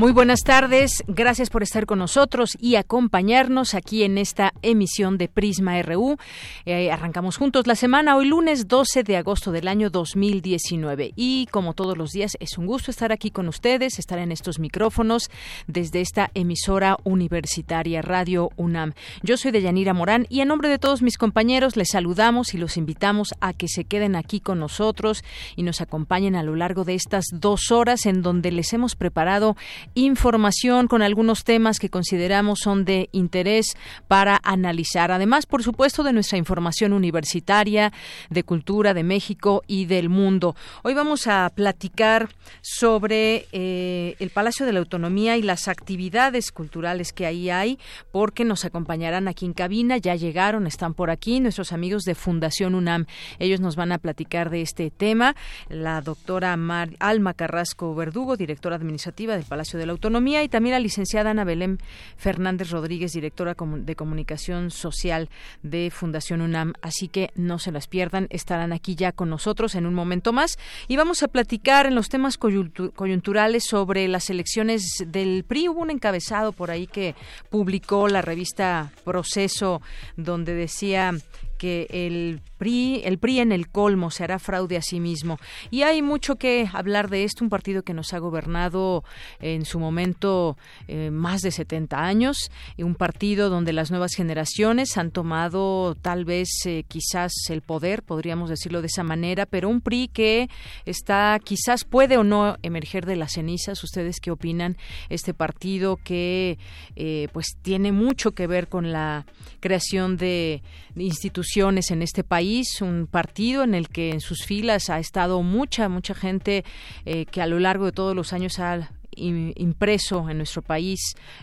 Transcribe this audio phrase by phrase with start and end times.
[0.00, 5.28] Muy buenas tardes, gracias por estar con nosotros y acompañarnos aquí en esta emisión de
[5.28, 6.16] Prisma RU.
[6.64, 11.74] Eh, arrancamos juntos la semana, hoy lunes 12 de agosto del año 2019 y como
[11.74, 15.30] todos los días es un gusto estar aquí con ustedes, estar en estos micrófonos
[15.66, 18.94] desde esta emisora universitaria Radio UNAM.
[19.22, 22.78] Yo soy Deyanira Morán y en nombre de todos mis compañeros les saludamos y los
[22.78, 25.22] invitamos a que se queden aquí con nosotros
[25.56, 29.56] y nos acompañen a lo largo de estas dos horas en donde les hemos preparado
[29.94, 33.76] información con algunos temas que consideramos son de interés
[34.08, 35.10] para analizar.
[35.10, 37.92] Además, por supuesto, de nuestra información universitaria,
[38.28, 40.54] de cultura de México y del mundo.
[40.82, 42.28] Hoy vamos a platicar
[42.62, 47.78] sobre eh, el Palacio de la Autonomía y las actividades culturales que ahí hay,
[48.12, 49.96] porque nos acompañarán aquí en cabina.
[49.98, 53.06] Ya llegaron, están por aquí nuestros amigos de Fundación UNAM.
[53.38, 55.34] Ellos nos van a platicar de este tema.
[55.68, 56.56] La doctora
[56.98, 61.44] Alma Carrasco Verdugo, directora administrativa del Palacio de la Autonomía, y también la licenciada Ana
[61.44, 61.78] Belén
[62.16, 65.28] Fernández Rodríguez, directora de Comunicación Social
[65.62, 66.74] de Fundación UNAM.
[66.82, 70.58] Así que no se las pierdan, estarán aquí ya con nosotros en un momento más.
[70.88, 75.68] Y vamos a platicar en los temas coyunturales sobre las elecciones del PRI.
[75.68, 77.14] Hubo un encabezado por ahí que
[77.50, 79.82] publicó la revista Proceso,
[80.16, 81.12] donde decía
[81.58, 85.38] que el PRI, el PRI en el colmo se hará fraude a sí mismo.
[85.70, 89.02] Y hay mucho que hablar de esto, un partido que nos ha gobernado
[89.40, 94.98] en su momento eh, más de 70 años, y un partido donde las nuevas generaciones
[94.98, 99.80] han tomado tal vez eh, quizás el poder, podríamos decirlo de esa manera, pero un
[99.80, 100.50] PRI que
[100.84, 103.82] está quizás puede o no emerger de las cenizas.
[103.82, 104.76] ¿Ustedes qué opinan?
[105.08, 106.58] Este partido que
[106.94, 109.24] eh, pues tiene mucho que ver con la
[109.60, 110.62] creación de
[110.96, 112.49] instituciones en este país,
[112.80, 116.64] un partido en el que en sus filas ha estado mucha, mucha gente
[117.04, 121.00] eh, que a lo largo de todos los años ha impreso en nuestro país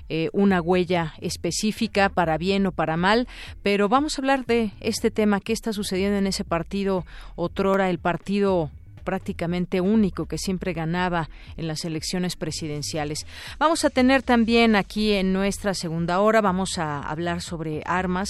[0.09, 3.28] eh, una huella específica para bien o para mal,
[3.62, 8.00] pero vamos a hablar de este tema, qué está sucediendo en ese partido, otrora el
[8.00, 8.72] partido
[9.07, 13.25] prácticamente único que siempre ganaba en las elecciones presidenciales.
[13.57, 18.29] Vamos a tener también aquí en nuestra segunda hora, vamos a hablar sobre armas.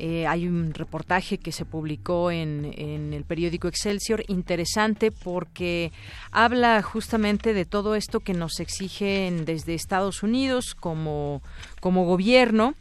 [0.00, 5.92] Eh, hay un reportaje que se publicó en, en el periódico Excelsior, interesante porque
[6.32, 11.42] habla justamente de todo esto que nos exigen desde Estados Unidos como,
[11.78, 12.74] como gobierno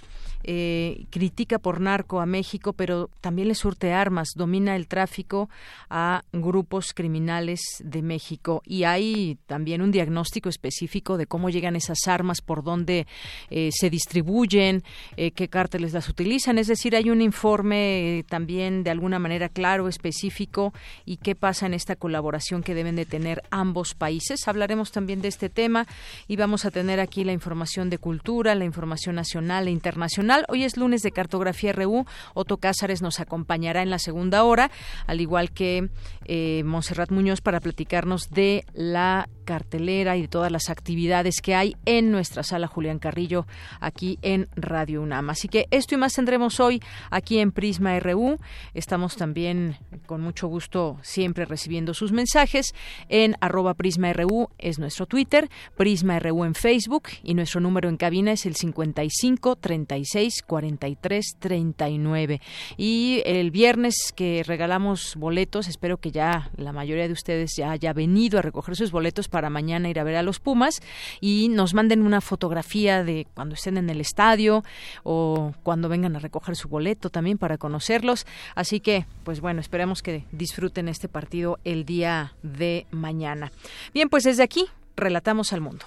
[0.49, 5.49] eh, critica por narco a México, pero también le surte armas, domina el tráfico
[5.89, 8.61] a grupos criminales de México.
[8.65, 13.07] Y hay también un diagnóstico específico de cómo llegan esas armas, por dónde
[13.49, 14.83] eh, se distribuyen,
[15.17, 16.57] eh, qué cárteles las utilizan.
[16.59, 21.73] Es decir, hay un informe también de alguna manera claro, específico, y qué pasa en
[21.73, 24.47] esta colaboración que deben de tener ambos países.
[24.47, 25.87] Hablaremos también de este tema
[26.25, 30.63] y vamos a tener aquí la información de cultura, la información nacional e internacional Hoy
[30.63, 32.05] es lunes de Cartografía RU.
[32.33, 34.71] Otto Cázares nos acompañará en la segunda hora,
[35.05, 35.89] al igual que
[36.25, 41.77] eh, Monserrat Muñoz para platicarnos de la cartelera y de todas las actividades que hay
[41.85, 43.47] en nuestra sala Julián Carrillo
[43.79, 45.29] aquí en Radio UNAM.
[45.29, 48.37] Así que esto y más tendremos hoy aquí en Prisma RU.
[48.73, 52.75] Estamos también con mucho gusto siempre recibiendo sus mensajes
[53.07, 57.97] en arroba Prisma RU es nuestro Twitter, Prisma RU en Facebook y nuestro número en
[57.97, 62.41] cabina es el 55 36 43 39.
[62.77, 67.93] Y el viernes que regalamos boletos, espero que ya la mayoría de ustedes ya haya
[67.93, 70.81] venido a recoger sus boletos para mañana ir a ver a los Pumas
[71.21, 74.63] y nos manden una fotografía de cuando estén en el estadio
[75.03, 78.25] o cuando vengan a recoger su boleto también para conocerlos.
[78.55, 83.51] Así que, pues bueno, esperemos que disfruten este partido el día de mañana.
[83.93, 84.65] Bien, pues desde aquí
[84.95, 85.85] relatamos al mundo.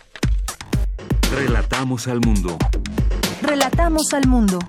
[1.33, 2.59] Relatamos al mundo.
[3.51, 4.61] Relatamos al mundo.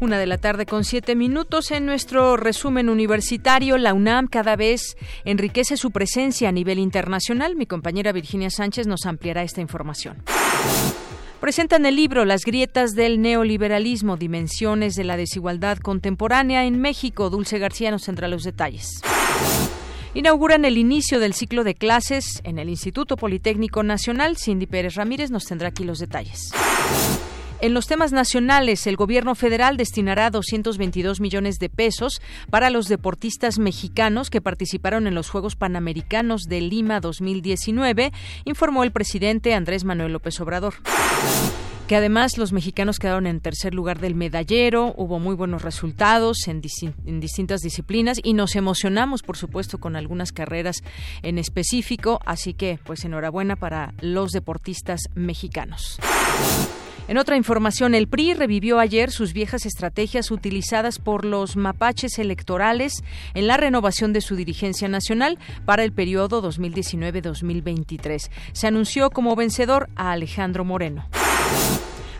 [0.00, 1.70] Una de la tarde con siete minutos.
[1.70, 7.56] En nuestro resumen universitario, la UNAM cada vez enriquece su presencia a nivel internacional.
[7.56, 10.22] Mi compañera Virginia Sánchez nos ampliará esta información.
[11.40, 17.30] Presentan el libro Las grietas del neoliberalismo, dimensiones de la desigualdad contemporánea en México.
[17.30, 19.00] Dulce García nos tendrá los detalles.
[20.14, 24.36] Inauguran el inicio del ciclo de clases en el Instituto Politécnico Nacional.
[24.36, 26.50] Cindy Pérez Ramírez nos tendrá aquí los detalles.
[27.60, 33.58] En los temas nacionales, el gobierno federal destinará 222 millones de pesos para los deportistas
[33.58, 38.12] mexicanos que participaron en los Juegos Panamericanos de Lima 2019,
[38.44, 40.74] informó el presidente Andrés Manuel López Obrador
[41.88, 46.60] que además los mexicanos quedaron en tercer lugar del medallero, hubo muy buenos resultados en,
[46.60, 50.82] distintas disciplinas y nos emocionamos, por supuesto, con algunas carreras
[51.22, 55.98] en específico, así que pues enhorabuena para los deportistas mexicanos.
[57.08, 63.02] En otra información, el PRI revivió ayer sus viejas estrategias utilizadas por los mapaches electorales
[63.32, 68.30] en la renovación de su dirigencia nacional para el periodo 2019-2023.
[68.52, 71.08] Se anunció como vencedor a Alejandro Moreno.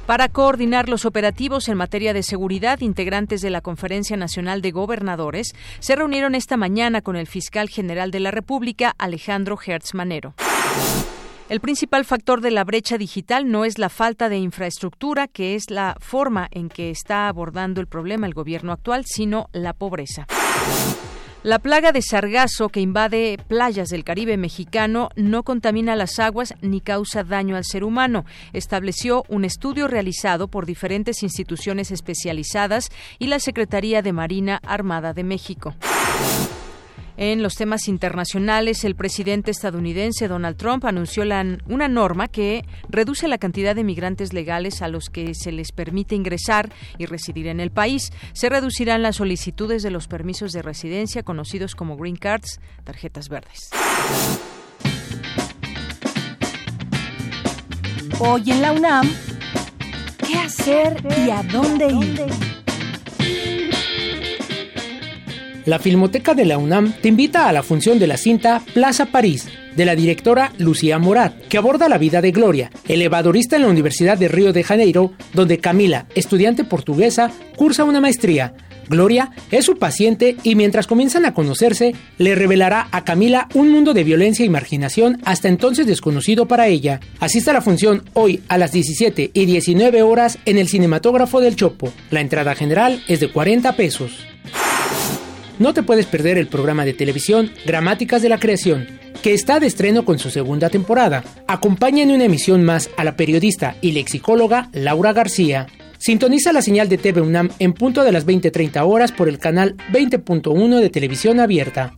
[0.08, 5.52] Para coordinar los operativos en materia de seguridad, integrantes de la Conferencia Nacional de Gobernadores
[5.80, 10.32] se reunieron esta mañana con el fiscal general de la República, Alejandro Hertz Manero.
[11.50, 15.70] El principal factor de la brecha digital no es la falta de infraestructura, que es
[15.70, 20.26] la forma en que está abordando el problema el gobierno actual, sino la pobreza.
[21.44, 26.80] La plaga de sargazo que invade playas del Caribe mexicano no contamina las aguas ni
[26.80, 32.88] causa daño al ser humano, estableció un estudio realizado por diferentes instituciones especializadas
[33.20, 35.74] y la Secretaría de Marina Armada de México.
[37.20, 41.24] En los temas internacionales, el presidente estadounidense Donald Trump anunció
[41.66, 46.14] una norma que reduce la cantidad de migrantes legales a los que se les permite
[46.14, 48.12] ingresar y residir en el país.
[48.34, 53.70] Se reducirán las solicitudes de los permisos de residencia conocidos como green cards, tarjetas verdes.
[58.20, 59.10] Hoy en la UNAM,
[60.24, 62.57] ¿qué hacer y a dónde ir?
[65.68, 69.48] La Filmoteca de la UNAM te invita a la función de la cinta Plaza París,
[69.76, 74.16] de la directora Lucía Morat, que aborda la vida de Gloria, elevadorista en la Universidad
[74.16, 78.54] de Río de Janeiro, donde Camila, estudiante portuguesa, cursa una maestría.
[78.88, 83.92] Gloria es su paciente y mientras comienzan a conocerse, le revelará a Camila un mundo
[83.92, 87.00] de violencia y marginación hasta entonces desconocido para ella.
[87.20, 91.56] Asista a la función hoy a las 17 y 19 horas en el cinematógrafo del
[91.56, 91.92] Chopo.
[92.10, 94.26] La entrada general es de 40 pesos.
[95.58, 98.86] No te puedes perder el programa de televisión Gramáticas de la Creación,
[99.22, 101.24] que está de estreno con su segunda temporada.
[101.48, 105.66] Acompaña en una emisión más a la periodista y lexicóloga Laura García.
[105.98, 109.76] Sintoniza la señal de TV UNAM en punto de las 20:30 horas por el canal
[109.92, 111.96] 20.1 de televisión abierta.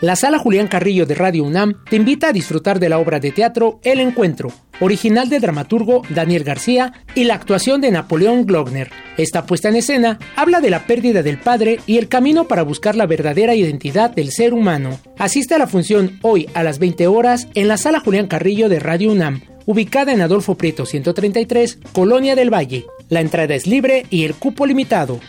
[0.00, 3.30] La Sala Julián Carrillo de Radio UNAM te invita a disfrutar de la obra de
[3.30, 8.90] teatro El Encuentro, original del dramaturgo Daniel García y la actuación de Napoleón Glogner.
[9.16, 12.96] Esta puesta en escena habla de la pérdida del padre y el camino para buscar
[12.96, 14.98] la verdadera identidad del ser humano.
[15.18, 18.78] Asiste a la función hoy a las 20 horas en la Sala Julián Carrillo de
[18.78, 22.86] Radio UNAM, ubicada en Adolfo Prieto 133, Colonia del Valle.
[23.08, 25.20] La entrada es libre y el cupo limitado.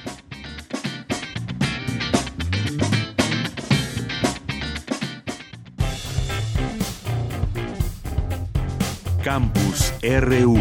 [9.30, 10.58] Campus RU.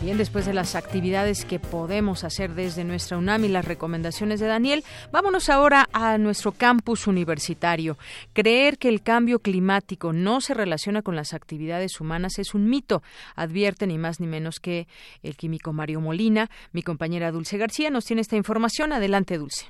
[0.00, 4.46] Bien, después de las actividades que podemos hacer desde nuestra UNAM y las recomendaciones de
[4.46, 7.98] Daniel, vámonos ahora a nuestro campus universitario.
[8.32, 13.02] Creer que el cambio climático no se relaciona con las actividades humanas es un mito,
[13.36, 14.88] advierte ni más ni menos que
[15.22, 16.48] el químico Mario Molina.
[16.72, 18.94] Mi compañera Dulce García nos tiene esta información.
[18.94, 19.66] Adelante, Dulce.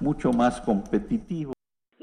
[0.00, 1.52] Mucho más competitivo.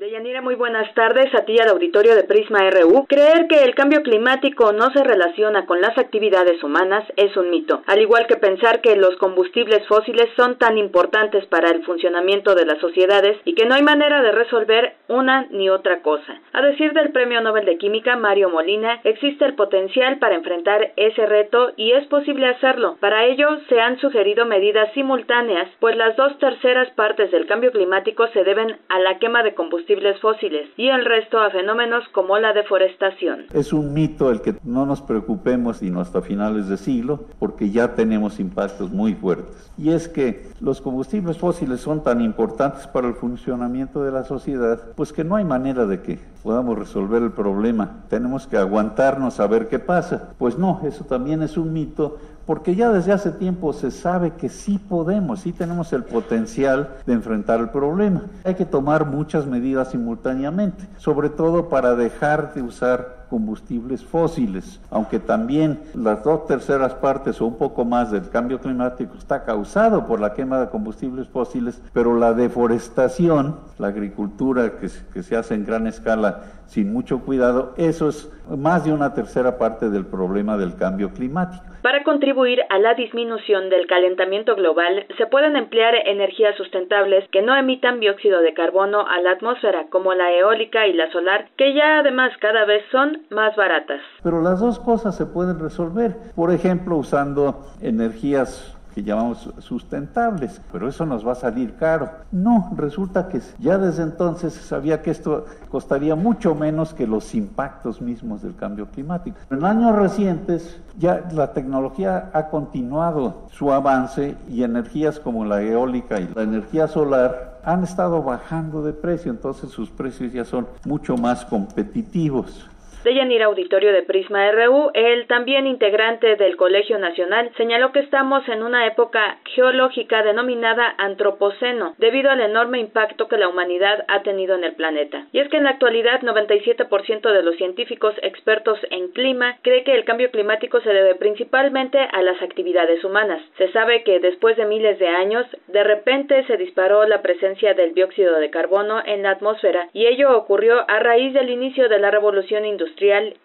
[0.08, 3.08] Deyanira, muy buenas tardes a ti al auditorio de Prisma RU.
[3.10, 7.82] Creer que el cambio climático no se relaciona con las actividades humanas es un mito,
[7.88, 12.66] al igual que pensar que los combustibles fósiles son tan importantes para el funcionamiento de
[12.66, 16.40] las sociedades y que no hay manera de resolver una ni otra cosa.
[16.54, 21.26] A decir del Premio Nobel de Química Mario Molina, existe el potencial para enfrentar ese
[21.26, 22.96] reto y es posible hacerlo.
[23.02, 28.26] Para ello se han sugerido medidas simultáneas, pues las dos terceras partes del cambio climático
[28.30, 32.54] se deben a la quema de combustibles fósiles y el resto a fenómenos como la
[32.54, 33.46] deforestación.
[33.54, 37.96] Es un mito el que no nos preocupemos sino hasta finales de siglo porque ya
[37.96, 39.72] tenemos impactos muy fuertes.
[39.78, 44.80] Y es que los combustibles fósiles son tan importantes para el funcionamiento de la sociedad,
[44.96, 48.04] pues que no hay manera de que podamos resolver el problema.
[48.10, 50.34] Tenemos que aguantarnos a ver qué pasa.
[50.38, 54.48] Pues no, eso también es un mito porque ya desde hace tiempo se sabe que
[54.48, 58.24] sí podemos, sí tenemos el potencial de enfrentar el problema.
[58.46, 65.20] Hay que tomar muchas medidas simultáneamente, sobre todo para dejar de usar combustibles fósiles, aunque
[65.20, 70.22] también las dos terceras partes o un poco más del cambio climático está causado por
[70.22, 75.66] la quema de combustibles fósiles, pero la deforestación, la agricultura que, que se hace en
[75.66, 80.76] gran escala sin mucho cuidado, eso es más de una tercera parte del problema del
[80.76, 81.64] cambio climático.
[81.82, 87.56] Para contribuir a la disminución del calentamiento global, se pueden emplear energías sustentables que no
[87.56, 92.00] emitan dióxido de carbono a la atmósfera, como la eólica y la solar, que ya
[92.00, 94.02] además cada vez son más baratas.
[94.22, 100.90] Pero las dos cosas se pueden resolver, por ejemplo, usando energías que llamamos sustentables, pero
[100.90, 102.10] eso nos va a salir caro.
[102.32, 107.36] No, resulta que ya desde entonces se sabía que esto costaría mucho menos que los
[107.36, 109.38] impactos mismos del cambio climático.
[109.52, 116.20] En años recientes ya la tecnología ha continuado su avance y energías como la eólica
[116.20, 121.18] y la energía solar han estado bajando de precio, entonces sus precios ya son mucho
[121.18, 122.68] más competitivos.
[123.04, 128.48] De Yanir Auditorio de Prisma RU, el también integrante del Colegio Nacional señaló que estamos
[128.50, 134.56] en una época geológica denominada antropoceno, debido al enorme impacto que la humanidad ha tenido
[134.56, 135.28] en el planeta.
[135.32, 139.94] Y es que en la actualidad 97% de los científicos expertos en clima cree que
[139.94, 143.44] el cambio climático se debe principalmente a las actividades humanas.
[143.60, 147.94] Se sabe que después de miles de años, de repente se disparó la presencia del
[147.94, 152.10] dióxido de carbono en la atmósfera y ello ocurrió a raíz del inicio de la
[152.10, 152.87] revolución industrial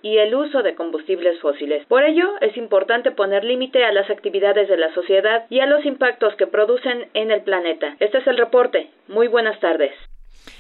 [0.03, 1.85] y el uso de combustibles fósiles.
[1.87, 5.85] Por ello, es importante poner límite a las actividades de la sociedad y a los
[5.85, 7.97] impactos que producen en el planeta.
[8.01, 8.91] Este es el reporte.
[9.09, 9.93] Muy buenas tardes.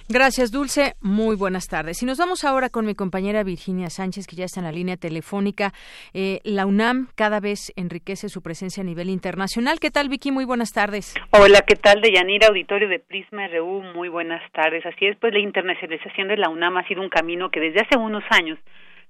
[0.09, 0.95] Gracias, Dulce.
[1.01, 2.03] Muy buenas tardes.
[2.03, 4.97] Y nos vamos ahora con mi compañera Virginia Sánchez, que ya está en la línea
[4.97, 5.73] telefónica.
[6.13, 9.81] Eh, la UNAM cada vez enriquece su presencia a nivel internacional.
[9.81, 10.31] ¿Qué tal, Vicky?
[10.31, 11.15] Muy buenas tardes.
[11.31, 12.49] Hola, ¿qué tal, Deyanira?
[12.49, 13.83] Auditorio de Prisma RU.
[13.95, 14.85] Muy buenas tardes.
[14.87, 17.99] Así es, pues la internacionalización de la UNAM ha sido un camino que desde hace
[17.99, 18.59] unos años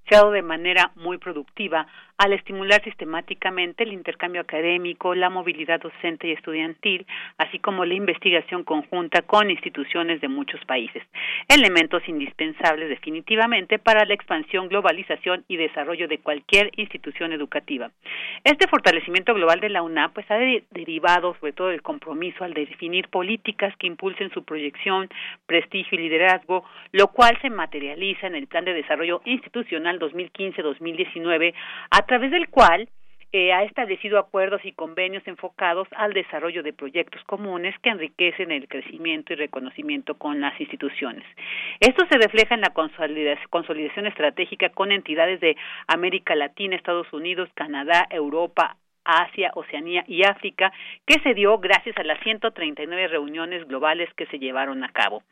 [0.09, 1.87] se ha dado de manera muy productiva
[2.19, 7.05] al estimular sistemáticamente el intercambio académico, la movilidad docente y estudiantil,
[7.37, 11.03] así como la investigación conjunta con instituciones de muchos países,
[11.49, 17.91] elementos indispensables definitivamente para la expansión, globalización y desarrollo de cualquier institución educativa.
[18.45, 23.09] Este fortalecimiento global de la UNAP pues ha derivado sobre todo del compromiso al definir
[23.09, 25.09] políticas que impulsen su proyección,
[25.47, 31.55] prestigio y liderazgo, lo cual se materializa en el Plan de Desarrollo Institucional 2015-2019
[31.91, 32.89] a través del cual
[33.35, 38.69] eh, ha establecido acuerdos y convenios enfocados al desarrollo de proyectos comunes que enriquecen el
[38.69, 41.25] crecimiento y reconocimiento con las instituciones.
[41.81, 42.75] Esto se refleja en la
[43.49, 45.57] consolidación estratégica con entidades de
[45.87, 50.73] América Latina, Estados Unidos, Canadá, Europa, Asia, Oceanía y África,
[51.07, 55.23] que se dio gracias a las 139 reuniones globales que se llevaron a cabo.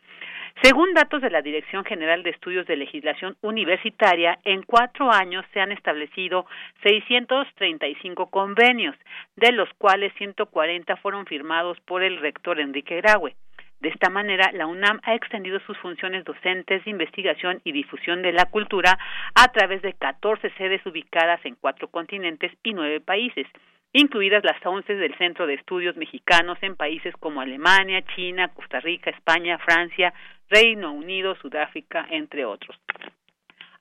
[0.63, 5.61] Según datos de la Dirección General de Estudios de Legislación Universitaria, en cuatro años se
[5.61, 6.45] han establecido
[6.83, 8.95] 635 convenios,
[9.37, 13.35] de los cuales 140 fueron firmados por el rector Enrique Graue.
[13.81, 18.33] De esta manera, la UNAM ha extendido sus funciones docentes de investigación y difusión de
[18.33, 18.99] la cultura
[19.35, 23.47] a través de 14 sedes ubicadas en cuatro continentes y nueve países
[23.93, 29.11] incluidas las once del Centro de Estudios Mexicanos en países como Alemania, China, Costa Rica,
[29.11, 30.13] España, Francia,
[30.49, 32.79] Reino Unido, Sudáfrica, entre otros.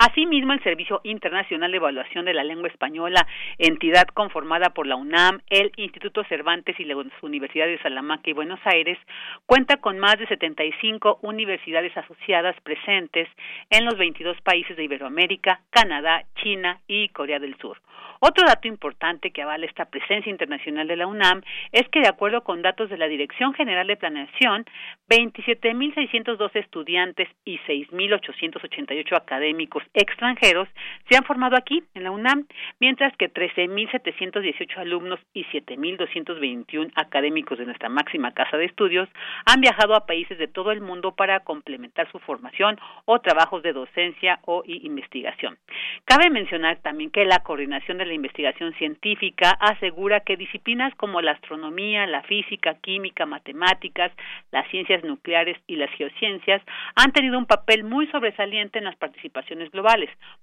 [0.02, 3.28] Asimismo, el Servicio Internacional de Evaluación de la Lengua Española,
[3.58, 8.62] entidad conformada por la UNAM, el Instituto Cervantes y las Universidades de Salamanca y Buenos
[8.64, 8.98] Aires,
[9.46, 13.28] cuenta con más de 75 universidades asociadas presentes
[13.70, 17.82] en los 22 países de Iberoamérica, Canadá, China y Corea del Sur.
[18.22, 21.42] Otro dato importante que avala esta presencia internacional de la UNAM
[21.72, 24.66] es que, de acuerdo con datos de la Dirección General de Planeación,
[25.10, 30.68] 27.612 estudiantes y 6.888 académicos extranjeros
[31.10, 32.46] se han formado aquí, en la UNAM,
[32.80, 39.10] mientras que 13.718 alumnos y 7.221 académicos de nuestra máxima casa de estudios
[39.46, 43.74] han viajado a países de todo el mundo para complementar su formación o trabajos de
[43.74, 45.58] docencia o investigación.
[46.06, 51.32] Cabe mencionar también que la coordinación de la investigación científica asegura que disciplinas como la
[51.32, 54.12] astronomía, la física, química, matemáticas,
[54.52, 56.62] las ciencias nucleares y las geociencias
[56.96, 59.79] han tenido un papel muy sobresaliente en las participaciones globales.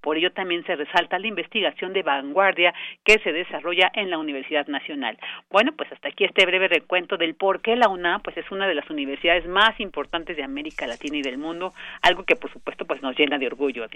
[0.01, 2.75] Por ello también se resalta la investigación de vanguardia
[3.05, 5.19] que se desarrolla en la Universidad Nacional.
[5.51, 8.67] Bueno, pues hasta aquí este breve recuento del por qué la UNAM pues es una
[8.67, 12.85] de las universidades más importantes de América Latina y del mundo, algo que por supuesto
[12.85, 13.87] pues nos llena de orgullo.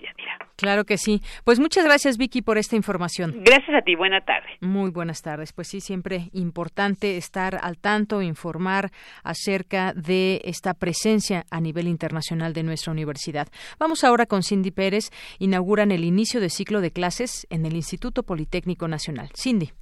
[0.56, 1.20] Claro que sí.
[1.44, 3.42] Pues muchas gracias Vicky por esta información.
[3.44, 4.48] Gracias a ti, buena tarde.
[4.60, 5.52] Muy buenas tardes.
[5.52, 8.90] Pues sí, siempre importante estar al tanto, informar
[9.22, 13.48] acerca de esta presencia a nivel internacional de nuestra universidad.
[13.78, 15.10] Vamos ahora con Cindy Pérez.
[15.38, 19.30] Inauguran el inicio de ciclo de clases en el Instituto Politécnico Nacional.
[19.34, 19.72] Cindy.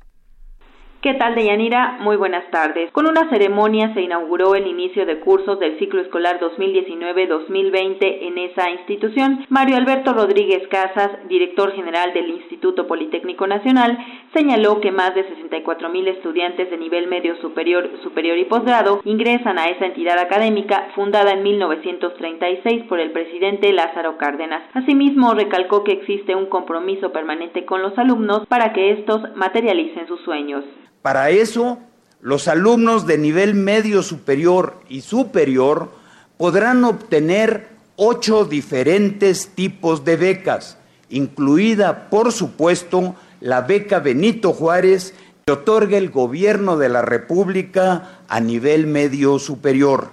[1.00, 1.98] ¿Qué tal, Deyanira?
[2.00, 2.90] Muy buenas tardes.
[2.90, 8.68] Con una ceremonia se inauguró el inicio de cursos del ciclo escolar 2019-2020 en esa
[8.70, 9.46] institución.
[9.48, 13.96] Mario Alberto Rodríguez Casas, director general del Instituto Politécnico Nacional,
[14.34, 19.56] señaló que más de 64 mil estudiantes de nivel medio superior, superior y posgrado ingresan
[19.60, 24.64] a esa entidad académica fundada en 1936 por el presidente Lázaro Cárdenas.
[24.74, 30.20] Asimismo, recalcó que existe un compromiso permanente con los alumnos para que estos materialicen sus
[30.22, 30.64] sueños.
[31.02, 31.78] Para eso,
[32.20, 35.90] los alumnos de nivel medio superior y superior
[36.36, 40.78] podrán obtener ocho diferentes tipos de becas,
[41.10, 45.14] incluida, por supuesto, la beca Benito Juárez
[45.44, 50.10] que otorga el gobierno de la República a nivel medio superior.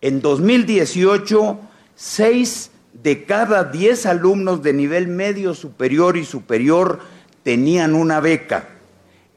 [0.00, 1.58] En 2018,
[1.94, 7.00] seis de cada diez alumnos de nivel medio superior y superior
[7.42, 8.68] tenían una beca.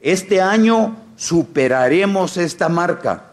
[0.02, 3.30] Este año superaremos esta marca.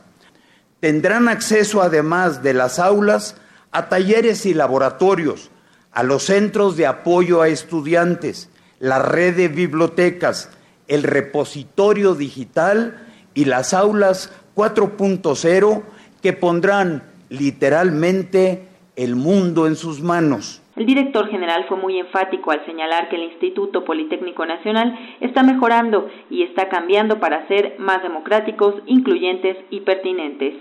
[0.79, 3.37] Tendrán acceso, además de las aulas,
[3.71, 5.49] a talleres y laboratorios,
[5.91, 8.49] a los centros de apoyo a estudiantes,
[8.79, 10.49] la red de bibliotecas,
[10.87, 15.81] el repositorio digital y las aulas 4.0
[16.21, 20.58] que pondrán literalmente el mundo en sus manos.
[20.79, 26.07] El director general fue muy enfático al señalar que el Instituto Politécnico Nacional está mejorando
[26.29, 30.55] y está cambiando para ser más democráticos, incluyentes y pertinentes.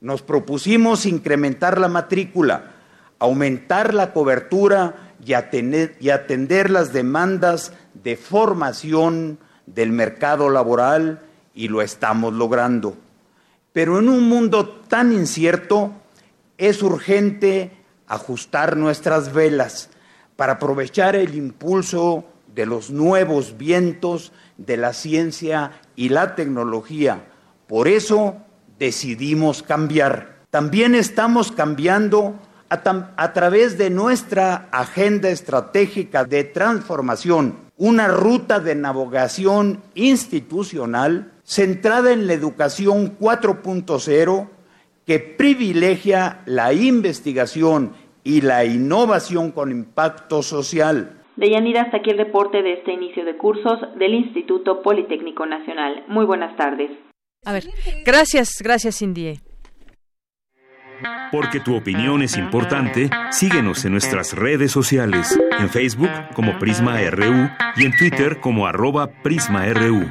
[0.00, 2.72] Nos propusimos incrementar la matrícula,
[3.18, 11.20] aumentar la cobertura y atender, las demandas de formación del mercado laboral
[11.54, 12.96] y lo estamos logrando.
[13.74, 15.92] Pero en un mundo tan incierto
[16.56, 17.72] es urgente
[18.10, 19.88] ajustar nuestras velas
[20.36, 27.24] para aprovechar el impulso de los nuevos vientos de la ciencia y la tecnología.
[27.68, 28.36] Por eso
[28.78, 30.40] decidimos cambiar.
[30.50, 32.34] También estamos cambiando
[32.68, 42.26] a, través de nuestra agenda estratégica de transformación, una ruta de navegación institucional centrada en
[42.26, 44.48] la educación 4.0
[45.10, 47.92] que privilegia la investigación
[48.24, 51.20] y la innovación con impacto social.
[51.36, 56.04] Deyanira, hasta aquí el reporte de este inicio de cursos del Instituto Politécnico Nacional.
[56.08, 56.90] Muy buenas tardes.
[57.44, 57.64] A ver,
[58.04, 59.40] gracias, gracias Cindy.
[61.32, 67.48] Porque tu opinión es importante, síguenos en nuestras redes sociales, en Facebook como Prisma RU
[67.76, 70.10] y en Twitter como arroba PrismaRU.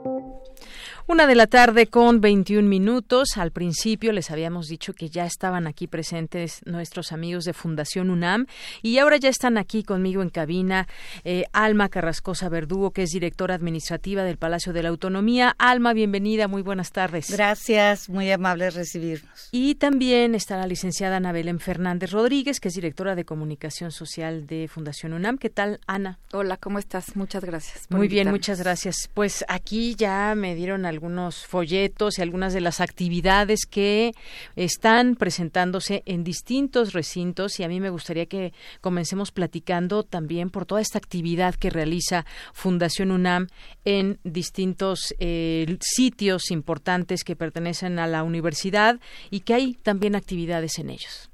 [1.11, 3.35] Una de la tarde con 21 minutos.
[3.35, 8.45] Al principio les habíamos dicho que ya estaban aquí presentes nuestros amigos de Fundación UNAM
[8.81, 10.87] y ahora ya están aquí conmigo en cabina
[11.25, 15.53] eh, Alma Carrascosa Verdugo, que es directora administrativa del Palacio de la Autonomía.
[15.57, 17.29] Alma, bienvenida, muy buenas tardes.
[17.29, 19.49] Gracias, muy amable recibirnos.
[19.51, 24.47] Y también está la licenciada Ana Belén Fernández Rodríguez, que es directora de comunicación social
[24.47, 25.39] de Fundación UNAM.
[25.39, 26.19] ¿Qué tal, Ana?
[26.31, 27.17] Hola, ¿cómo estás?
[27.17, 27.87] Muchas gracias.
[27.89, 29.09] Muy bien, muchas gracias.
[29.13, 34.13] Pues aquí ya me dieron algunos folletos y algunas de las actividades que
[34.55, 40.67] están presentándose en distintos recintos y a mí me gustaría que comencemos platicando también por
[40.67, 43.47] toda esta actividad que realiza Fundación UNAM
[43.83, 48.99] en distintos eh, sitios importantes que pertenecen a la universidad
[49.31, 51.31] y que hay también actividades en ellos.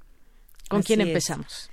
[0.70, 1.70] ¿Con Así quién es.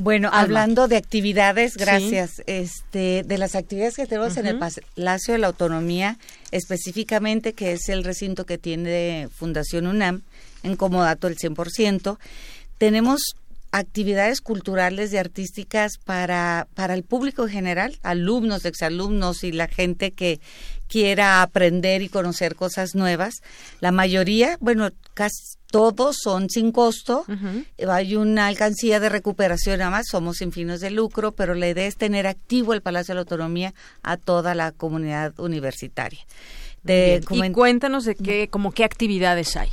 [0.00, 0.40] Bueno, Alma.
[0.40, 1.80] hablando de actividades, Sí.
[1.80, 2.42] gracias.
[2.46, 4.58] Este, de las actividades que tenemos en el.
[4.58, 6.18] Palacio de la Autonomía,
[6.52, 10.22] específicamente que es el recinto que tiene Fundación UNAM,
[10.62, 12.18] en comodato el 100%,
[12.78, 13.20] tenemos
[13.72, 20.12] actividades culturales y artísticas para, para el público en general, alumnos, exalumnos y la gente
[20.12, 20.40] que
[20.88, 23.42] quiera aprender y conocer cosas nuevas.
[23.80, 27.24] La mayoría, bueno, casi todos son sin costo.
[27.88, 31.86] Hay una alcancía de recuperación, nada más somos sin fines de lucro, pero la idea
[31.86, 36.20] es tener activo el Palacio de la Autonomía a toda la comunidad universitaria.
[36.82, 39.68] De, y cuéntanos de qué, como qué actividades hay.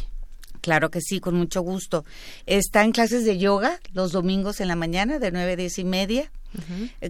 [0.65, 2.05] Claro que sí, con mucho gusto.
[2.47, 5.83] Está en clases de yoga los domingos en la mañana de nueve a diez y
[5.83, 6.31] media.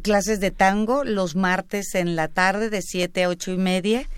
[0.04, 4.10] Clases de tango los martes en la tarde de siete a ocho y media.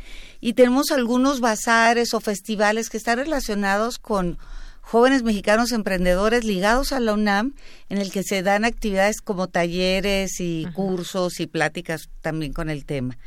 [0.41, 4.39] Y tenemos algunos bazares o festivales que están relacionados con
[4.82, 7.54] jóvenes mexicanos emprendedores ligados a la UNAM,
[7.89, 12.86] en el que se dan actividades como talleres y cursos y pláticas también con el
[12.86, 13.19] tema.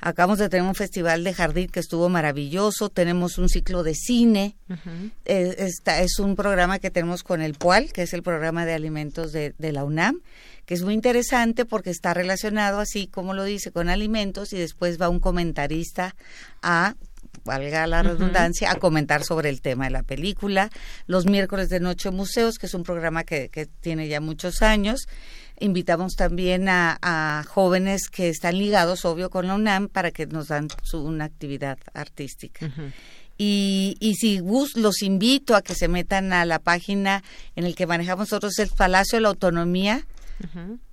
[0.00, 2.88] Acabamos de tener un festival de jardín que estuvo maravilloso.
[2.88, 4.56] Tenemos un ciclo de cine.
[5.24, 9.32] Eh, es un programa que tenemos con el PUAL, que es el programa de alimentos
[9.32, 10.20] de, la UNAM,
[10.66, 15.00] que es muy interesante porque está relacionado, así como lo dice, con alimentos y después
[15.00, 16.14] va un comentarista
[16.62, 16.94] a
[17.44, 20.70] valga la redundancia, a comentar sobre el tema de la película.
[21.06, 25.08] Los miércoles de Noche Museos, que es un programa que, que tiene ya muchos años.
[25.60, 30.68] Invitamos también a, jóvenes que están ligados, obvio, con la UNAM para que nos dan
[30.82, 32.70] su, una actividad artística.
[33.36, 34.40] Y, y si
[34.74, 37.22] los invito a que se metan a la página
[37.54, 40.06] en el que manejamos nosotros el Palacio de la Autonomía,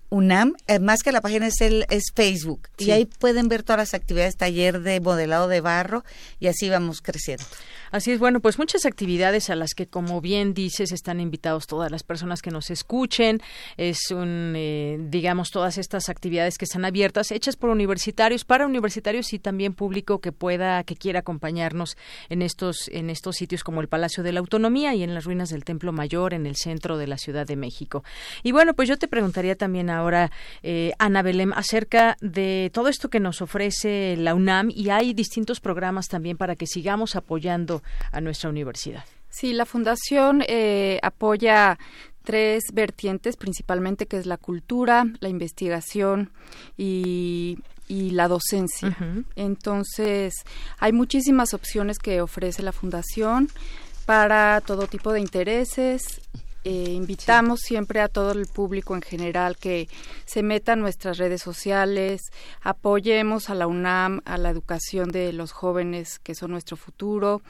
[0.09, 3.79] UNAM, eh, más que la página es el es Facebook y ahí pueden ver todas
[3.79, 6.03] las actividades, taller de modelado de barro
[6.39, 7.43] y así vamos creciendo.
[7.91, 11.91] Así es, bueno, pues muchas actividades a las que, como bien dices, están invitados todas
[11.91, 13.41] las personas que nos escuchen.
[13.77, 19.33] Es un, eh, digamos, todas estas actividades que están abiertas, hechas por universitarios, para universitarios
[19.33, 21.97] y también público que pueda, que quiera acompañarnos
[22.29, 25.49] en estos, en estos sitios como el Palacio de la Autonomía y en las ruinas
[25.49, 28.03] del Templo Mayor, en el centro de la Ciudad de México.
[28.43, 30.31] Y bueno, pues yo te preguntaría también ahora,
[30.63, 35.59] eh, Ana Belém, acerca de todo esto que nos ofrece la UNAM y hay distintos
[35.59, 39.03] programas también para que sigamos apoyando a nuestra universidad.
[39.29, 41.77] Sí, la fundación eh, apoya
[42.23, 46.31] tres vertientes principalmente, que es la cultura, la investigación
[46.77, 48.97] y, la docencia.
[49.35, 50.33] Entonces,
[50.79, 53.49] hay muchísimas opciones que ofrece la fundación
[54.05, 56.21] para todo tipo de intereses.
[56.67, 59.87] Eh, invitamos siempre a todo el público en general que
[60.25, 65.51] se meta en nuestras redes sociales, apoyemos a la UNAM, a la educación de los
[65.51, 67.43] jóvenes que son nuestro futuro.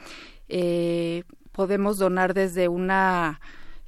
[0.50, 3.40] Eh, podemos donar desde una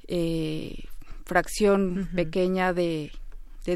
[0.07, 0.85] eh,
[1.25, 3.11] fracción pequeña de,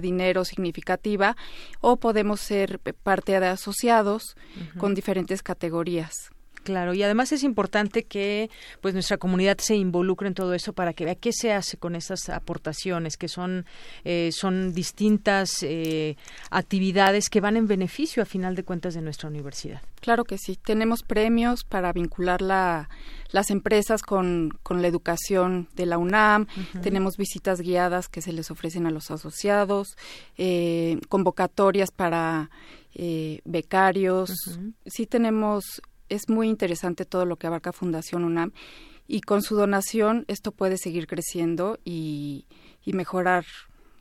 [0.02, 1.38] dinero significativa
[1.80, 4.36] o podemos ser parte de asociados
[4.80, 6.33] con diferentes categorías.
[6.64, 8.50] Claro, y además es importante que
[8.80, 11.96] pues nuestra comunidad se involucre en todo eso para que vea qué se hace con
[11.96, 13.66] esas aportaciones, que son
[14.06, 16.16] eh, son distintas eh,
[16.52, 19.82] actividades que van en beneficio a final de cuentas de nuestra universidad.
[20.00, 22.90] Claro que sí, tenemos premios para vincular la,
[23.32, 26.48] las empresas con, con la educación de la UNAM,
[26.82, 29.98] tenemos visitas guiadas que se les ofrecen a los asociados,
[30.38, 32.50] eh, convocatorias para
[33.44, 34.30] becarios,
[34.86, 38.52] sí tenemos es muy interesante todo lo que abarca Fundación UNAM
[39.08, 42.46] y con su donación esto puede seguir creciendo y,
[42.86, 43.46] y mejorar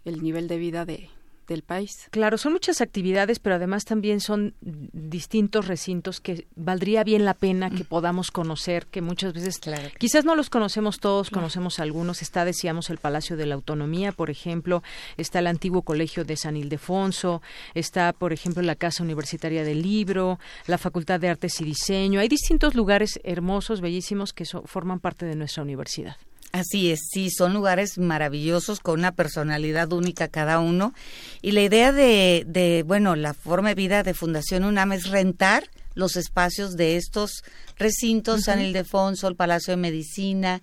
[0.05, 1.11] el nivel de vida de,
[1.53, 2.09] del país.
[2.11, 7.71] Claro, son muchas actividades, pero además también son distintos recintos que valdría bien la pena
[7.71, 7.87] que mm.
[7.87, 9.61] podamos conocer, que muchas veces
[9.99, 12.23] quizás no los conocemos todos, conocemos algunos.
[12.23, 14.83] Está, decíamos, el Palacio de la Autonomía, por ejemplo,
[15.17, 17.43] está el antiguo Colegio de San Ildefonso,
[17.75, 22.21] está, por ejemplo, la Casa Universitaria del Libro, la Facultad de Artes y Diseño.
[22.21, 26.17] Hay distintos lugares hermosos, bellísimos, que forman parte de nuestra universidad.
[26.53, 30.93] Así es, sí, son lugares maravillosos con una personalidad única cada uno.
[31.41, 35.65] Y la idea de, de, bueno, la forma de vida de Fundación UNAM es rentar
[35.95, 37.43] los espacios de estos
[37.79, 40.63] recintos, San Ildefonso, el Palacio de Medicina,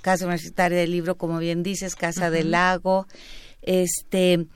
[0.00, 3.06] Casa Universitaria del Libro, como bien dices, Casa del Lago,
[3.62, 4.46] este,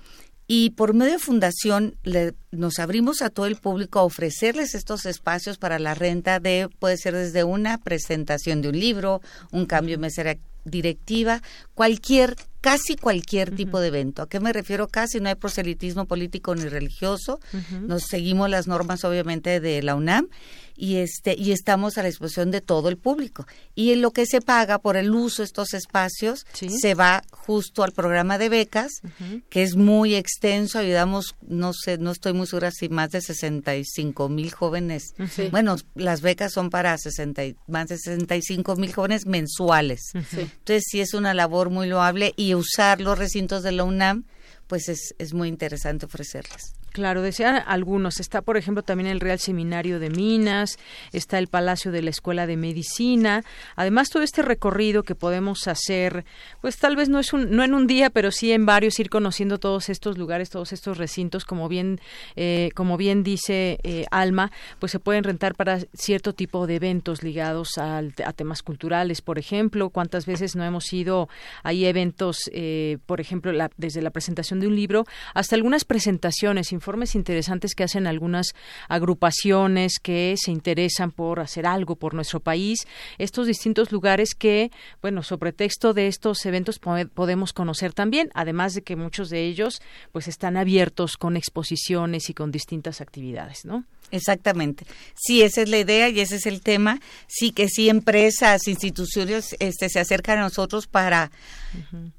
[0.46, 5.06] y por medio de fundación le, nos abrimos a todo el público a ofrecerles estos
[5.06, 9.96] espacios para la renta de puede ser desde una presentación de un libro, un cambio
[9.96, 11.42] de mesera directiva,
[11.74, 14.22] cualquier, casi cualquier tipo de evento.
[14.22, 14.88] ¿A qué me refiero?
[14.88, 17.40] Casi no hay proselitismo político ni religioso.
[17.82, 20.28] Nos seguimos las normas, obviamente, de la UNAM
[20.76, 23.46] y este y estamos a la disposición de todo el público.
[23.74, 27.82] Y en lo que se paga por el uso de estos espacios se va justo
[27.82, 29.00] al programa de becas
[29.48, 34.28] que es muy extenso ayudamos no sé no estoy muy segura si más de 65
[34.28, 35.14] mil jóvenes.
[35.50, 40.12] Bueno las becas son para 60 más de 65 mil jóvenes mensuales.
[40.14, 44.24] Entonces sí es una labor muy loable y usar los recintos de la UNAM,
[44.66, 46.74] pues es, es muy interesante ofrecerles.
[46.92, 48.20] Claro, decían algunos.
[48.20, 50.78] Está, por ejemplo, también el Real Seminario de Minas,
[51.12, 53.44] está el Palacio de la Escuela de Medicina.
[53.76, 56.26] Además, todo este recorrido que podemos hacer,
[56.60, 59.08] pues tal vez no es un, no en un día, pero sí en varios, ir
[59.08, 61.98] conociendo todos estos lugares, todos estos recintos, como bien,
[62.36, 67.22] eh, como bien dice eh, Alma, pues se pueden rentar para cierto tipo de eventos
[67.22, 68.02] ligados a
[68.34, 69.88] temas culturales, por ejemplo.
[69.88, 71.28] ¿Cuántas veces no hemos ido?
[71.62, 77.14] Hay eventos, eh, por ejemplo, desde la presentación de un libro hasta algunas presentaciones informes
[77.14, 78.56] interesantes que hacen algunas
[78.88, 85.22] agrupaciones que se interesan por hacer algo por nuestro país, estos distintos lugares que, bueno,
[85.22, 90.26] sobre texto de estos eventos podemos conocer también, además de que muchos de ellos pues
[90.26, 93.84] están abiertos con exposiciones y con distintas actividades, ¿no?
[94.12, 94.84] Exactamente.
[95.14, 97.00] Sí, esa es la idea y ese es el tema.
[97.26, 101.32] Sí que sí empresas, instituciones este, se acercan a nosotros para...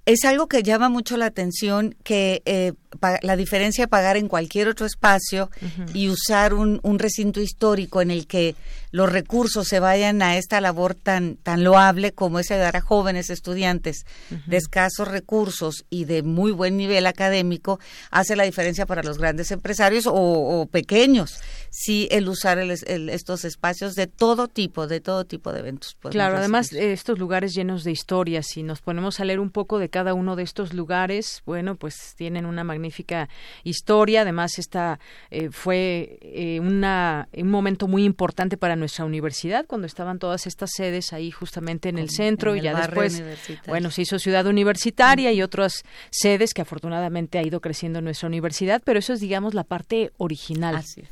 [0.08, 2.74] Es algo que llama mucho la atención que eh,
[3.22, 5.52] la diferencia de pagar en cualquier otro espacio
[5.94, 8.56] y usar un, un, recinto histórico en el que
[8.94, 13.32] los recursos se vayan a esta labor tan, tan loable como es ayudar a jóvenes
[13.32, 14.06] estudiantes
[14.46, 17.80] de escasos recursos y de muy buen nivel académico,
[18.12, 21.42] hace la diferencia para los grandes empresarios o, pequeños.
[21.72, 25.98] Sí, el usar estos espacios de todo tipo, de todo tipo de eventos.
[26.12, 29.90] Claro, además estos lugares llenos de historias, si nos ponemos a leer un poco de
[29.90, 33.28] cada uno de estos lugares, bueno, pues tienen una magnífica
[33.64, 34.22] historia.
[34.22, 35.00] Además, esta
[35.32, 40.72] eh, fue eh, una, un momento muy importante para nuestra universidad cuando estaban todas estas
[40.76, 43.24] sedes ahí justamente en el centro y ya después,
[43.66, 48.28] bueno, se hizo ciudad universitaria y otras sedes que afortunadamente ha ido creciendo en nuestra
[48.28, 50.76] universidad, pero eso es, digamos, la parte original.
[50.76, 51.04] Así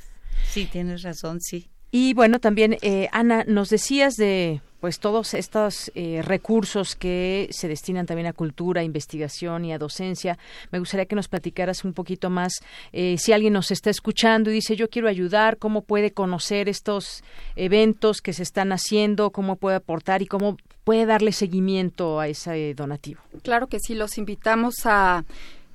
[0.49, 1.70] Sí, tienes razón, sí.
[1.91, 7.67] Y bueno, también, eh, Ana, nos decías de pues todos estos eh, recursos que se
[7.67, 10.39] destinan también a cultura, investigación y a docencia.
[10.71, 12.54] Me gustaría que nos platicaras un poquito más
[12.91, 17.23] eh, si alguien nos está escuchando y dice yo quiero ayudar, cómo puede conocer estos
[17.56, 22.73] eventos que se están haciendo, cómo puede aportar y cómo puede darle seguimiento a ese
[22.73, 23.21] donativo.
[23.43, 25.25] Claro que sí, los invitamos a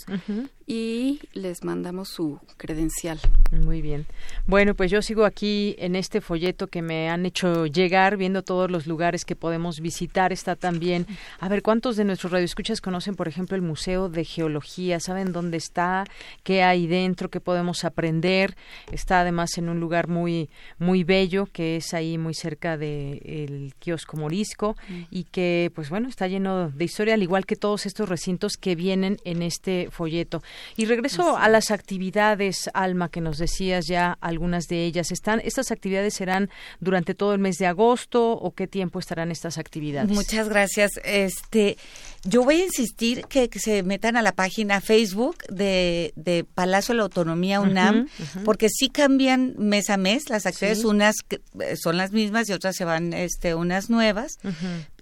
[0.70, 3.18] y les mandamos su credencial.
[3.50, 4.06] Muy bien.
[4.46, 8.70] Bueno, pues yo sigo aquí en este folleto que me han hecho llegar, viendo todos
[8.70, 10.32] los lugares que podemos visitar.
[10.32, 11.08] Está también,
[11.40, 15.00] a ver, ¿cuántos de nuestros radioescuchas conocen, por ejemplo, el Museo de Geología?
[15.00, 16.04] ¿Saben dónde está?
[16.44, 17.30] ¿Qué hay dentro?
[17.30, 18.56] ¿Qué podemos aprender?
[18.92, 23.74] Está además en un lugar muy, muy bello, que es ahí muy cerca del el
[23.80, 25.02] kiosco Morisco mm.
[25.10, 28.76] y que, pues bueno, está lleno de historia, al igual que todos estos recintos que
[28.76, 30.44] vienen en este folleto.
[30.76, 35.12] Y regreso a las actividades, Alma, que nos decías ya algunas de ellas.
[35.12, 39.58] ¿Están, ¿Estas actividades serán durante todo el mes de agosto o qué tiempo estarán estas
[39.58, 40.10] actividades?
[40.10, 40.92] Muchas gracias.
[41.04, 41.76] Este,
[42.24, 46.98] yo voy a insistir que, se metan a la página Facebook de, de Palacio de
[46.98, 48.08] la Autonomía UNAM,
[48.44, 51.16] porque sí cambian mes a mes las actividades, unas
[51.60, 54.38] eh, son las mismas y otras se van este, unas nuevas,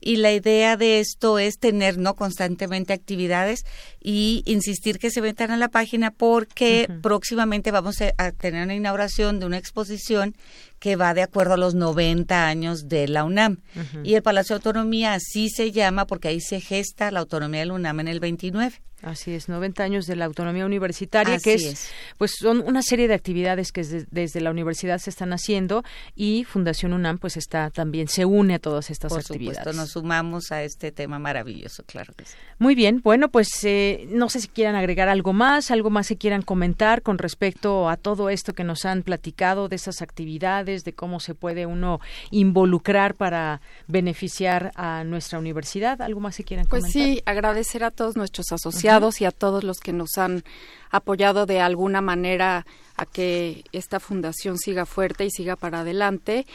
[0.01, 3.65] y la idea de esto es tener no constantemente actividades
[4.01, 9.41] y insistir que se metan a la página porque próximamente vamos a tener una inauguración
[9.41, 10.35] de una exposición
[10.79, 13.59] que va de acuerdo a los 90 años de la UNAM.
[14.05, 17.67] Y el Palacio de Autonomía así se llama porque ahí se gesta la autonomía de
[17.67, 18.81] la UNAM en el 29.
[19.03, 23.15] Así es, 90 años de la autonomía universitaria, que es, pues son una serie de
[23.15, 25.85] actividades que desde la universidad se están haciendo
[26.17, 29.59] y Fundación UNAM pues está también se une a todas estas Por actividades.
[29.59, 32.35] Supuesto, nos sumamos a este tema maravilloso, claro que sí.
[32.59, 36.17] Muy bien, bueno, pues eh, no sé si quieran agregar algo más, algo más que
[36.17, 40.93] quieran comentar con respecto a todo esto que nos han platicado de esas actividades, de
[40.93, 42.01] cómo se puede uno
[42.33, 46.91] involucrar para beneficiar a nuestra universidad, algo más que quieran comentar.
[46.91, 48.88] Pues sí, agradecer a todos nuestros asociados
[49.21, 50.45] y a todos los que nos han
[50.91, 52.65] apoyado de alguna manera
[52.97, 56.47] a que esta fundación siga fuerte y siga para adelante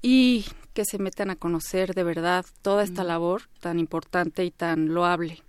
[0.00, 4.94] y que se metan a conocer de verdad toda esta labor tan importante y tan
[4.94, 5.42] loable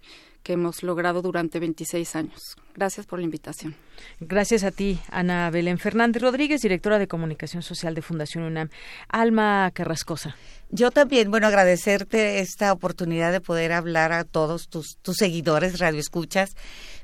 [0.44, 2.58] que hemos logrado durante 26 años.
[2.76, 3.76] Gracias por la invitación.
[4.20, 8.70] Gracias a ti, Ana Belén Fernández Rodríguez, directora de Comunicación Social de Fundación UNAM.
[9.10, 10.36] Alma Carrascosa.
[10.72, 16.56] Yo también, bueno, agradecerte esta oportunidad de poder hablar a todos tus, tus seguidores, radioescuchas.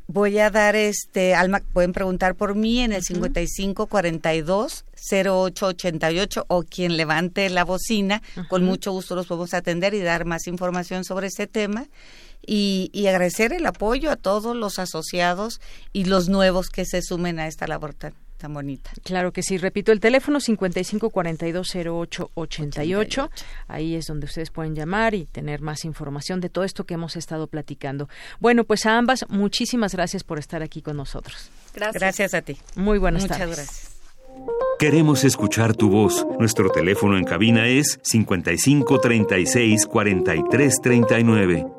[0.08, 6.98] Voy a dar este, Alma, pueden preguntar por mí en el 5542 0888 o quien
[6.98, 11.46] levante la bocina, con mucho gusto los podemos atender y dar más información sobre este
[11.46, 11.88] tema
[12.46, 15.62] y, y, agradecer el apoyo a todos los asociados
[15.94, 18.90] y los nuevos que se sumen a esta labor tan, tan bonita.
[19.04, 19.60] Claro que sí.
[19.60, 23.30] Repito, el teléfono 55420888.
[23.68, 27.16] Ahí es donde ustedes pueden llamar y tener más información de todo esto que hemos
[27.16, 28.10] estado platicando.
[28.40, 31.52] Bueno, pues a ambas, muchísimas gracias por estar aquí con nosotros.
[31.76, 32.02] Gracias.
[32.02, 32.58] Gracias a ti.
[32.76, 33.58] Muy buenas Muchas tardes.
[33.58, 33.96] gracias.
[34.80, 36.26] Queremos escuchar tu voz.
[36.40, 41.79] Nuestro teléfono en cabina es 55 36 43 39.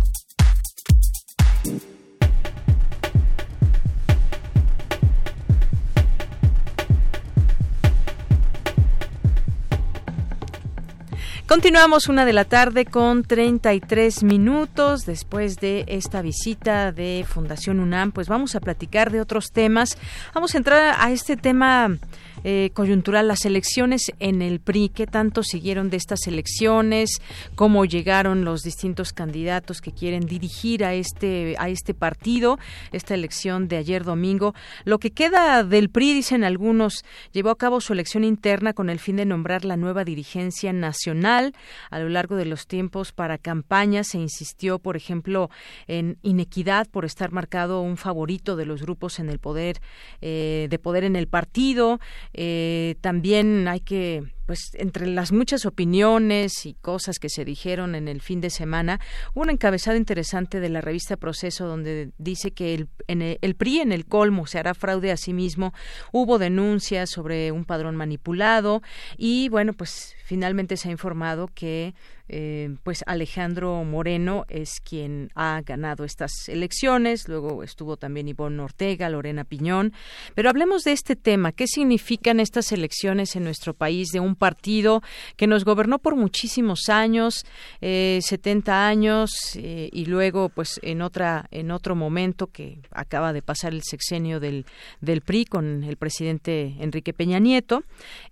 [11.51, 18.13] Continuamos una de la tarde con 33 minutos después de esta visita de Fundación UNAM.
[18.13, 19.97] Pues vamos a platicar de otros temas.
[20.33, 21.97] Vamos a entrar a este tema
[22.43, 24.89] eh, coyuntural, las elecciones en el PRI.
[24.89, 27.21] ¿Qué tanto siguieron de estas elecciones?
[27.55, 32.57] ¿Cómo llegaron los distintos candidatos que quieren dirigir a este, a este partido?
[32.91, 34.53] Esta elección de ayer domingo.
[34.85, 38.99] Lo que queda del PRI, dicen algunos, llevó a cabo su elección interna con el
[38.99, 41.53] fin de nombrar la nueva dirigencia nacional.
[41.89, 45.49] A lo largo de los tiempos para campañas se insistió, por ejemplo,
[45.87, 49.79] en inequidad por estar marcado un favorito de los grupos en el poder,
[50.21, 51.99] eh, de poder en el partido.
[52.33, 58.09] Eh, también hay que pues entre las muchas opiniones y cosas que se dijeron en
[58.09, 58.99] el fin de semana,
[59.33, 63.55] hubo un encabezado interesante de la revista Proceso donde dice que el, en el, el,
[63.55, 65.73] PRI en el colmo se hará fraude a sí mismo.
[66.11, 68.81] Hubo denuncias sobre un padrón manipulado
[69.15, 71.93] y bueno, pues finalmente se ha informado que
[72.33, 79.09] eh, pues Alejandro Moreno es quien ha ganado estas elecciones, luego estuvo también Ivonne Ortega,
[79.09, 79.91] Lorena Piñón,
[80.33, 85.03] pero hablemos de este tema, ¿qué significan estas elecciones en nuestro país de un partido
[85.35, 87.45] que nos gobernó por muchísimos años,
[87.79, 93.43] eh, 70 años eh, y luego pues en otra en otro momento que acaba de
[93.43, 94.65] pasar el sexenio del
[94.99, 97.83] del PRI con el presidente Enrique Peña Nieto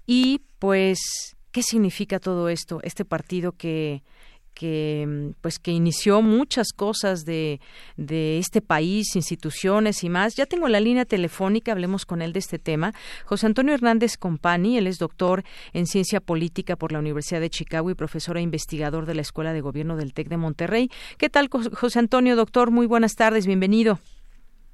[0.08, 1.00] y pues
[1.52, 2.80] ¿Qué significa todo esto?
[2.84, 4.04] Este partido que
[4.60, 7.62] que pues que inició muchas cosas de,
[7.96, 10.36] de este país, instituciones y más.
[10.36, 12.94] Ya tengo la línea telefónica, hablemos con él de este tema.
[13.24, 17.90] José Antonio Hernández Compani, él es doctor en ciencia política por la Universidad de Chicago
[17.90, 20.92] y profesor e investigador de la Escuela de Gobierno del TEC de Monterrey.
[21.18, 22.70] ¿Qué tal, José Antonio, doctor?
[22.70, 23.98] Muy buenas tardes, bienvenido.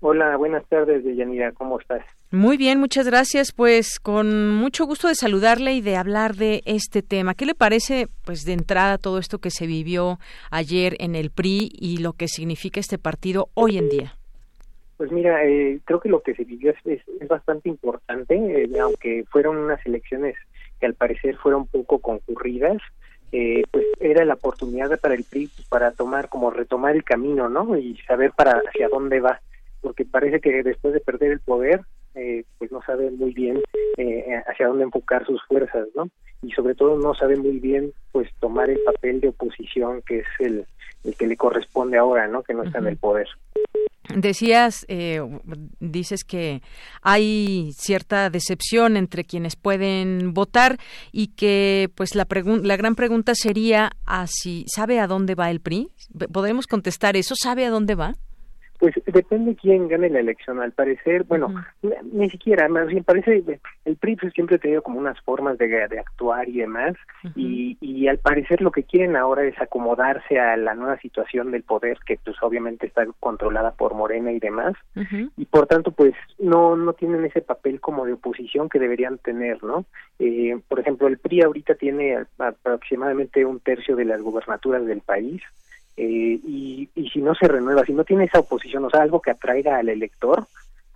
[0.08, 2.06] Hola, buenas tardes, Deyanira, ¿cómo estás?
[2.30, 3.52] Muy bien, muchas gracias.
[3.52, 7.34] Pues con mucho gusto de saludarle y de hablar de este tema.
[7.34, 10.20] ¿Qué le parece, pues de entrada, todo esto que se vivió
[10.52, 14.14] ayer en el PRI y lo que significa este partido hoy en día?
[14.98, 18.70] Pues mira, eh, creo que lo que se vivió es, es, es bastante importante, eh,
[18.80, 20.36] aunque fueron unas elecciones
[20.80, 22.78] que al parecer fueron poco concurridas.
[23.32, 27.76] Eh, pues era la oportunidad para el PRI para tomar como retomar el camino, ¿no?
[27.76, 29.42] Y saber para hacia dónde va
[29.86, 31.82] porque parece que después de perder el poder,
[32.16, 33.62] eh, pues no sabe muy bien
[33.98, 36.10] eh, hacia dónde enfocar sus fuerzas, ¿no?
[36.42, 40.26] Y sobre todo no sabe muy bien, pues, tomar el papel de oposición que es
[40.40, 40.66] el,
[41.04, 42.42] el que le corresponde ahora, ¿no?
[42.42, 43.28] Que no está en el poder.
[44.16, 45.22] Decías, eh,
[45.80, 46.64] dices que
[47.04, 50.78] hay cierta decepción entre quienes pueden votar
[51.12, 52.26] y que, pues, la,
[52.64, 55.90] la gran pregunta sería, ¿a si ¿sabe a dónde va el PRI?
[56.34, 57.36] ¿Podemos contestar eso?
[57.38, 58.16] ¿Sabe a dónde va?
[58.86, 60.62] Pues depende quién gane la elección.
[60.62, 62.04] Al parecer, bueno, uh -huh.
[62.04, 63.44] ni siquiera, más bien parece,
[63.84, 66.94] el PRI pues, siempre ha tenido como unas formas de, de actuar y demás,
[67.24, 67.34] uh -huh.
[67.36, 71.64] y, y al parecer lo que quieren ahora es acomodarse a la nueva situación del
[71.64, 75.32] poder, que pues obviamente está controlada por Morena y demás, uh -huh.
[75.36, 79.64] y por tanto pues no, no tienen ese papel como de oposición que deberían tener,
[79.64, 79.86] ¿no?
[80.20, 85.42] Eh, por ejemplo, el PRI ahorita tiene aproximadamente un tercio de las gubernaturas del país,
[85.98, 89.22] eh, y, y si no se renueva, si no tiene esa oposición, o sea, algo
[89.22, 90.46] que atraiga al elector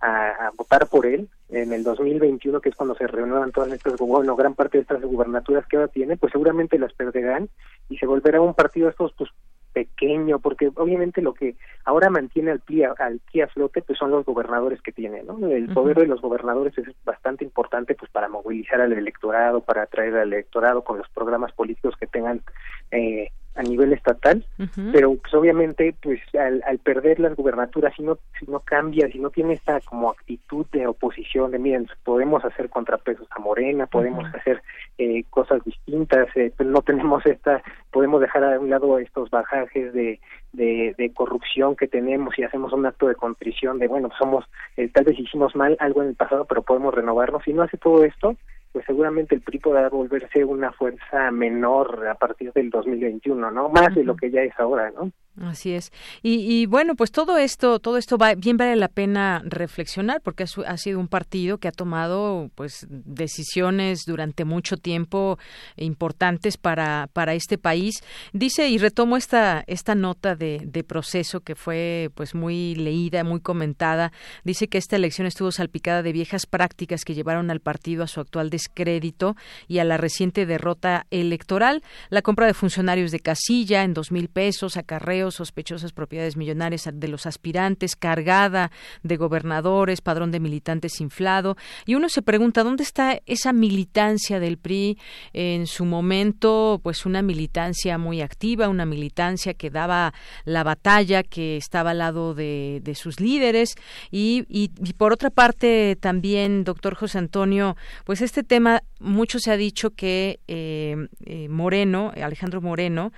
[0.00, 3.96] a, a votar por él, en el 2021, que es cuando se renuevan todas estas,
[3.96, 7.48] bueno, gran parte de estas gubernaturas que ahora tiene, pues seguramente las perderán
[7.88, 9.30] y se volverá un partido de estos pues
[9.72, 11.54] pequeño, porque obviamente lo que
[11.84, 15.46] ahora mantiene al PRI, al a flote pues son los gobernadores que tiene, ¿no?
[15.46, 20.16] El poder de los gobernadores es bastante importante pues para movilizar al electorado, para atraer
[20.16, 22.42] al electorado con los programas políticos que tengan
[22.90, 24.44] eh, a nivel estatal,
[24.92, 29.18] pero pues obviamente pues al, al, perder las gubernaturas si no si no cambia, si
[29.18, 34.24] no tiene esta como actitud de oposición de miren podemos hacer contrapesos a Morena, podemos
[34.34, 34.62] hacer
[34.98, 39.92] eh, cosas distintas, eh, pues no tenemos esta podemos dejar a un lado estos bajajes
[39.92, 40.20] de,
[40.52, 44.44] de, de, corrupción que tenemos y hacemos un acto de contrición de bueno somos
[44.76, 47.78] eh, tal vez hicimos mal algo en el pasado pero podemos renovarnos si no hace
[47.78, 48.36] todo esto
[48.72, 53.68] pues seguramente el PRI podrá volverse una fuerza menor a partir del 2021, ¿no?
[53.68, 55.10] Más de lo que ya es ahora, ¿no?
[55.40, 55.90] Así es.
[56.22, 60.76] Y, bueno, pues todo esto, todo esto va, bien vale la pena reflexionar porque ha,
[60.76, 65.38] sido un partido que ha tomado pues decisiones durante mucho tiempo
[65.76, 68.02] importantes para, para este país.
[68.34, 73.40] Dice, y retomo esta, esta nota de, de proceso que fue pues muy leída, muy
[73.40, 74.12] comentada.
[74.44, 78.20] Dice que esta elección estuvo salpicada de viejas prácticas que llevaron al partido a su
[78.20, 79.36] actual descrédito
[79.68, 81.82] y a la reciente derrota electoral.
[82.10, 87.08] La compra de funcionarios de casilla en dos mil pesos, acarreos sospechosas propiedades millonarias de
[87.08, 88.70] los aspirantes, cargada
[89.02, 91.56] de gobernadores, padrón de militantes inflado.
[91.86, 94.98] Y uno se pregunta, ¿dónde está esa militancia del PRI
[95.32, 96.80] en su momento?
[96.82, 100.12] Pues una militancia muy activa, una militancia que daba
[100.44, 103.76] la batalla, que estaba al lado de, sus líderes.
[104.10, 109.56] Y, y, por otra parte, también, doctor José Antonio, pues este tema, mucho se ha
[109.56, 113.12] dicho que eh, eh, Moreno, Alejandro Moreno,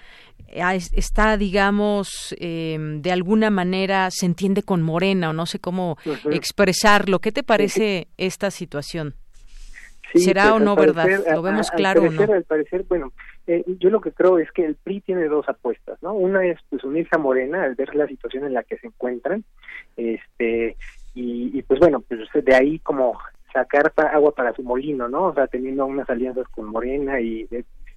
[0.94, 5.96] está, digamos, em, de alguna manera se entiende con Morena o no sé cómo
[6.30, 7.20] expresarlo.
[7.20, 9.14] ¿Qué te parece esta situación?
[10.14, 11.08] ¿Será pues, o no verdad?
[11.32, 12.30] ¿Lo vemos claro o no?
[12.30, 13.14] Al parecer, bueno,
[13.46, 16.12] eh, yo lo que creo es que el PRI tiene dos apuestas, ¿no?
[16.12, 19.44] Una es pues unirse a Morena al ver la situación en la que se encuentran,
[19.96, 20.76] este
[21.14, 23.18] y, y pues bueno, pues de ahí como
[23.52, 25.26] sacar agua para su molino, ¿no?
[25.26, 27.48] O sea, teniendo unas alianzas con Morena y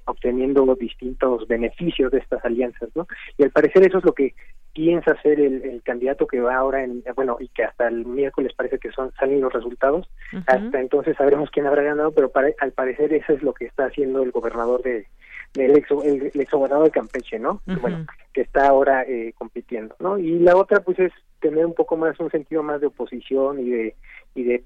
[0.05, 3.07] obteniendo distintos beneficios de estas alianzas, ¿no?
[3.37, 4.35] Y al parecer eso es lo que
[4.73, 8.77] piensa hacer el, candidato que va ahora en, bueno, y que hasta el miércoles parece
[8.77, 10.07] que son salen los resultados,
[10.47, 14.21] hasta entonces sabremos quién habrá ganado, pero al parecer eso es lo que está haciendo
[14.21, 15.07] el gobernador de,
[15.55, 17.61] el ex, el, ex gobernador de Campeche, ¿no?
[17.65, 20.17] Bueno, que está ahora eh, compitiendo, ¿no?
[20.17, 23.69] Y la otra, pues, es tener un poco más, un sentido más de oposición y
[23.69, 23.95] de,
[24.35, 24.63] y de,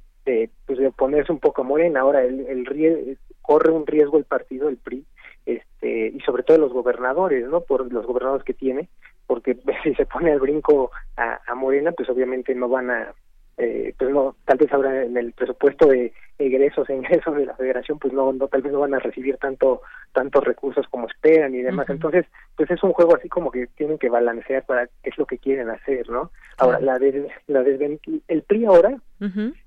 [0.65, 2.01] pues, de oponerse un poco a Morena.
[2.01, 5.05] Ahora, el, el, corre un riesgo el partido, el PRI,
[5.45, 7.61] este, y sobre todo los gobernadores, ¿no?
[7.61, 8.89] Por los gobernadores que tiene,
[9.25, 13.13] porque si se pone al brinco a, a Morena, pues obviamente no van a,
[13.59, 17.55] eh, pues no, tal vez ahora en el presupuesto de egresos e ingresos de la
[17.55, 19.81] federación, pues no, no, tal vez no van a recibir tanto,
[20.13, 21.89] tantos recursos como esperan y demás.
[21.89, 25.25] Entonces, pues es un juego así como que tienen que balancear para qué es lo
[25.25, 26.31] que quieren hacer, ¿no?
[26.57, 28.95] Ahora, la, de, la el PRI ahora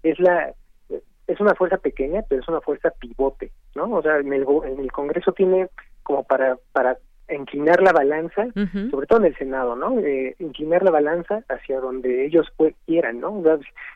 [0.03, 0.55] es la,
[1.27, 3.91] es una fuerza pequeña, pero es una fuerza pivote, ¿no?
[3.91, 5.69] O sea, en el, en el Congreso tiene
[6.03, 6.97] como para para
[7.35, 8.47] inclinar la balanza,
[8.91, 9.99] sobre todo en el Senado, ¿no?
[10.01, 12.53] Eh, inclinar la balanza hacia donde ellos
[12.87, 13.43] quieran, ¿no?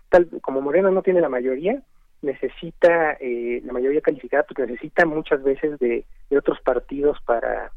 [0.09, 1.83] tal como Morena no tiene la mayoría,
[2.23, 7.71] necesita eh, la mayoría calificada, porque necesita muchas veces de, de otros partidos para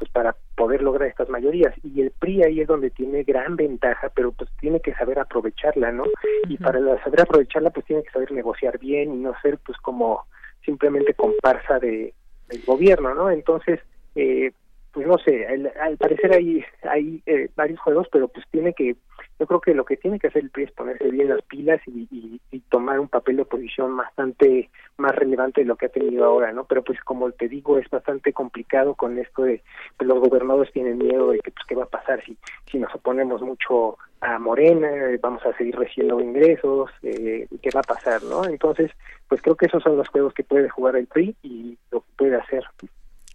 [0.00, 1.74] pues para poder lograr estas mayorías.
[1.84, 5.92] Y el PRI ahí es donde tiene gran ventaja pero pues tiene que saber aprovecharla
[5.92, 6.04] no
[6.48, 10.24] y para saber aprovecharla pues tiene que saber negociar bien y no ser pues como
[10.64, 12.14] simplemente comparsa de
[12.48, 13.78] del gobierno no entonces
[14.14, 14.52] eh,
[14.92, 18.96] pues no sé al, parecer hay hay eh, varios juegos pero pues tiene que
[19.38, 21.80] yo creo que lo que tiene que hacer el PRI es ponerse bien las pilas
[21.86, 26.52] y, tomar un papel de oposición bastante más relevante de lo que ha tenido ahora,
[26.52, 26.64] ¿no?
[26.66, 29.60] Pero pues como te digo, es bastante complicado con esto de
[29.96, 32.36] pues los gobernadores tienen miedo de que pues qué va a pasar si
[32.70, 34.88] si nos oponemos mucho a Morena,
[35.20, 38.44] vamos a seguir recibiendo ingresos, eh, qué va a pasar, ¿no?
[38.44, 38.92] Entonces,
[39.28, 42.08] pues creo que esos son los juegos que puede jugar el PRI y lo que
[42.16, 42.64] puede hacer.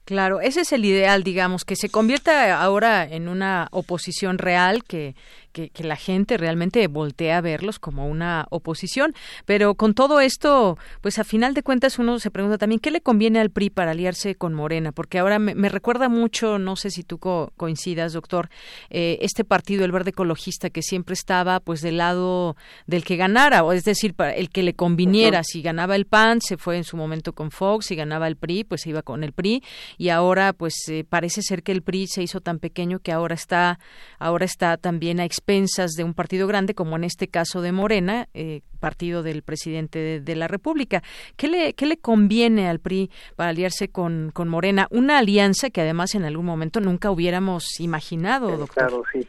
[0.06, 5.16] Claro, ese es el ideal, digamos, que se convierta ahora en una oposición real, que,
[5.56, 9.14] que, la gente realmente voltea a verlos como una oposición.
[9.46, 13.02] Pero con todo esto, pues a final de cuentas uno se pregunta también, ¿qué le
[13.02, 14.92] conviene al PRI para aliarse con Morena?
[14.92, 18.50] Porque ahora me, recuerda mucho, no sé si tú coincidas, doctor,
[18.90, 23.64] eh, este partido, el Verde Ecologista, que siempre estaba pues del lado del que ganara,
[23.64, 25.44] o es decir, para el que le conviniera.
[25.44, 28.66] Si ganaba el PAN, se fue en su momento con Fox, si ganaba el PRI,
[28.66, 29.64] pues se iba con el PRI
[29.98, 33.36] y ahora pues eh, parece ser que el PRI se hizo tan pequeño que ahora
[33.36, 33.80] está
[34.20, 38.28] ahora está también a expensas de un partido grande como en este caso de Morena,
[38.34, 41.04] eh, partido del presidente de, la República.
[41.38, 44.88] ¿Qué le, ¿Qué le conviene al PRI para aliarse con, con Morena?
[44.90, 48.88] Una alianza que además en algún momento nunca hubiéramos imaginado, doctor.
[48.88, 49.28] Claro, sí.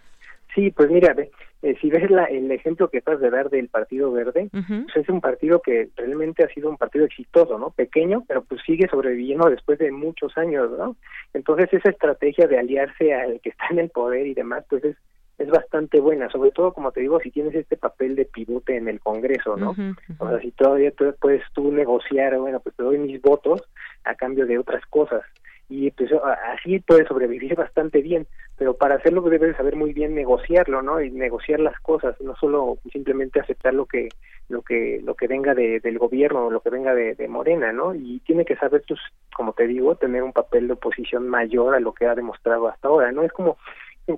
[0.54, 1.14] Sí, pues mira,
[1.62, 5.08] eh, si ves la, el ejemplo que estás de dar del Partido Verde, pues es
[5.10, 7.70] un partido que realmente ha sido un partido exitoso, ¿no?
[7.70, 10.96] Pequeño, pero pues sigue sobreviviendo después de muchos años, ¿no?
[11.34, 14.96] Entonces esa estrategia de aliarse al que está en el poder y demás, pues es
[15.38, 18.88] es bastante buena, sobre todo como te digo, si tienes este papel de pivote en
[18.88, 19.74] el Congreso, ¿no?
[20.18, 23.62] O sea, si todavía puedes tú negociar, bueno, pues te doy mis votos
[24.04, 25.22] a cambio de otras cosas
[25.68, 26.10] y pues
[26.54, 28.26] así puede sobrevivir bastante bien,
[28.56, 31.00] pero para hacerlo debes saber muy bien negociarlo, ¿no?
[31.00, 34.08] Y negociar las cosas, no solo simplemente aceptar lo que
[34.48, 37.94] lo que lo que venga de, del gobierno, lo que venga de, de Morena, ¿no?
[37.94, 39.00] Y tiene que saber, pues,
[39.34, 42.88] como te digo, tener un papel de oposición mayor a lo que ha demostrado hasta
[42.88, 43.22] ahora, ¿no?
[43.22, 43.58] Es como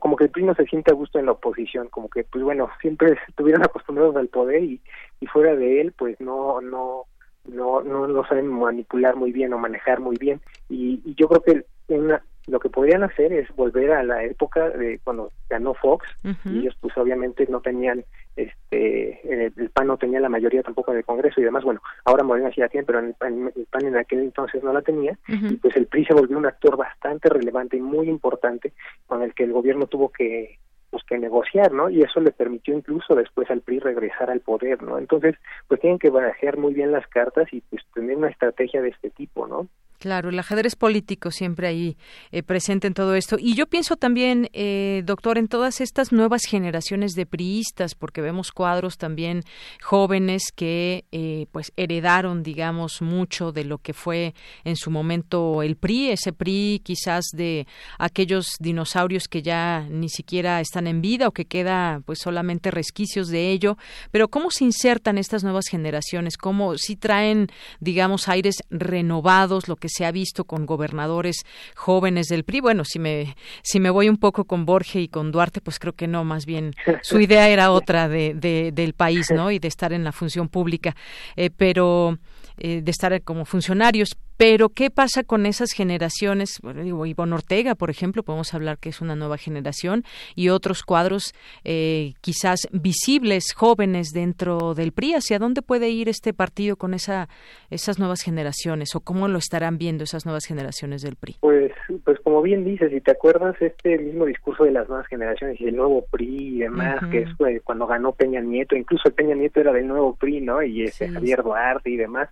[0.01, 2.45] como que el PRI no se siente a gusto en la oposición, como que, pues
[2.45, 4.81] bueno, siempre estuvieron acostumbrados al poder y,
[5.21, 7.05] y fuera de él, pues no, no,
[7.47, 10.41] no, no lo saben manipular muy bien o manejar muy bien.
[10.69, 11.65] Y, y yo creo que
[11.95, 16.07] una, lo que podrían hacer es volver a la época de cuando ganó Fox
[16.45, 18.05] y ellos pues obviamente no tenían
[18.43, 22.25] este el, PAN no tenía la mayoría tampoco en el Congreso y demás bueno ahora
[22.25, 25.77] Morena sí la tiene pero el, PAN, en aquel entonces no la tenía y pues
[25.77, 28.73] el PRI se volvió un actor bastante relevante y muy importante
[29.07, 30.59] con el que el gobierno tuvo que
[30.91, 31.91] pues que negociar, ¿no?
[31.91, 34.99] Y eso le permitió incluso después al PRI regresar al poder, ¿no?
[34.99, 35.37] Entonces,
[35.67, 39.11] pues tienen que barajear muy bien las cartas y pues tener una estrategia de este
[39.11, 39.69] tipo, ¿no?
[39.99, 41.97] Claro, el ajedrez político siempre ahí
[42.31, 43.37] eh, presente en todo esto.
[43.37, 48.53] Y yo pienso también, eh, doctor, en todas estas nuevas generaciones de priistas, porque vemos
[48.53, 49.43] cuadros también
[49.83, 55.75] jóvenes que eh, pues heredaron, digamos, mucho de lo que fue en su momento el
[55.75, 57.67] PRI, ese PRI quizás de
[57.99, 63.27] aquellos dinosaurios que ya ni siquiera están en vida o que queda pues solamente resquicios
[63.29, 63.77] de ello.
[64.13, 66.37] Pero ¿cómo se insertan estas nuevas generaciones?
[66.37, 67.49] ¿Cómo si traen,
[67.81, 72.61] digamos, aires renovados, lo que se ha visto con gobernadores jóvenes del PRI.
[72.61, 75.95] Bueno, si me, si me voy un poco con Borges y con Duarte, pues creo
[75.95, 78.35] que no, más bien su idea era otra de,
[78.73, 79.51] del país, ¿no?
[79.51, 80.95] Y de estar en la función pública.
[81.37, 82.19] Eh, pero
[82.59, 84.17] eh, de estar como funcionarios.
[84.39, 86.61] Pero, ¿qué pasa con esas generaciones?
[86.63, 90.05] Bueno, digo, Ivonne Ortega, por ejemplo, podemos hablar que es una nueva generación,
[90.37, 91.35] y otros cuadros
[91.65, 95.15] eh, quizás visibles, jóvenes dentro del PRI.
[95.15, 97.29] ¿Hacia dónde puede ir este partido con esa,
[97.69, 98.95] esas nuevas generaciones?
[98.95, 101.39] ¿O cómo lo estarán viendo esas nuevas generaciones del PRI?
[101.41, 101.73] Pues,
[102.05, 105.67] pues como bien dices, si te acuerdas, este mismo discurso de las nuevas generaciones y
[105.67, 109.59] el nuevo PRI y demás, que es pues, cuando ganó Peña Nieto, incluso Peña Nieto
[109.59, 110.63] era del nuevo PRI, ¿no?
[110.63, 112.29] Y ese Javier Duarte y demás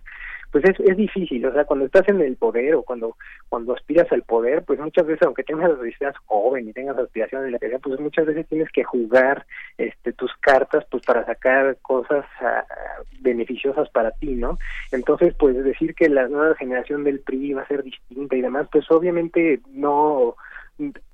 [0.51, 3.15] pues es, es difícil, o sea, cuando estás en el poder o cuando
[3.49, 7.51] cuando aspiras al poder, pues muchas veces, aunque tengas seas joven y tengas aspiraciones de
[7.51, 9.45] la que pues muchas veces tienes que jugar
[9.77, 12.65] este tus cartas pues para sacar cosas ah,
[13.19, 14.57] beneficiosas para ti, ¿no?
[14.91, 18.67] Entonces, pues decir que la nueva generación del PRI va a ser distinta y demás,
[18.71, 20.35] pues obviamente no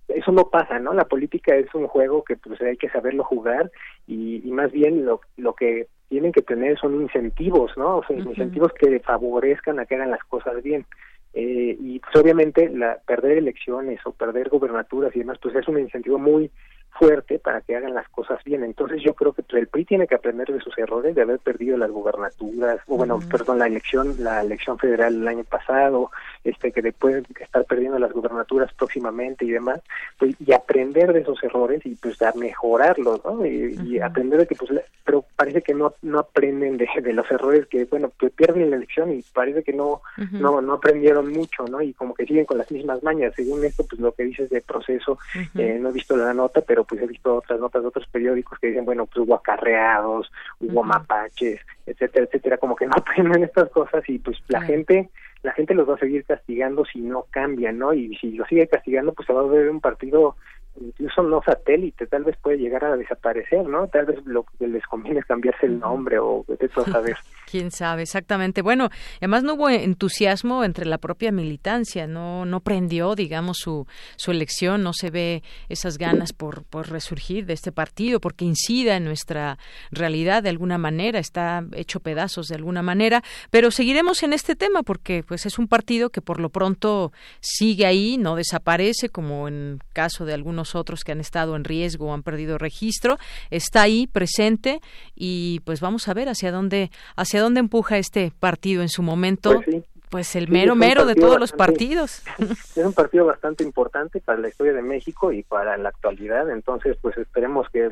[0.07, 0.93] eso no pasa, ¿no?
[0.93, 3.71] La política es un juego que pues hay que saberlo jugar
[4.05, 7.97] y, y más bien lo, lo que tienen que tener son incentivos, ¿no?
[7.97, 10.85] O sea, incentivos que favorezcan a que hagan las cosas bien.
[11.33, 15.79] Eh, y pues obviamente la perder elecciones o perder gobernaturas y demás, pues es un
[15.79, 16.51] incentivo muy
[16.97, 18.63] fuerte para que hagan las cosas bien.
[18.63, 21.77] Entonces yo creo que el PRI tiene que aprender de sus errores, de haber perdido
[21.77, 26.11] las gubernaturas, o bueno, perdón, la elección, la elección federal el año pasado,
[26.43, 29.81] este que después estar perdiendo las gubernaturas próximamente y demás,
[30.17, 33.45] pues, y aprender de esos errores y pues a mejorarlos, ¿no?
[33.45, 34.71] Y, aprender de que pues,
[35.05, 38.77] pero parece que no no aprenden de, de los errores que bueno, pues pierden la
[38.77, 41.81] elección y parece que no no no aprendieron mucho, ¿no?
[41.81, 43.33] Y como que siguen con las mismas mañas.
[43.35, 45.17] Según esto, pues lo que dices de proceso,
[45.55, 48.59] eh, no he visto la nota, pero pues he visto otras notas de otros periódicos
[48.59, 53.69] que dicen, bueno, pues hubo acarreados, hubo mapaches, etcétera, etcétera, como que no aprenden estas
[53.69, 55.09] cosas y pues la gente
[55.43, 57.93] la gente los va a seguir castigando si no cambian, ¿no?
[57.93, 60.37] Y si lo sigue castigando, pues se va a ver un partido
[60.79, 63.87] incluso no satélite, tal vez puede llegar a desaparecer, ¿no?
[63.87, 67.17] Tal vez lo que les conviene es cambiarse el nombre o eso saber.
[67.49, 68.61] Quién sabe, exactamente.
[68.61, 74.31] Bueno, además no hubo entusiasmo entre la propia militancia, no no prendió, digamos, su, su
[74.31, 79.05] elección, no se ve esas ganas por, por resurgir de este partido, porque incida en
[79.05, 79.57] nuestra
[79.91, 84.83] realidad de alguna manera, está hecho pedazos de alguna manera, pero seguiremos en este tema
[84.83, 89.79] porque pues es un partido que por lo pronto sigue ahí, no desaparece como en
[89.93, 93.17] caso de algunos otros que han estado en riesgo o han perdido registro,
[93.49, 94.81] está ahí presente
[95.15, 99.61] y pues vamos a ver hacia dónde hacia dónde empuja este partido en su momento.
[99.63, 99.83] Pues
[100.13, 102.21] pues el mero mero de todos los partidos.
[102.37, 106.95] Es un partido bastante importante para la historia de México y para la actualidad, entonces
[107.01, 107.89] pues esperemos que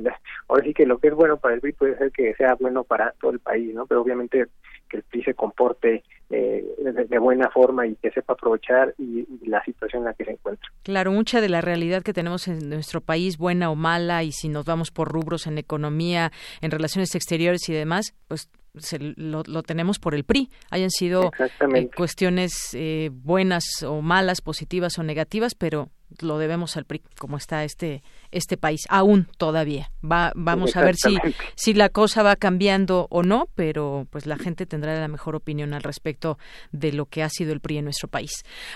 [0.47, 2.83] ahora sí que lo que es bueno para el PRI puede ser que sea bueno
[2.83, 3.87] para todo el país, ¿no?
[3.87, 4.45] Pero obviamente
[4.87, 6.63] que el PRI se comporte eh,
[7.09, 10.69] de, buena forma y que sepa aprovechar y, la situación en la que se encuentra.
[10.83, 14.47] Claro, mucha de la realidad que tenemos en nuestro país, buena o mala, y si
[14.47, 20.15] nos vamos por rubros en economía, en relaciones exteriores y demás, pues lo, tenemos por
[20.15, 26.37] el PRI, hayan sido eh, cuestiones eh, buenas o malas, positivas o negativas, pero lo
[26.37, 29.91] debemos al PRI, como está este este país, aún todavía.
[30.03, 31.17] Va, vamos a ver si,
[31.55, 35.73] si la cosa va cambiando o no, pero pues la gente tendrá la mejor opinión
[35.73, 36.37] al respecto
[36.71, 38.31] de lo que ha sido el PRI en nuestro país.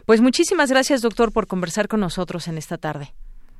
[0.06, 3.14] Pues muchísimas gracias, doctor, por conversar con nosotros en esta tarde.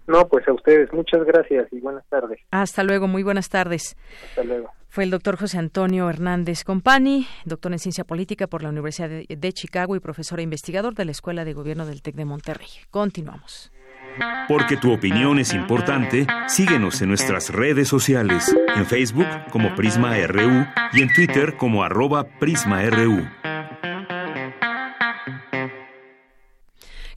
[0.08, 2.40] No, pues a ustedes, muchas gracias y buenas tardes.
[2.52, 3.98] Hasta luego, muy buenas tardes.
[4.30, 4.72] Hasta luego.
[4.88, 9.54] Fue el doctor José Antonio Hernández Compani, doctor en Ciencia Política por la Universidad de
[9.54, 12.70] Chicago y profesor e investigador de la Escuela de Gobierno del TEC de Monterrey.
[12.92, 13.74] Continuamos.
[14.48, 20.66] Porque tu opinión es importante, síguenos en nuestras redes sociales, en Facebook como Prisma RU
[20.94, 23.28] y en Twitter como arroba PrismaRU.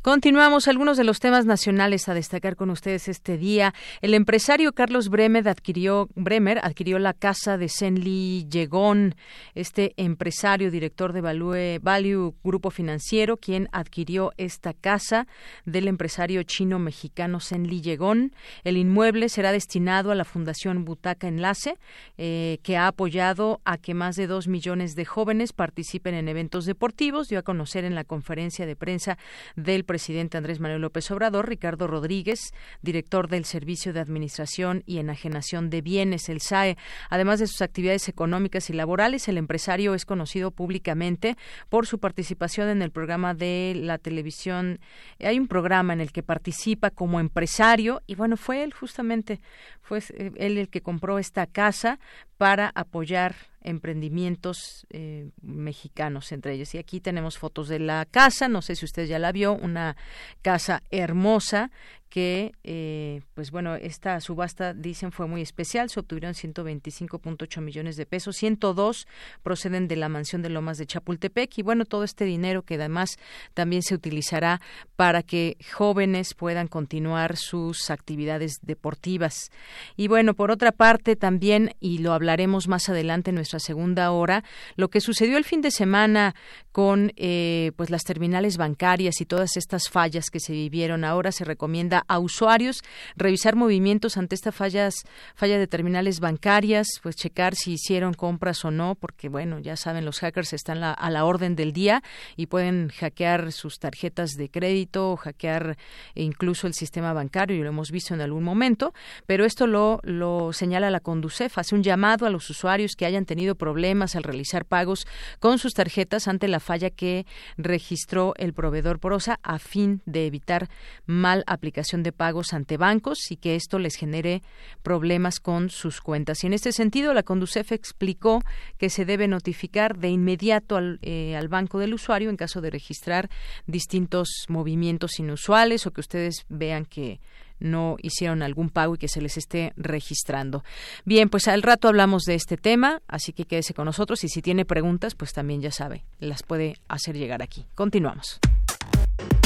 [0.01, 3.75] Continuamos algunos de los temas nacionales a destacar con ustedes este día.
[4.01, 9.17] El empresario Carlos Bremer adquirió, Bremer adquirió la casa de Senli Yegón,
[9.57, 15.27] este empresario, director de Value, Value Grupo Financiero, quien adquirió esta casa
[15.65, 18.33] del empresario chino-mexicano Senli Yegón.
[18.63, 21.77] El inmueble será destinado a la Fundación Butaca Enlace,
[22.19, 26.67] eh, que ha apoyado a que más de dos millones de jóvenes participen en eventos
[26.67, 27.29] deportivos.
[27.29, 29.19] Dio a conocer en la conferencia de prensa
[29.57, 29.98] del presidente
[30.35, 36.29] Andrés Manuel López Obrador, Ricardo Rodríguez, director del Servicio de Administración y Enajenación de Bienes,
[36.29, 36.77] el SAE.
[37.11, 41.37] Además de sus actividades económicas y laborales, el empresario es conocido públicamente
[41.69, 44.79] por su participación en el programa de la televisión.
[45.21, 49.41] Hay un programa en el que participa como empresario y bueno, fue él justamente,
[49.81, 50.01] fue
[50.37, 51.99] él el que compró esta casa
[52.37, 56.75] para apoyar emprendimientos eh, mexicanos entre ellos.
[56.75, 59.97] Y aquí tenemos fotos de la casa, no sé si usted ya la vio, una
[60.43, 61.71] casa hermosa
[62.09, 65.91] que, eh, pues bueno, esta subasta, dicen, fue muy especial.
[65.91, 68.37] Se obtuvieron 125.8 millones de pesos.
[68.37, 69.07] 102
[69.43, 71.59] proceden de la mansión de Lomas de Chapultepec.
[71.59, 73.19] Y bueno, todo este dinero que además
[73.55, 74.61] también se utilizará
[74.97, 79.51] para que jóvenes puedan continuar sus actividades deportivas.
[79.97, 84.45] Y bueno, por otra parte también, y lo hablaremos más adelante en nuestra segunda hora,
[84.77, 86.35] lo que sucedió el fin de semana
[86.73, 91.05] con eh, pues las terminales bancarias y todas estas fallas que se vivieron.
[91.05, 92.83] Ahora se recomienda a usuarios
[93.17, 94.95] revisar movimientos ante esta fallas,
[95.35, 100.05] falla de terminales bancarias, pues checar si hicieron compras o no, porque bueno, ya saben,
[100.05, 102.03] los hackers están a la orden del día
[102.37, 105.77] y pueden hackear sus tarjetas de crédito o hackear
[106.15, 108.95] incluso el sistema bancario, y lo hemos visto en algún momento,
[109.27, 113.25] pero esto lo, lo señala la Conducef, hace un llamado a los usuarios que hayan
[113.25, 115.07] tenido problemas al realizar pagos
[115.39, 117.27] con sus tarjetas ante la falla que
[117.57, 120.69] registró el proveedor Porosa a fin de evitar
[121.07, 124.43] mal aplicación de pagos ante bancos y que esto les genere
[124.83, 126.45] problemas con sus cuentas.
[126.45, 128.43] Y en este sentido, la Conducef explicó
[128.77, 132.71] que se debe notificar de inmediato al, eh, al banco del usuario en caso de
[132.71, 133.31] registrar
[133.67, 137.21] distintos movimientos inusuales o que ustedes vean que
[137.61, 140.65] no hicieron algún pago y que se les esté registrando.
[141.05, 144.43] Bien, pues al rato hablamos de este tema, así que quédese con nosotros y si
[144.43, 147.67] tiene preguntas, pues también ya sabe, las puede hacer llegar aquí.
[147.75, 148.39] Continuamos.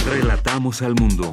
[0.04, 1.32] Relatamos al mundo.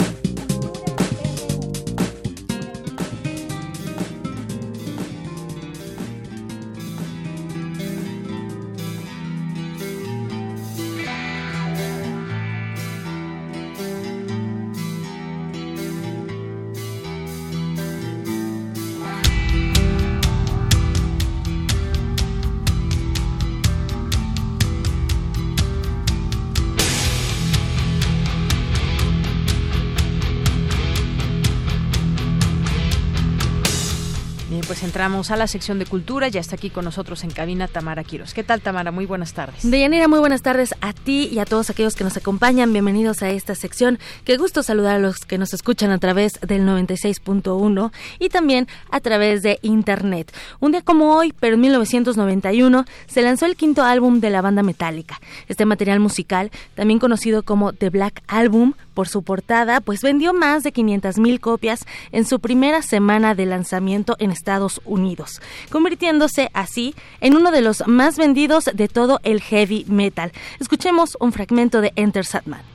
[34.91, 36.27] Entramos a la sección de cultura.
[36.27, 38.33] Ya está aquí con nosotros en cabina Tamara Quiros.
[38.33, 38.91] ¿Qué tal, Tamara?
[38.91, 39.61] Muy buenas tardes.
[39.63, 42.73] Deyanira, muy buenas tardes a ti y a todos aquellos que nos acompañan.
[42.73, 43.99] Bienvenidos a esta sección.
[44.25, 48.99] Qué gusto saludar a los que nos escuchan a través del 96.1 y también a
[48.99, 50.33] través de Internet.
[50.59, 54.61] Un día como hoy, pero en 1991, se lanzó el quinto álbum de la banda
[54.61, 55.21] Metallica.
[55.47, 60.63] Este material musical, también conocido como The Black Album por su portada, pues vendió más
[60.63, 66.95] de 500 mil copias en su primera semana de lanzamiento en Estados Unidos, convirtiéndose así
[67.19, 70.31] en uno de los más vendidos de todo el heavy metal.
[70.59, 72.70] Escuchemos un fragmento de Enter Satman.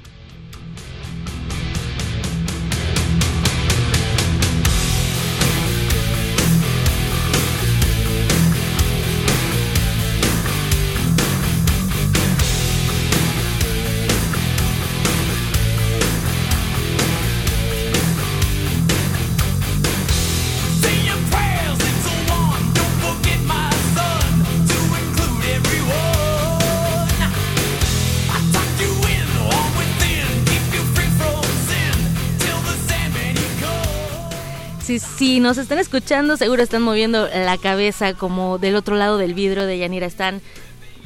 [35.16, 39.66] Si, nos están escuchando, seguro están moviendo la cabeza como del otro lado del vidrio
[39.66, 40.06] de Yanira.
[40.06, 40.40] Están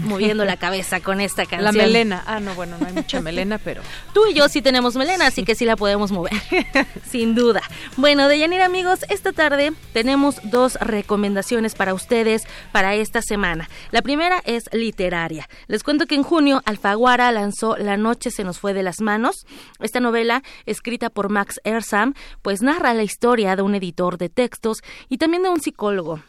[0.05, 1.65] moviendo la cabeza con esta canción.
[1.65, 2.23] La melena.
[2.27, 3.83] Ah, no, bueno, no hay mucha melena, pero...
[4.13, 6.33] Tú y yo sí tenemos melena, así que sí la podemos mover,
[7.09, 7.63] sin duda.
[7.97, 13.69] Bueno, de Yanira, amigos, esta tarde tenemos dos recomendaciones para ustedes para esta semana.
[13.91, 15.49] La primera es literaria.
[15.67, 19.47] Les cuento que en junio Alfaguara lanzó La noche se nos fue de las manos.
[19.81, 24.79] Esta novela, escrita por Max Ersam, pues narra la historia de un editor de textos
[25.09, 26.21] y también de un psicólogo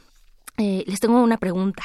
[0.61, 1.83] eh, les tengo una pregunta.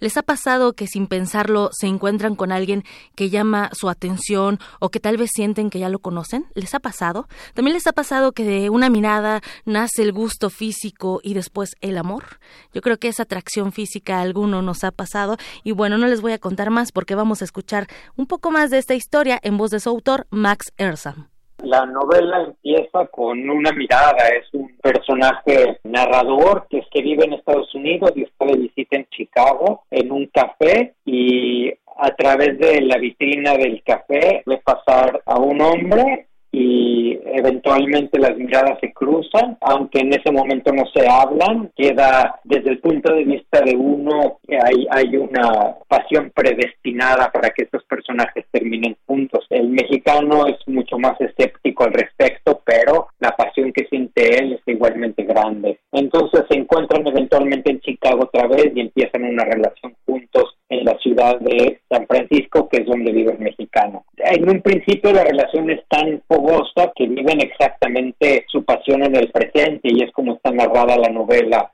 [0.00, 4.90] ¿Les ha pasado que sin pensarlo se encuentran con alguien que llama su atención o
[4.90, 6.44] que tal vez sienten que ya lo conocen?
[6.54, 7.26] ¿Les ha pasado?
[7.54, 11.96] ¿También les ha pasado que de una mirada nace el gusto físico y después el
[11.96, 12.38] amor?
[12.74, 16.20] Yo creo que esa atracción física a alguno nos ha pasado y bueno, no les
[16.20, 19.56] voy a contar más porque vamos a escuchar un poco más de esta historia en
[19.56, 21.37] voz de su autor, Max Ersam.
[21.62, 27.32] La novela empieza con una mirada, es un personaje narrador que es que vive en
[27.32, 32.80] Estados Unidos y está de visita en Chicago en un café y a través de
[32.82, 36.28] la vitrina del café ve pasar a un hombre
[36.58, 42.70] y eventualmente las miradas se cruzan, aunque en ese momento no se hablan, queda desde
[42.70, 48.44] el punto de vista de uno hay, hay una pasión predestinada para que estos personajes
[48.50, 49.46] terminen juntos.
[49.50, 54.60] El mexicano es mucho más escéptico al respecto, pero la pasión que siente él es
[54.66, 55.78] igualmente grande.
[55.92, 60.98] Entonces se encuentran eventualmente en Chicago otra vez y empiezan una relación juntos en la
[60.98, 64.04] ciudad de San Francisco, que es donde vive el mexicano.
[64.16, 69.30] En un principio la relación es tan fogosa que viven exactamente su pasión en el
[69.30, 71.72] presente y es como está narrada la novela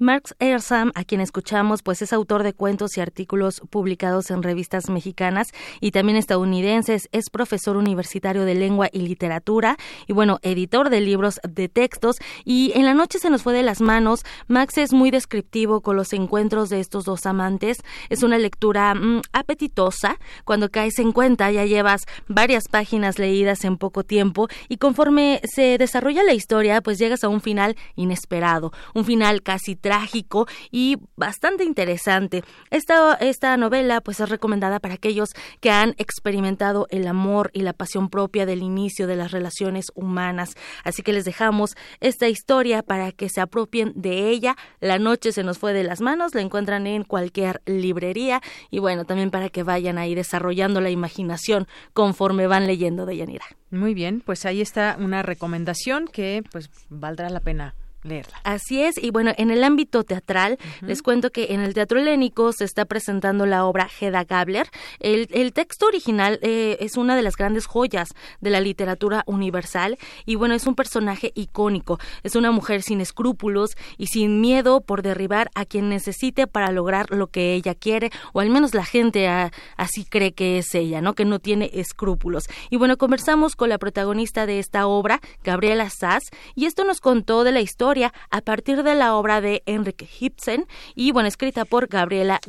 [0.00, 4.88] Marx Ersam, a quien escuchamos, pues es autor de cuentos y artículos publicados en revistas
[4.88, 5.48] mexicanas
[5.80, 9.76] y también estadounidenses, es profesor universitario de lengua y literatura
[10.06, 13.62] y bueno, editor de libros de textos y en la noche se nos fue de
[13.62, 14.22] las manos.
[14.46, 17.78] Max es muy descriptivo con los encuentros de estos dos amantes.
[18.08, 20.16] Es una lectura mm, apetitosa.
[20.44, 25.76] Cuando caes en cuenta ya llevas varias páginas leídas en poco tiempo y conforme se
[25.76, 31.64] desarrolla la historia, pues llegas a un final inesperado, un final casi trágico y bastante
[31.64, 32.44] interesante.
[32.70, 35.30] Esta, esta novela pues es recomendada para aquellos
[35.60, 40.56] que han experimentado el amor y la pasión propia del inicio de las relaciones humanas.
[40.84, 44.56] Así que les dejamos esta historia para que se apropien de ella.
[44.80, 49.06] La noche se nos fue de las manos, la encuentran en cualquier librería y bueno,
[49.06, 53.46] también para que vayan ahí desarrollando la imaginación conforme van leyendo de Yanira.
[53.70, 57.74] Muy bien, pues ahí está una recomendación que pues valdrá la pena
[58.08, 58.40] leerla.
[58.44, 62.52] Así es, y bueno, en el ámbito teatral, les cuento que en el Teatro Helénico
[62.52, 64.68] se está presentando la obra Hedda Gabler.
[65.00, 68.08] El, el texto original eh, es una de las grandes joyas
[68.40, 71.98] de la literatura universal y bueno, es un personaje icónico.
[72.22, 77.10] Es una mujer sin escrúpulos y sin miedo por derribar a quien necesite para lograr
[77.10, 79.28] lo que ella quiere, o al menos la gente
[79.76, 81.14] así cree que es ella, ¿no?
[81.14, 82.44] Que no tiene escrúpulos.
[82.70, 87.44] Y bueno, conversamos con la protagonista de esta obra, Gabriela Sass, y esto nos contó
[87.44, 91.88] de la historia a partir de la obra de Enrique Ibsen y bueno, escrita por
[91.88, 92.40] Gabriela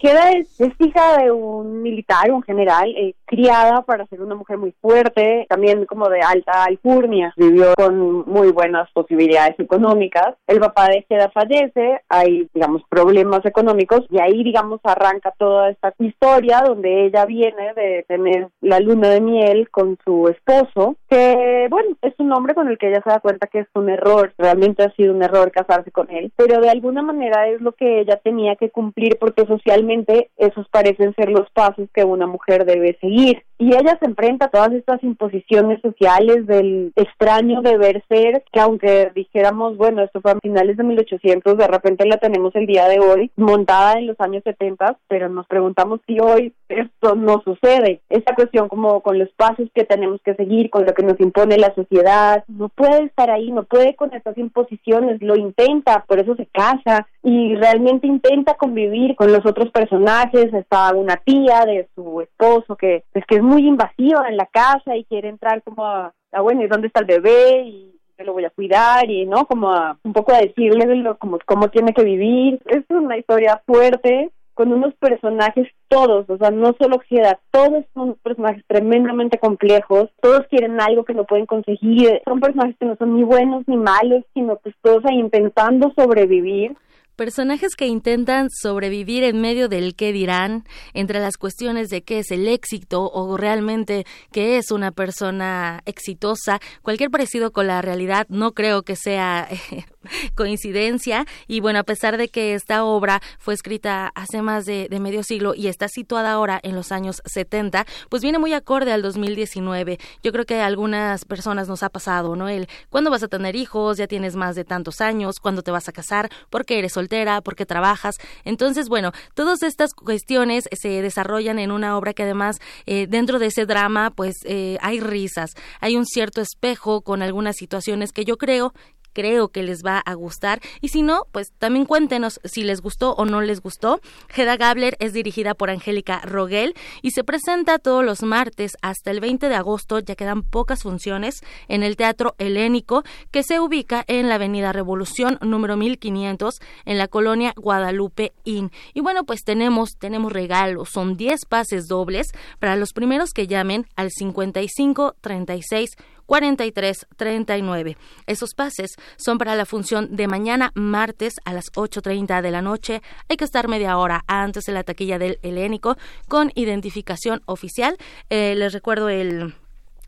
[0.00, 0.10] Guravier.
[0.10, 0.48] Queda es,
[0.78, 5.84] hija de un militar, un general, eh, criada para ser una mujer muy fuerte, también
[5.84, 10.36] como de alta alcurnia, vivió con muy buenas posibilidades económicas.
[10.46, 15.92] El papá de Geda fallece, hay, digamos, problemas económicos y ahí, digamos, arranca toda esta
[15.98, 21.96] historia donde ella viene de tener la luna de miel con su esposo que, bueno,
[22.00, 24.82] es un hombre con el que ella se da cuenta que es un error, realmente
[24.82, 28.16] ha sido un error casarse con él, pero de alguna manera es lo que ella
[28.16, 29.89] tenía que cumplir porque socialmente
[30.36, 33.44] esos parecen ser los pasos que una mujer debe seguir.
[33.60, 39.12] Y ella se enfrenta a todas estas imposiciones sociales del extraño deber ser, que aunque
[39.14, 43.00] dijéramos, bueno, esto fue a finales de 1800, de repente la tenemos el día de
[43.00, 48.00] hoy, montada en los años 70, pero nos preguntamos si hoy esto no sucede.
[48.08, 51.58] Esta cuestión como con los pasos que tenemos que seguir, con lo que nos impone
[51.58, 56.34] la sociedad, no puede estar ahí, no puede con estas imposiciones, lo intenta, por eso
[56.34, 62.22] se casa y realmente intenta convivir con los otros personajes, está una tía de su
[62.22, 66.12] esposo que es que es muy invasiva en la casa y quiere entrar como a,
[66.40, 67.62] bueno, ¿y dónde está el bebé?
[67.64, 71.18] y yo lo voy a cuidar y no como a, un poco a decirle lo,
[71.18, 72.60] como cómo tiene que vivir.
[72.66, 78.14] Es una historia fuerte con unos personajes todos, o sea, no solo Geda, todos son
[78.22, 83.16] personajes tremendamente complejos, todos quieren algo que no pueden conseguir, son personajes que no son
[83.16, 86.76] ni buenos ni malos, sino pues todos ahí intentando sobrevivir
[87.20, 90.64] personajes que intentan sobrevivir en medio del qué dirán,
[90.94, 96.60] entre las cuestiones de qué es el éxito o realmente qué es una persona exitosa.
[96.80, 99.46] Cualquier parecido con la realidad no creo que sea
[100.34, 105.22] coincidencia y bueno, a pesar de que esta obra fue escrita hace más de, medio
[105.22, 109.98] siglo y está situada ahora en los años 70, pues viene muy acorde al 2019.
[110.22, 112.48] Yo creo que algunas personas nos ha pasado, ¿no?
[112.48, 115.86] El cuándo vas a tener hijos, ya tienes más de tantos años, cuándo te vas
[115.86, 118.16] a casar, por qué eres soltera, por qué trabajas.
[118.44, 123.46] Entonces, bueno, todas estas cuestiones se desarrollan en una obra que además eh, dentro de
[123.46, 125.50] ese drama pues eh, hay risas,
[125.80, 128.72] hay un cierto espejo con algunas situaciones que yo creo
[129.12, 133.12] creo que les va a gustar y si no, pues también cuéntenos si les gustó
[133.14, 134.00] o no les gustó.
[134.34, 139.20] Hedda Gabler es dirigida por Angélica Rogel y se presenta todos los martes hasta el
[139.20, 144.28] 20 de agosto, ya quedan pocas funciones en el Teatro Helénico que se ubica en
[144.28, 148.70] la Avenida Revolución número 1500 en la colonia Guadalupe Inn.
[148.94, 153.86] Y bueno, pues tenemos tenemos regalos, son 10 pases dobles para los primeros que llamen
[153.96, 155.90] al 55 36
[156.30, 157.96] 4339.
[158.28, 163.02] Esos pases son para la función de mañana martes a las 8.30 de la noche.
[163.28, 165.96] Hay que estar media hora antes en la taquilla del Helénico
[166.28, 167.96] con identificación oficial.
[168.28, 169.56] Eh, les recuerdo el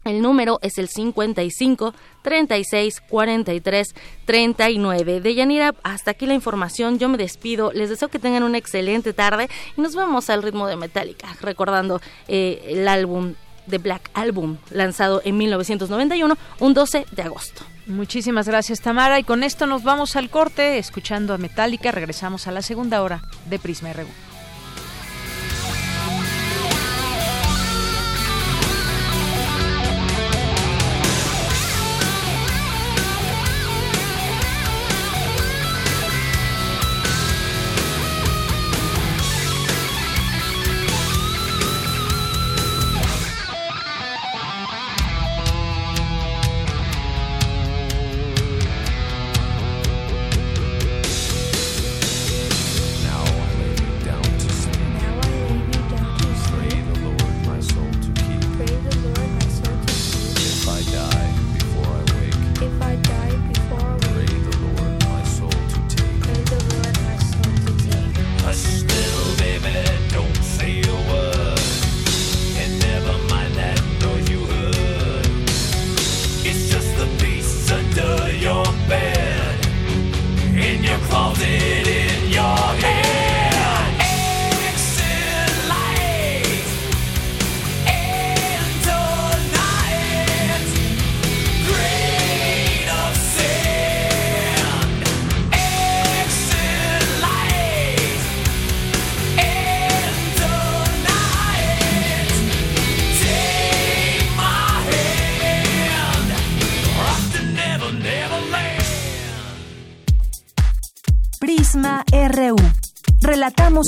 [0.04, 3.94] el número es el 55 36 43
[4.24, 5.20] 39.
[5.20, 7.00] De Yanira, hasta aquí la información.
[7.00, 7.72] Yo me despido.
[7.72, 12.00] Les deseo que tengan una excelente tarde y nos vemos al ritmo de Metallica, recordando
[12.28, 13.34] eh, el álbum
[13.68, 17.62] The Black Album, lanzado en 1991, un 12 de agosto.
[17.86, 22.52] Muchísimas gracias Tamara y con esto nos vamos al corte escuchando a Metallica, regresamos a
[22.52, 24.31] la segunda hora de Prisma RU.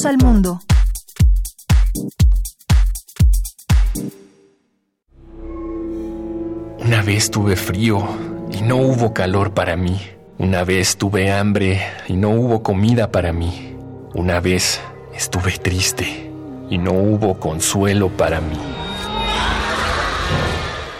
[0.04, 0.60] Al mundo.
[6.80, 8.04] Una vez tuve frío
[8.50, 10.00] y no hubo calor para mí.
[10.38, 13.76] Una vez tuve hambre y no hubo comida para mí.
[14.14, 14.80] Una vez
[15.14, 16.28] estuve triste
[16.68, 18.58] y no hubo consuelo para mí.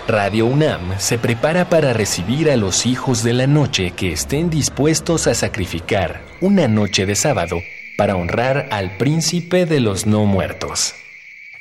[0.06, 5.26] Radio UNAM se prepara para recibir a los hijos de la noche que estén dispuestos
[5.26, 7.56] a sacrificar una noche de sábado
[7.96, 10.94] para honrar al príncipe de los no muertos.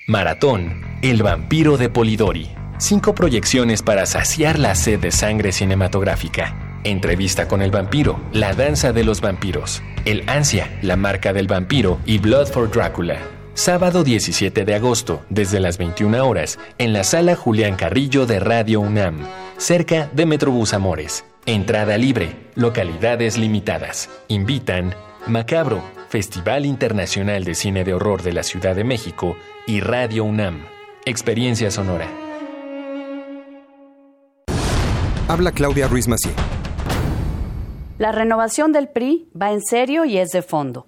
[0.08, 2.50] Maratón, el vampiro de Polidori.
[2.78, 6.80] Cinco proyecciones para saciar la sed de sangre cinematográfica.
[6.84, 12.00] Entrevista con el vampiro, La danza de los vampiros, El ansia, La marca del vampiro
[12.06, 13.20] y Blood for Drácula.
[13.54, 18.82] Sábado 17 de agosto, desde las 21 horas, en la sala Julián Carrillo de Radio
[18.82, 19.20] UNAM,
[19.58, 21.24] cerca de Metrobús Amores.
[21.46, 24.10] Entrada libre, localidades limitadas.
[24.28, 24.96] Invitan
[25.28, 30.66] Macabro, Festival Internacional de Cine de Horror de la Ciudad de México y Radio UNAM.
[31.06, 32.10] Experiencia sonora.
[35.30, 36.34] Habla Claudia Ruiz Macié.
[38.00, 40.88] La renovación del PRI va en serio y es de fondo.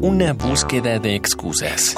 [0.00, 1.94] Una búsqueda de excusas,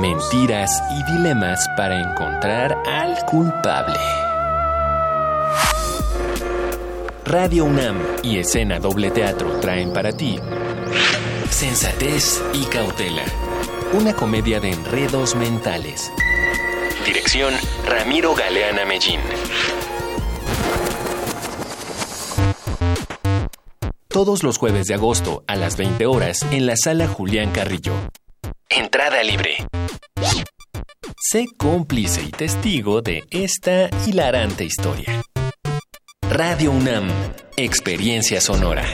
[0.00, 3.98] mentiras y dilemas para encontrar al culpable.
[7.24, 10.38] Radio UNAM y Escena Doble Teatro traen para ti
[11.52, 13.22] Sensatez y Cautela,
[13.92, 16.10] una comedia de enredos mentales.
[17.06, 17.54] Dirección
[17.86, 19.20] Ramiro Galeana Mellín.
[24.12, 27.94] Todos los jueves de agosto a las 20 horas en la sala Julián Carrillo.
[28.68, 29.66] Entrada libre.
[31.18, 35.22] Sé cómplice y testigo de esta hilarante historia.
[36.28, 37.08] Radio UNAM,
[37.56, 38.84] Experiencia Sonora.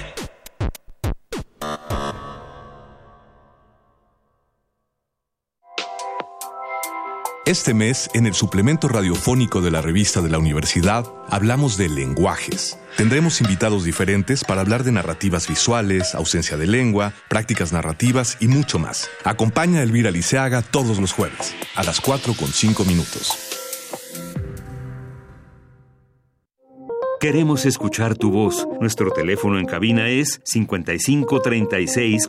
[7.49, 12.79] Este mes, en el suplemento radiofónico de la revista de la universidad, hablamos de lenguajes.
[12.99, 18.79] Tendremos invitados diferentes para hablar de narrativas visuales, ausencia de lengua, prácticas narrativas y mucho
[18.79, 19.09] más.
[19.25, 23.33] Acompaña a Elvira Liceaga todos los jueves, a las 4 con 5 minutos.
[27.19, 28.69] Queremos escuchar tu voz.
[28.79, 32.29] Nuestro teléfono en cabina es 55 36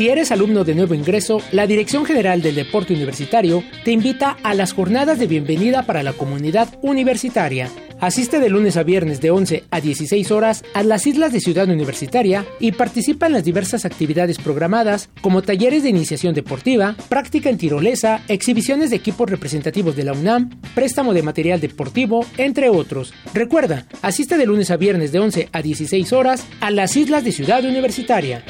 [0.00, 4.54] Si eres alumno de nuevo ingreso, la Dirección General del Deporte Universitario te invita a
[4.54, 7.68] las jornadas de bienvenida para la comunidad universitaria.
[8.00, 11.68] Asiste de lunes a viernes de 11 a 16 horas a las islas de Ciudad
[11.68, 17.58] Universitaria y participa en las diversas actividades programadas como talleres de iniciación deportiva, práctica en
[17.58, 23.12] tirolesa, exhibiciones de equipos representativos de la UNAM, préstamo de material deportivo, entre otros.
[23.34, 27.32] Recuerda, asiste de lunes a viernes de 11 a 16 horas a las islas de
[27.32, 28.42] Ciudad Universitaria.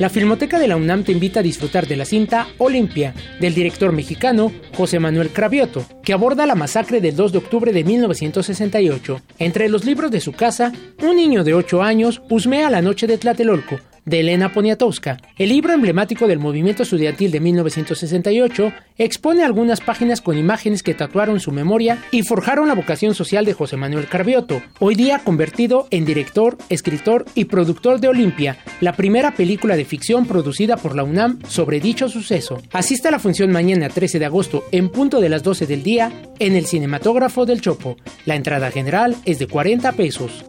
[0.00, 3.92] La Filmoteca de la UNAM te invita a disfrutar de la cinta Olimpia, del director
[3.92, 9.20] mexicano José Manuel Cravioto, que aborda la masacre del 2 de octubre de 1968.
[9.38, 10.72] Entre los libros de su casa,
[11.02, 15.18] un niño de 8 años husmea la noche de Tlatelolco, de Elena Poniatowska.
[15.36, 21.40] El libro emblemático del movimiento estudiantil de 1968 expone algunas páginas con imágenes que tatuaron
[21.40, 26.04] su memoria y forjaron la vocación social de José Manuel Carbioto, hoy día convertido en
[26.04, 31.38] director, escritor y productor de Olimpia, la primera película de ficción producida por la UNAM
[31.48, 32.60] sobre dicho suceso.
[32.72, 36.12] Asiste a la función mañana 13 de agosto en punto de las 12 del día
[36.38, 37.96] en el Cinematógrafo del Chopo.
[38.26, 40.44] La entrada general es de 40 pesos.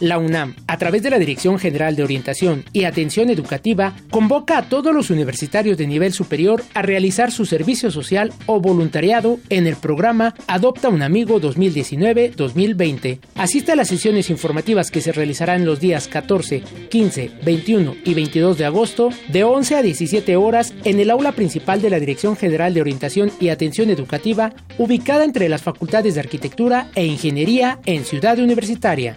[0.00, 4.68] La UNAM, a través de la Dirección General de Orientación y Atención Educativa, convoca a
[4.68, 9.74] todos los universitarios de nivel superior a realizar su servicio social o voluntariado en el
[9.74, 13.18] programa Adopta un Amigo 2019-2020.
[13.34, 18.56] Asiste a las sesiones informativas que se realizarán los días 14, 15, 21 y 22
[18.56, 22.72] de agosto de 11 a 17 horas en el aula principal de la Dirección General
[22.72, 28.38] de Orientación y Atención Educativa, ubicada entre las Facultades de Arquitectura e Ingeniería en Ciudad
[28.38, 29.16] Universitaria.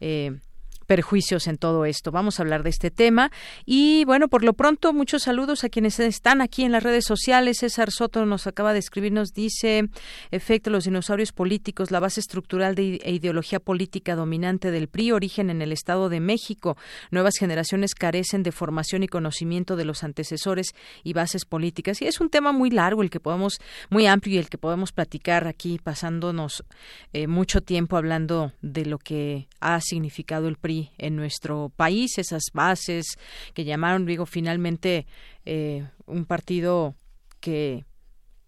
[0.00, 0.38] eh,
[0.84, 2.12] perjuicios en todo esto.
[2.12, 3.30] Vamos a hablar de este tema
[3.64, 7.58] y bueno, por lo pronto muchos saludos a quienes están aquí en las redes sociales.
[7.58, 9.88] César Soto nos acaba de escribir, nos dice,
[10.30, 15.62] efecto los dinosaurios políticos, la base estructural de, ideología política dominante del PRI, origen en
[15.62, 16.76] el Estado de México.
[17.10, 22.02] Nuevas generaciones carecen de formación y conocimiento de los antecesores y bases políticas.
[22.02, 23.58] Y es un tema muy largo, el que podemos,
[23.90, 26.64] muy amplio y el que podemos platicar aquí pasándonos
[27.12, 32.44] eh, mucho tiempo hablando de lo que ha significado el PRI en nuestro país, esas
[32.52, 33.06] bases
[33.54, 35.06] que llamaron, digo, finalmente
[35.44, 36.94] eh, un partido
[37.40, 37.84] que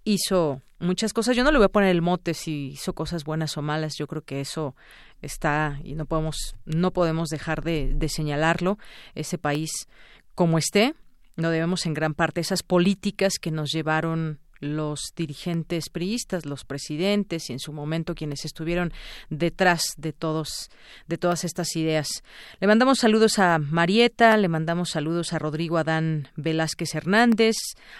[0.04, 1.36] hizo muchas cosas.
[1.36, 3.94] Yo no le voy a poner el mote si hizo cosas buenas o malas.
[3.98, 4.74] Yo creo que eso
[5.22, 8.78] está y no podemos no podemos dejar de, de señalarlo.
[9.14, 9.70] Ese país
[10.34, 10.94] como esté,
[11.36, 17.48] no debemos en gran parte esas políticas que nos llevaron los dirigentes priistas, los presidentes
[17.50, 18.92] y en su momento quienes estuvieron
[19.30, 20.70] detrás de todos
[21.06, 22.08] de todas estas ideas.
[22.60, 27.56] Le mandamos saludos a Marieta, le mandamos saludos a Rodrigo Adán Velázquez Hernández,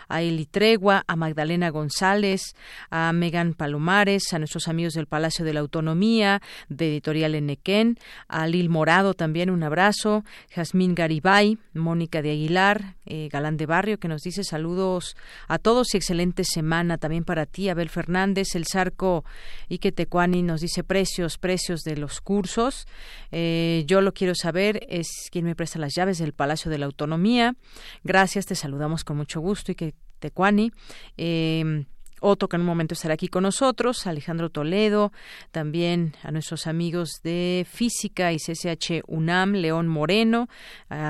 [0.08, 2.54] a Eli Tregua, a Magdalena González,
[2.90, 7.98] a Megan Palomares, a nuestros amigos del Palacio de la Autonomía, de Editorial Enequén,
[8.28, 13.98] a Lil Morado también un abrazo, Jazmín Garibay, Mónica de Aguilar, eh, Galán de Barrio,
[13.98, 15.16] que nos dice saludos
[15.48, 18.54] a todos y excelentes semana también para ti, Abel Fernández.
[18.54, 19.24] El Zarco
[19.68, 22.86] Ike Tecuani nos dice precios, precios de los cursos.
[23.30, 26.86] Eh, yo lo quiero saber, es quien me presta las llaves del Palacio de la
[26.86, 27.56] Autonomía.
[28.04, 30.72] Gracias, te saludamos con mucho gusto, Ike Tecuani.
[31.18, 31.84] Eh,
[32.20, 35.12] otro que en un momento estará aquí con nosotros, Alejandro Toledo,
[35.50, 40.48] también a nuestros amigos de Física y CCH UNAM, León Moreno,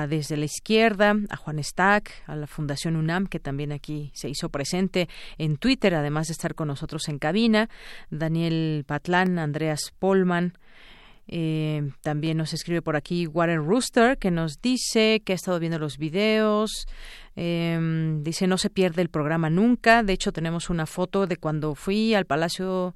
[0.09, 4.49] desde la izquierda, a Juan Stack, a la Fundación UNAM, que también aquí se hizo
[4.49, 7.69] presente en Twitter, además de estar con nosotros en cabina,
[8.09, 10.57] Daniel Patlán, Andreas Polman,
[11.27, 15.79] eh, también nos escribe por aquí Warren Rooster, que nos dice que ha estado viendo
[15.79, 16.87] los videos.
[17.35, 20.03] Eh, dice, no se pierde el programa nunca.
[20.03, 22.95] De hecho, tenemos una foto de cuando fui al Palacio,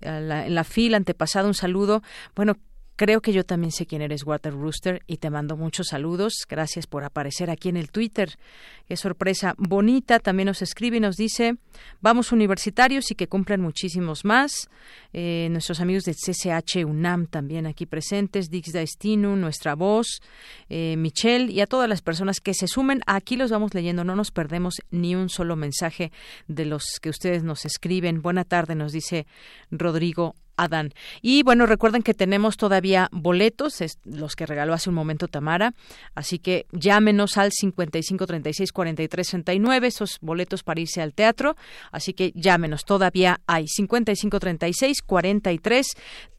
[0.00, 1.46] en la fila antepasada.
[1.46, 2.02] Un saludo.
[2.34, 2.56] Bueno,
[2.96, 6.44] Creo que yo también sé quién eres, Water Rooster, y te mando muchos saludos.
[6.48, 8.38] Gracias por aparecer aquí en el Twitter.
[8.86, 10.20] Qué sorpresa bonita.
[10.20, 11.56] También nos escribe y nos dice,
[12.00, 14.68] vamos universitarios y que cumplan muchísimos más.
[15.12, 20.20] Eh, nuestros amigos de CCH UNAM también aquí presentes, Dix Daestinu, nuestra voz,
[20.68, 23.00] eh, Michelle y a todas las personas que se sumen.
[23.08, 26.12] Aquí los vamos leyendo, no nos perdemos ni un solo mensaje
[26.46, 28.22] de los que ustedes nos escriben.
[28.22, 29.26] Buena tarde, nos dice
[29.72, 30.92] Rodrigo Adán.
[31.22, 35.74] Y bueno, recuerden que tenemos todavía boletos, los que regaló hace un momento Tamara,
[36.14, 41.56] así que llámenos al 55 36 43 69, esos boletos para irse al teatro,
[41.90, 45.86] así que llámenos, todavía hay 55 36 43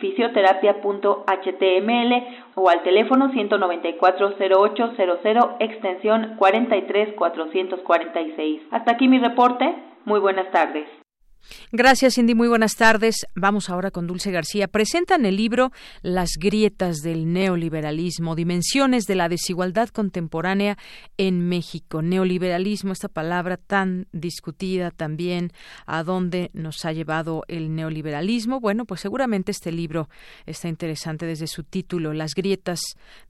[0.00, 2.12] fisioterapia.html
[2.54, 8.62] o al teléfono 194-0800 extensión 43446.
[8.70, 9.74] Hasta aquí mi reporte.
[10.04, 11.01] Muy buenas tardes.
[11.70, 12.34] Gracias, Cindy.
[12.34, 13.26] Muy buenas tardes.
[13.34, 14.68] Vamos ahora con Dulce García.
[14.68, 20.78] Presentan el libro Las grietas del neoliberalismo, dimensiones de la desigualdad contemporánea
[21.18, 22.02] en México.
[22.02, 25.52] Neoliberalismo, esta palabra tan discutida también,
[25.86, 28.60] a dónde nos ha llevado el neoliberalismo.
[28.60, 30.08] Bueno, pues seguramente este libro
[30.46, 32.80] está interesante desde su título, Las grietas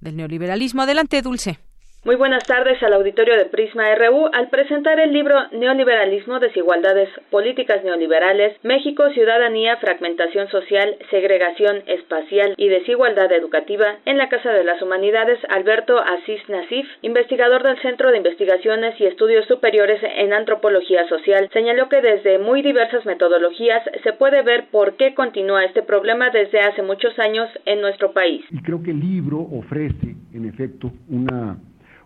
[0.00, 0.82] del neoliberalismo.
[0.82, 1.58] Adelante, Dulce.
[2.04, 4.26] Muy buenas tardes al auditorio de Prisma RU.
[4.32, 12.66] Al presentar el libro Neoliberalismo, Desigualdades Políticas Neoliberales, México, Ciudadanía, Fragmentación Social, Segregación Espacial y
[12.66, 18.16] Desigualdad Educativa, en la Casa de las Humanidades, Alberto Asís Nasif, investigador del Centro de
[18.16, 24.42] Investigaciones y Estudios Superiores en Antropología Social, señaló que desde muy diversas metodologías se puede
[24.42, 28.44] ver por qué continúa este problema desde hace muchos años en nuestro país.
[28.50, 31.58] Y creo que el libro ofrece, en efecto, una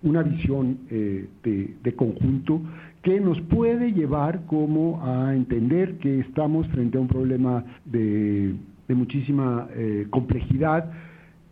[0.06, 2.60] una visión eh, de, conjunto
[3.02, 8.54] que nos puede llevar como a entender que estamos frente a un problema de,
[8.88, 10.90] muchísima eh, complejidad.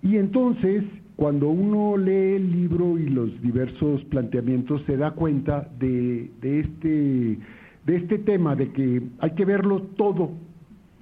[0.02, 0.84] Y entonces
[1.16, 7.38] cuando uno lee el libro y los diversos planteamientos se da cuenta de, este,
[7.86, 10.30] de este tema, de que hay que verlo todo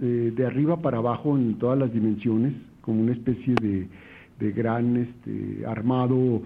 [0.01, 2.53] eh, de arriba para abajo en todas las dimensiones,
[2.83, 3.89] como una especie de,
[4.39, 6.43] de gran este, armado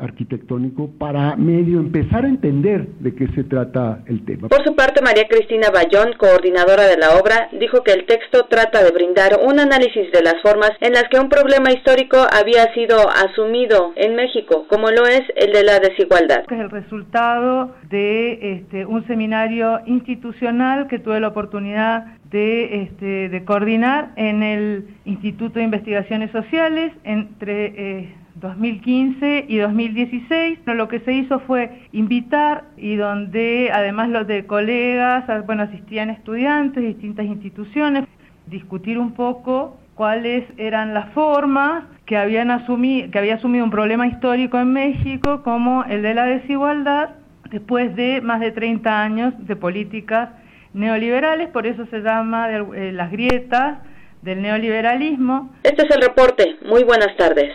[0.00, 4.48] arquitectónico para medio empezar a entender de qué se trata el tema.
[4.48, 8.82] Por su parte, María Cristina Bayón, coordinadora de la obra, dijo que el texto trata
[8.82, 12.96] de brindar un análisis de las formas en las que un problema histórico había sido
[13.10, 16.44] asumido en México, como lo es el de la desigualdad.
[16.50, 23.44] Es el resultado de este, un seminario institucional que tuve la oportunidad de, este, de
[23.44, 30.58] coordinar en el Instituto de Investigaciones Sociales entre 2015 eh, y 2016.
[30.66, 36.82] Lo que se hizo fue invitar y donde además los de colegas, bueno, asistían estudiantes
[36.82, 38.04] de distintas instituciones,
[38.46, 44.06] discutir un poco cuáles eran las formas que habían asumido, que había asumido un problema
[44.06, 47.10] histórico en México como el de la desigualdad
[47.50, 50.30] después de más de 30 años de políticas
[50.72, 53.78] neoliberales, por eso se llama eh, las grietas
[54.22, 55.52] del neoliberalismo.
[55.62, 56.56] Este es el reporte.
[56.64, 57.52] Muy buenas tardes.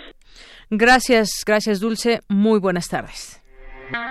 [0.70, 2.22] Gracias, gracias Dulce.
[2.28, 3.42] Muy buenas tardes.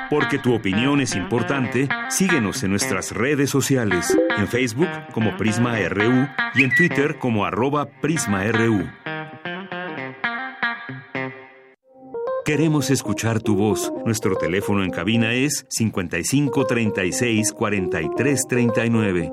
[0.09, 6.27] Porque tu opinión es importante, síguenos en nuestras redes sociales, en Facebook como Prisma RU
[6.55, 8.89] y en Twitter como arroba PrismaRU.
[12.47, 13.93] Queremos escuchar tu voz.
[14.05, 19.33] Nuestro teléfono en cabina es 55 36 43 39.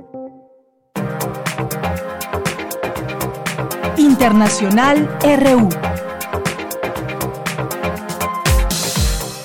[3.97, 5.92] Internacional RU.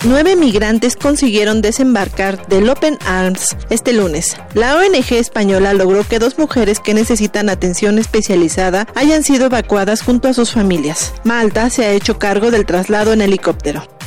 [0.04, 4.36] Nueve migrantes consiguieron desembarcar del Open Arms este lunes.
[4.54, 10.28] La ONG española logró que dos mujeres que necesitan atención especializada hayan sido evacuadas junto
[10.28, 11.12] a sus familias.
[11.24, 13.97] Malta se ha hecho cargo del traslado en helicóptero.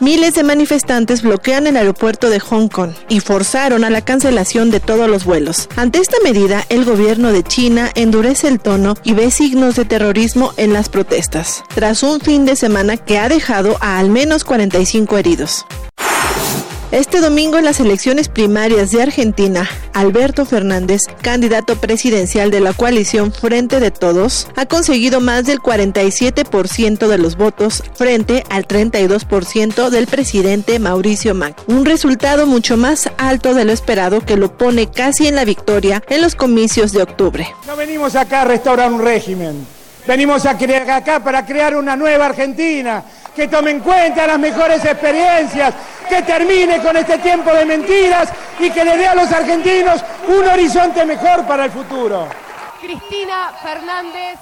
[0.00, 4.80] Miles de manifestantes bloquean el aeropuerto de Hong Kong y forzaron a la cancelación de
[4.80, 5.68] todos los vuelos.
[5.76, 10.52] Ante esta medida, el gobierno de China endurece el tono y ve signos de terrorismo
[10.56, 15.18] en las protestas, tras un fin de semana que ha dejado a al menos 45
[15.18, 15.64] heridos.
[16.90, 23.30] Este domingo en las elecciones primarias de Argentina, Alberto Fernández, candidato presidencial de la coalición
[23.30, 30.06] Frente de Todos, ha conseguido más del 47% de los votos frente al 32% del
[30.06, 31.62] presidente Mauricio Macri.
[31.66, 36.02] Un resultado mucho más alto de lo esperado que lo pone casi en la victoria
[36.08, 37.54] en los comicios de octubre.
[37.66, 39.66] No venimos acá a restaurar un régimen,
[40.08, 43.04] venimos a acá para crear una nueva Argentina
[43.36, 45.74] que tome en cuenta las mejores experiencias,
[46.08, 50.48] que termine con este tiempo de mentiras y que le dé a los argentinos un
[50.48, 52.26] horizonte mejor para el futuro.
[52.80, 54.38] Cristina Fernández.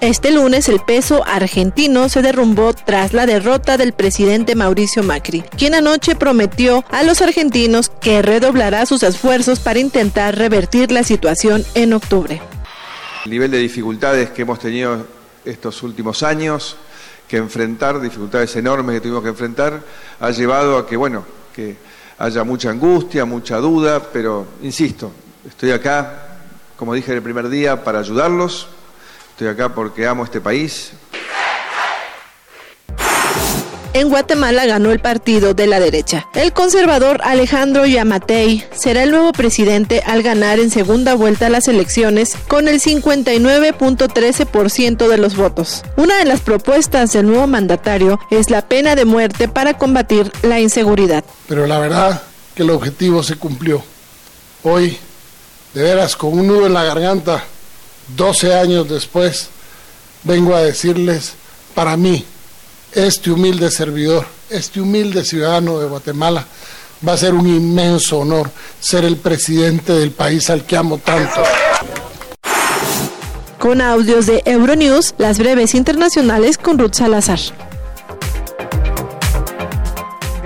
[0.00, 5.74] Este lunes el peso argentino se derrumbó tras la derrota del presidente Mauricio Macri, quien
[5.74, 11.92] anoche prometió a los argentinos que redoblará sus esfuerzos para intentar revertir la situación en
[11.92, 12.40] octubre.
[13.24, 15.06] El nivel de dificultades que hemos tenido
[15.44, 16.76] estos últimos años
[17.28, 19.80] que enfrentar, dificultades enormes que tuvimos que enfrentar,
[20.18, 21.24] ha llevado a que, bueno,
[21.54, 21.76] que
[22.18, 25.12] haya mucha angustia, mucha duda, pero insisto,
[25.46, 26.38] estoy acá,
[26.76, 28.68] como dije en el primer día, para ayudarlos,
[29.32, 30.92] estoy acá porque amo este país,
[33.94, 36.28] en Guatemala ganó el partido de la derecha.
[36.34, 42.36] El conservador Alejandro Yamatei será el nuevo presidente al ganar en segunda vuelta las elecciones
[42.48, 45.82] con el 59.13% de los votos.
[45.96, 50.60] Una de las propuestas del nuevo mandatario es la pena de muerte para combatir la
[50.60, 51.24] inseguridad.
[51.48, 52.22] Pero la verdad
[52.54, 53.82] que el objetivo se cumplió.
[54.62, 54.98] Hoy,
[55.74, 57.44] de veras, con un nudo en la garganta,
[58.16, 59.48] 12 años después,
[60.24, 61.32] vengo a decirles,
[61.74, 62.24] para mí,
[62.94, 66.46] este humilde servidor, este humilde ciudadano de Guatemala,
[67.06, 71.42] va a ser un inmenso honor ser el presidente del país al que amo tanto.
[73.58, 77.38] Con audios de Euronews, las breves internacionales con Ruth Salazar.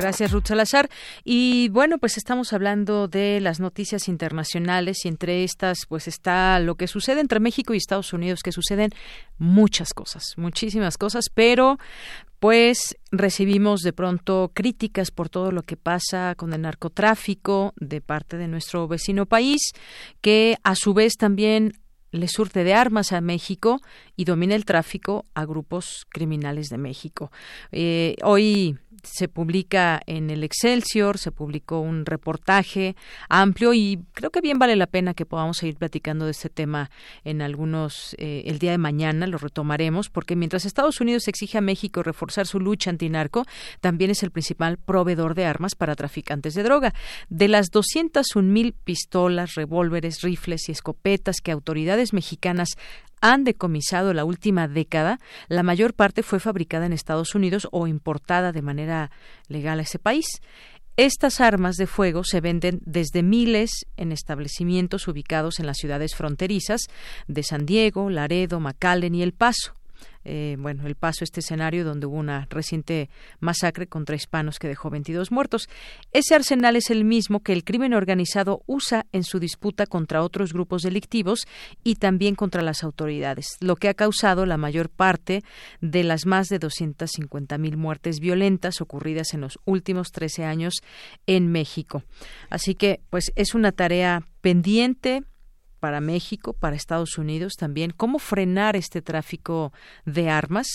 [0.04, 0.90] Gracias, Ruth Salazar.
[1.24, 6.74] Y bueno, pues estamos hablando de las noticias internacionales y entre estas, pues está lo
[6.74, 8.90] que sucede entre México y Estados Unidos, que suceden
[9.38, 11.78] muchas cosas, muchísimas cosas, pero
[12.44, 18.36] pues recibimos de pronto críticas por todo lo que pasa con el narcotráfico de parte
[18.36, 19.72] de nuestro vecino país,
[20.20, 21.72] que a su vez también
[22.10, 23.80] le surte de armas a México
[24.14, 27.32] y domina el tráfico a grupos criminales de México.
[27.72, 32.97] Eh, hoy se publica en el Excelsior, se publicó un reportaje
[33.28, 36.90] amplio y creo que bien vale la pena que podamos seguir platicando de este tema
[37.24, 41.60] en algunos, eh, el día de mañana lo retomaremos, porque mientras Estados Unidos exige a
[41.60, 43.44] México reforzar su lucha antinarco,
[43.81, 46.94] también es el principal proveedor de armas para traficantes de droga.
[47.28, 52.70] De las 201 mil pistolas, revólveres, rifles y escopetas que autoridades mexicanas
[53.24, 55.18] han decomisado la última década,
[55.48, 59.10] la mayor parte fue fabricada en Estados Unidos o importada de manera
[59.48, 60.26] legal a ese país.
[60.98, 66.82] Estas armas de fuego se venden desde miles en establecimientos ubicados en las ciudades fronterizas
[67.26, 69.74] de San Diego, Laredo, McAllen y El Paso.
[70.24, 73.10] Eh, bueno, el paso este escenario donde hubo una reciente
[73.40, 75.68] masacre contra hispanos que dejó 22 muertos.
[76.12, 80.52] Ese arsenal es el mismo que el crimen organizado usa en su disputa contra otros
[80.52, 81.46] grupos delictivos
[81.82, 85.42] y también contra las autoridades, lo que ha causado la mayor parte
[85.80, 90.74] de las más de 250 mil muertes violentas ocurridas en los últimos 13 años
[91.26, 92.02] en México.
[92.51, 95.22] Así que, pues, es una tarea pendiente
[95.85, 97.90] para México, para Estados Unidos también.
[97.94, 99.70] ¿Cómo frenar este tráfico
[100.06, 100.66] de armas?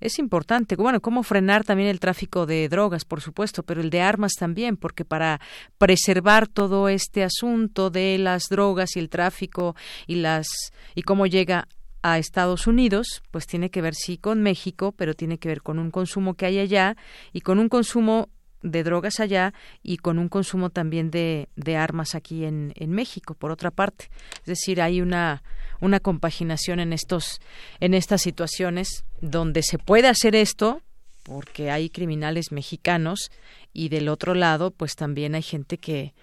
[0.00, 0.74] Es importante.
[0.74, 4.78] Bueno, cómo frenar también el tráfico de drogas, por supuesto, pero el de armas también,
[4.78, 5.38] porque para
[5.76, 9.76] preservar todo este asunto de las drogas y el tráfico
[10.06, 10.46] y las
[10.94, 11.68] y cómo llega
[12.00, 15.78] a Estados Unidos, pues tiene que ver sí con México, pero tiene que ver con
[15.78, 16.96] un consumo que hay allá
[17.34, 18.30] y con un consumo
[18.64, 23.34] de drogas allá y con un consumo también de, de armas aquí en, en, México,
[23.34, 24.10] por otra parte.
[24.38, 25.42] Es decir, hay una,
[25.80, 27.40] una compaginación en, estos,
[27.78, 30.80] en estas situaciones donde se puede hacer esto
[31.22, 33.30] porque hay criminales mexicanos
[33.72, 36.14] y del otro lado pues también hay gente que,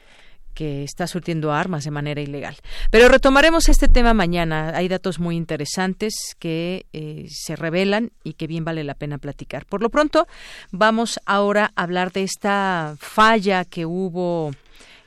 [0.54, 2.56] que está surtiendo armas de manera ilegal.
[2.90, 4.72] Pero retomaremos este tema mañana.
[4.76, 9.66] Hay datos muy interesantes que eh, se revelan y que bien vale la pena platicar.
[9.66, 10.28] Por lo pronto,
[10.72, 14.52] vamos ahora a hablar de esta falla que hubo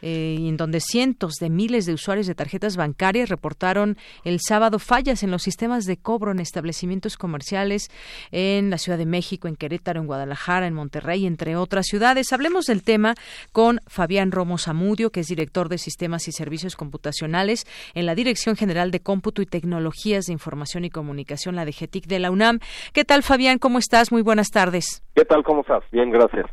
[0.06, 5.22] eh, en donde cientos de miles de usuarios de tarjetas bancarias reportaron el sábado fallas
[5.22, 7.90] en los sistemas de cobro en establecimientos comerciales
[8.30, 12.34] en la Ciudad de México, en Querétaro, en Guadalajara, en Monterrey, entre otras ciudades.
[12.34, 13.14] Hablemos del tema
[13.50, 17.64] con Fabián Romo Zamudio, que es director de Sistemas y Servicios Computacionales
[17.94, 22.18] en la Dirección General de Cómputo y Tecnologías de Información y Comunicación, la DGTIC de
[22.18, 22.58] la UNAM.
[22.92, 23.58] ¿Qué tal, Fabián?
[23.58, 24.12] ¿Cómo estás?
[24.12, 25.02] Muy buenas tardes.
[25.14, 25.42] ¿Qué tal?
[25.44, 25.82] ¿Cómo estás?
[25.90, 26.44] Bien, gracias.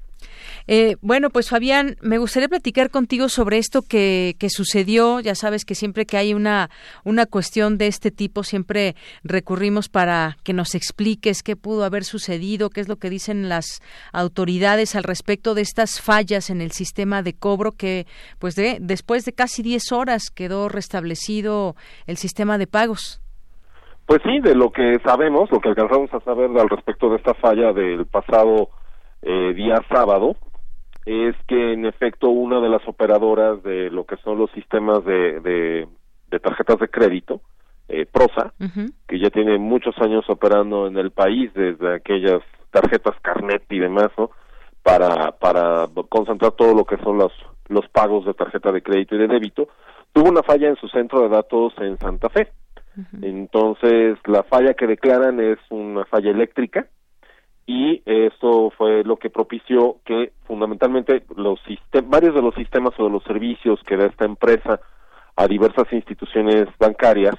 [0.68, 5.20] Eh, bueno, pues Fabián, me gustaría platicar contigo sobre esto que, que, sucedió.
[5.20, 6.70] Ya sabes que siempre que hay una,
[7.04, 12.70] una cuestión de este tipo, siempre recurrimos para que nos expliques qué pudo haber sucedido,
[12.70, 13.82] qué es lo que dicen las
[14.14, 18.06] autoridades al respecto de estas fallas en el sistema de cobro que,
[18.40, 21.76] pues, de, después de casi 10 horas quedó restablecido
[22.08, 23.22] el sistema de pagos.
[24.06, 27.34] Pues sí, de lo que sabemos, lo que alcanzamos a saber al respecto de esta
[27.36, 28.70] falla del pasado
[29.22, 30.36] eh, día sábado,
[31.06, 35.40] es que en efecto una de las operadoras de lo que son los sistemas de,
[36.30, 37.42] de, tarjetas de crédito,
[37.88, 38.54] eh, Prosa,
[39.08, 44.10] que ya tiene muchos años operando en el país desde aquellas tarjetas Carnet y demás,
[44.18, 44.32] ¿no?
[44.82, 47.34] Para, para concentrar todo lo que son los,
[47.68, 49.68] los pagos de tarjeta de crédito y de débito,
[50.14, 52.50] tuvo una falla en su centro de datos en Santa Fe.
[53.22, 56.88] Entonces, la falla que declaran es una falla eléctrica,
[57.72, 61.58] y esto fue lo que propició que fundamentalmente los
[62.04, 64.82] varios de los sistemas o de los servicios que da esta empresa
[65.38, 67.36] a diversas instituciones bancarias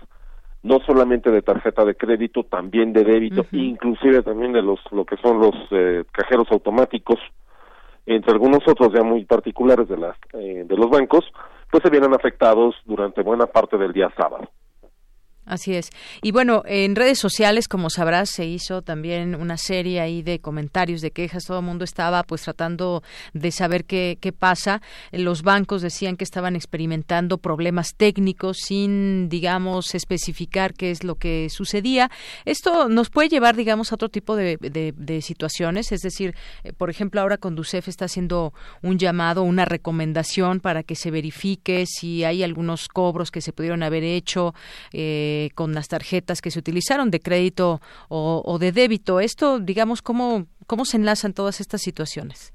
[0.62, 5.18] no solamente de tarjeta de crédito también de débito inclusive también de los lo que
[5.18, 7.18] son los eh, cajeros automáticos
[8.06, 11.30] entre algunos otros ya muy particulares de las eh, de los bancos
[11.70, 14.48] pues se vieron afectados durante buena parte del día sábado
[15.44, 15.90] Así es.
[16.22, 21.00] Y bueno, en redes sociales, como sabrás, se hizo también una serie ahí de comentarios,
[21.00, 21.46] de quejas.
[21.46, 23.02] Todo el mundo estaba pues tratando
[23.32, 24.82] de saber qué, qué pasa.
[25.10, 31.48] Los bancos decían que estaban experimentando problemas técnicos sin, digamos, especificar qué es lo que
[31.50, 32.08] sucedía.
[32.44, 35.90] Esto nos puede llevar, digamos, a otro tipo de, de, situaciones.
[35.90, 40.94] Es decir, eh, por ejemplo, ahora Conducef está haciendo un llamado, una recomendación para que
[40.94, 44.54] se verifique si hay algunos cobros que se pudieron haber hecho.
[44.92, 49.18] Eh, eh, con las tarjetas que se utilizaron de crédito o, de débito.
[49.18, 52.52] Esto, digamos, ¿cómo, ¿cómo se enlazan todas estas situaciones?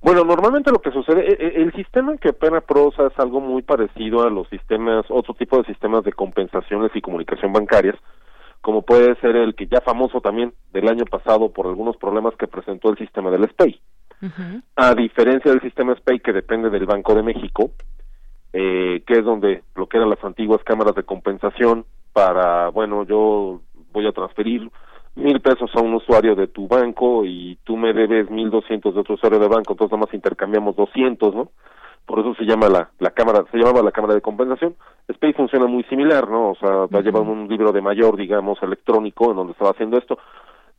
[0.00, 3.62] Bueno, normalmente lo que sucede, e, e, el sistema que opera Prosa es algo muy
[3.62, 7.96] parecido a los sistemas, otro tipo de sistemas de compensaciones y comunicación bancarias,
[8.60, 12.46] como puede ser el que ya famoso también del año pasado por algunos problemas que
[12.46, 13.80] presentó el sistema del SPEI.
[14.76, 17.72] A diferencia del sistema SPEI que depende del Banco de México,
[18.52, 21.84] eh, que es donde lo que eran las antiguas cámaras de compensación
[22.16, 23.60] para, bueno, yo
[23.92, 24.70] voy a transferir
[25.16, 29.00] mil pesos a un usuario de tu banco y tú me debes mil doscientos de
[29.00, 31.50] otro usuario de banco, entonces nada más intercambiamos doscientos, ¿no?
[32.06, 34.76] Por eso se llama la, la cámara, se llamaba la cámara de compensación.
[35.08, 36.52] Space funciona muy similar, ¿no?
[36.52, 39.98] O sea, va a llevar un libro de mayor, digamos, electrónico en donde estaba haciendo
[39.98, 40.16] esto.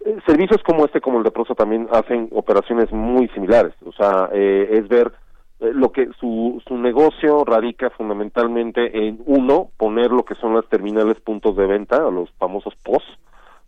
[0.04, 3.76] Eh, servicios como este, como el de Prosa, también hacen operaciones muy similares.
[3.86, 5.12] O sea, eh, es ver
[5.60, 11.20] lo que su, su negocio radica fundamentalmente en uno poner lo que son las terminales
[11.20, 13.04] puntos de venta los famosos POS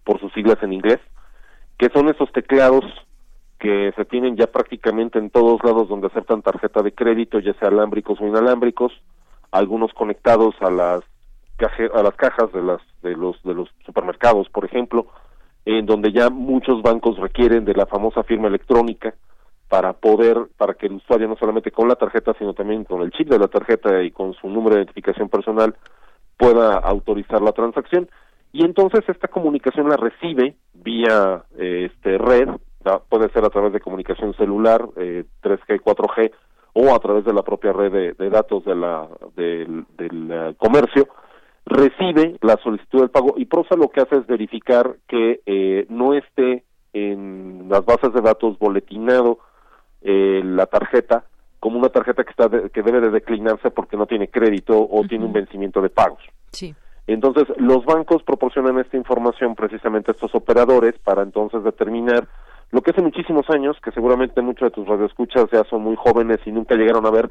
[0.03, 0.99] por sus siglas en inglés
[1.77, 2.85] que son esos teclados
[3.57, 7.69] que se tienen ya prácticamente en todos lados donde aceptan tarjeta de crédito ya sea
[7.69, 8.93] alámbricos o inalámbricos
[9.51, 11.01] algunos conectados a las
[11.93, 15.07] a las cajas de las de los de los supermercados por ejemplo
[15.65, 19.15] en donde ya muchos bancos requieren de la famosa firma electrónica
[19.69, 23.11] para poder, para que el usuario no solamente con la tarjeta, sino también con el
[23.11, 25.75] chip de la tarjeta y con su número de identificación personal
[26.37, 28.09] pueda autorizar la transacción.
[28.51, 32.49] Y entonces esta comunicación la recibe vía eh, este red,
[33.07, 36.31] puede ser a través de comunicación celular, eh, 3G, 4G,
[36.73, 41.07] o a través de la propia red de, datos de la, del, del eh, comercio,
[41.65, 46.13] recibe la solicitud del pago y PROSA lo que hace es verificar que eh, no
[46.13, 46.63] esté
[46.93, 49.39] en las bases de datos boletinado
[50.01, 51.25] eh, la tarjeta
[51.59, 55.25] como una tarjeta que está que debe de declinarse porque no tiene crédito o tiene
[55.25, 56.23] un vencimiento de pagos.
[56.51, 56.73] Sí.
[57.05, 62.27] Entonces, los bancos proporcionan esta información precisamente a estos operadores para entonces determinar
[62.71, 66.37] lo que hace muchísimos años, que seguramente muchos de tus radioescuchas ya son muy jóvenes
[66.45, 67.29] y nunca llegaron a ver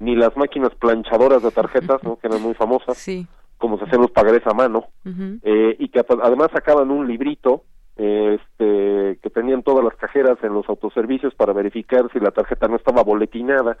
[0.00, 2.16] ni las máquinas planchadoras de tarjetas, ¿no?
[2.16, 3.26] que eran muy famosas, sí.
[3.56, 7.62] como se hacían los pagarés a mano, eh, y que además sacaban un librito
[8.00, 12.76] este, que tenían todas las cajeras en los autoservicios para verificar si la tarjeta no
[12.76, 13.76] estaba boletinada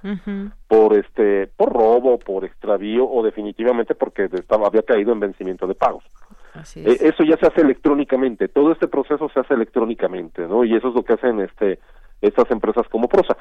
[0.68, 5.74] por este por robo, por extravío o definitivamente porque estaba había caído en vencimiento de
[5.74, 6.04] pagos.
[6.74, 10.64] Eh, eso ya se hace electrónicamente, todo este proceso se hace electrónicamente, ¿no?
[10.64, 11.78] Y eso es lo que hacen este
[12.20, 13.36] estas empresas como Prosa.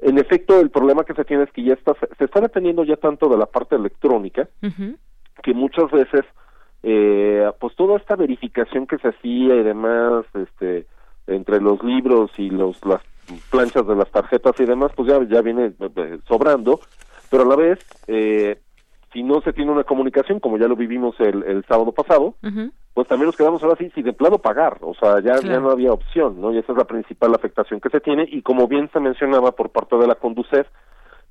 [0.00, 2.96] En efecto, el problema que se tiene es que ya está, se está dependiendo ya
[2.96, 4.48] tanto de la parte electrónica
[5.42, 6.22] que muchas veces,
[6.84, 10.86] eh, pues toda esta verificación que se hacía y demás, este,
[11.26, 13.00] entre los libros y los las
[13.50, 16.80] planchas de las tarjetas y demás, pues ya ya viene eh, sobrando,
[17.30, 18.60] pero a la vez eh,
[19.14, 22.34] si no se tiene una comunicación, como ya lo vivimos el, el sábado pasado,
[22.92, 25.70] pues también nos quedamos ahora sí sin de plano pagar, o sea, ya, ya no
[25.70, 26.52] había opción, ¿no?
[26.52, 29.70] Y esa es la principal afectación que se tiene, y como bien se mencionaba por
[29.70, 30.66] parte de la Conducef,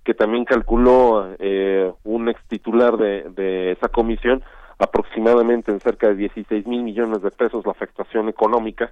[0.04, 4.44] que también calculó eh, un ex titular de, de esa comisión,
[4.80, 8.92] aproximadamente en cerca de 16 mil millones de pesos la afectación económica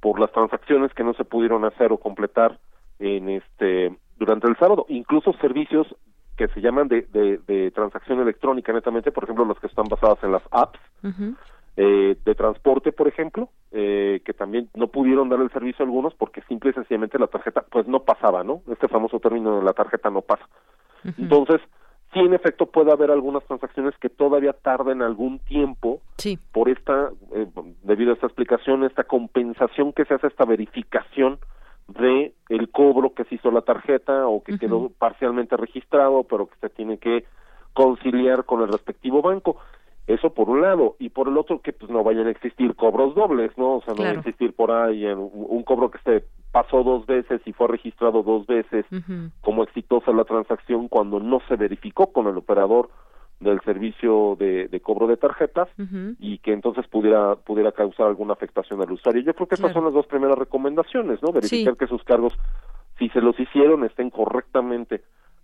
[0.00, 2.58] por las transacciones que no se pudieron hacer o completar
[2.98, 5.86] en este durante el sábado, incluso servicios
[6.36, 10.32] que se llaman de, de, transacción electrónica netamente, por ejemplo, las que están basadas en
[10.32, 10.78] las apps
[11.76, 16.14] eh, de transporte, por ejemplo, eh, que también no pudieron dar el servicio a algunos
[16.14, 18.62] porque simple y sencillamente la tarjeta pues no pasaba, ¿no?
[18.70, 20.46] Este famoso término de la tarjeta no pasa.
[21.18, 21.60] Entonces,
[22.12, 26.00] sí en efecto puede haber algunas transacciones que todavía tarden algún tiempo
[26.52, 27.46] por esta, eh,
[27.82, 31.38] debido a esta explicación, esta compensación que se hace, esta verificación
[31.88, 36.56] de el cobro que se hizo la tarjeta o que quedó parcialmente registrado, pero que
[36.60, 37.24] se tiene que
[37.72, 39.56] conciliar con el respectivo banco.
[40.06, 43.14] Eso por un lado, y por el otro que pues no vayan a existir cobros
[43.14, 43.76] dobles, ¿no?
[43.76, 47.40] O sea, no va a existir por ahí un, cobro que se pasó dos veces
[47.44, 48.84] y fue registrado dos veces
[49.40, 52.90] como exitosa la transacción cuando no se verificó con el operador
[53.38, 55.68] del servicio de, cobro de tarjetas
[56.18, 59.22] y que entonces pudiera pudiera causar alguna afectación al usuario.
[59.22, 61.32] Yo creo que estas son las dos primeras recomendaciones, ¿no?
[61.32, 62.36] Verificar que sus cargos,
[62.98, 65.02] si se los hicieron, estén correctamente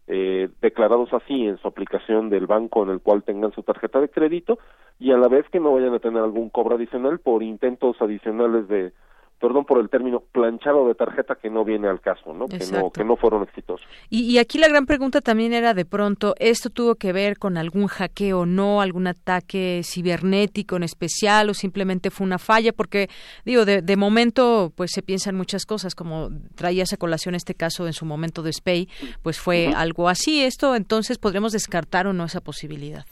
[0.09, 4.09] eh, declarados así en su aplicación del banco en el cual tengan su tarjeta de
[4.09, 4.59] crédito
[4.99, 8.69] y a la vez que no vayan a tener algún cobro adicional por intentos adicionales
[8.69, 8.93] de
[9.41, 12.47] perdón por el término, planchado de tarjeta que no viene al caso, ¿no?
[12.47, 13.87] Que no, que no fueron exitosos.
[14.09, 17.87] Y, aquí la gran pregunta también era de pronto, ¿esto tuvo que ver con algún
[17.87, 22.73] hackeo o no, algún ataque cibernético en especial o simplemente fue una falla?
[22.73, 23.09] Porque,
[23.45, 27.87] digo, de, de momento, pues se piensan muchas cosas, como traía esa colación este caso
[27.87, 28.89] en su momento de SPAY,
[29.23, 30.43] pues fue algo así.
[30.43, 33.05] ¿Esto entonces podremos descartar o no esa posibilidad?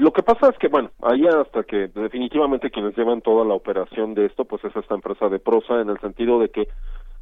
[0.00, 4.14] Lo que pasa es que, bueno, ahí hasta que definitivamente quienes llevan toda la operación
[4.14, 6.68] de esto, pues es esta empresa de prosa, en el sentido de que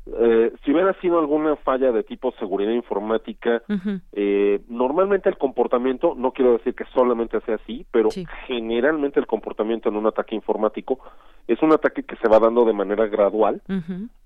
[0.06, 3.62] eh, si hubiera sido alguna falla de tipo seguridad informática,
[4.12, 8.10] eh, normalmente el comportamiento, no quiero decir que solamente sea así, pero
[8.46, 11.00] generalmente el comportamiento en un ataque informático
[11.48, 13.60] es un ataque que se va dando de manera gradual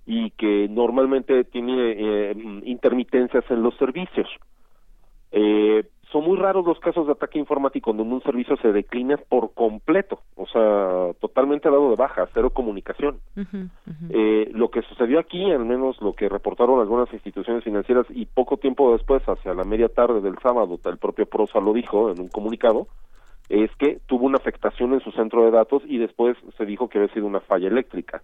[0.04, 2.34] y que normalmente tiene eh,
[2.64, 4.28] intermitencias en los servicios.
[5.32, 9.54] Eh, son muy raros los casos de ataque informático donde un servicio se declina por
[9.54, 13.18] completo, o sea, totalmente dado de baja, cero comunicación.
[14.10, 18.58] Eh, lo que sucedió aquí, al menos lo que reportaron algunas instituciones financieras y poco
[18.58, 22.28] tiempo después, hacia la media tarde del sábado, el propio Prosa lo dijo en un
[22.28, 22.86] comunicado,
[23.48, 26.98] es que tuvo una afectación en su centro de datos y después se dijo que
[26.98, 28.22] había sido una falla eléctrica.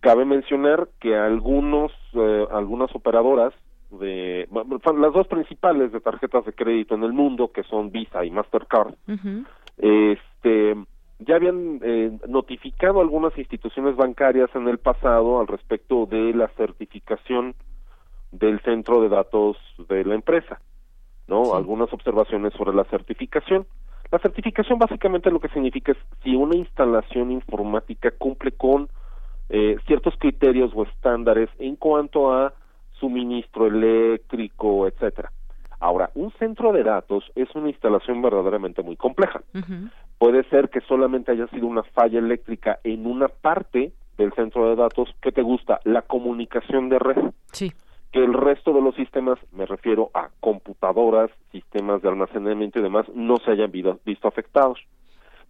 [0.00, 3.52] Cabe mencionar que algunos, eh, algunas operadoras
[3.90, 8.30] de las dos principales de tarjetas de crédito en el mundo que son Visa y
[8.30, 8.94] Mastercard.
[9.78, 10.76] Este
[11.18, 17.54] ya habían eh, notificado algunas instituciones bancarias en el pasado al respecto de la certificación
[18.32, 19.58] del centro de datos
[19.88, 20.60] de la empresa
[21.30, 23.64] no algunas observaciones sobre la certificación.
[24.10, 28.90] La certificación básicamente lo que significa es si una instalación informática cumple con
[29.48, 32.52] eh, ciertos criterios o estándares en cuanto a
[33.00, 35.32] suministro eléctrico, etcétera.
[35.80, 39.40] Ahora, un centro de datos es una instalación verdaderamente muy compleja.
[40.18, 44.76] Puede ser que solamente haya sido una falla eléctrica en una parte del centro de
[44.76, 47.32] datos que te gusta, la comunicación de red.
[47.52, 47.72] Sí.
[48.12, 53.06] Que el resto de los sistemas, me refiero a computadoras, sistemas de almacenamiento y demás,
[53.14, 54.78] no se hayan visto afectados.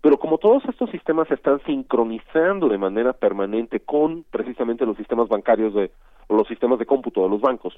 [0.01, 5.29] Pero como todos estos sistemas se están sincronizando de manera permanente con precisamente los sistemas
[5.29, 5.91] bancarios de
[6.29, 7.75] los sistemas de cómputo de los bancos,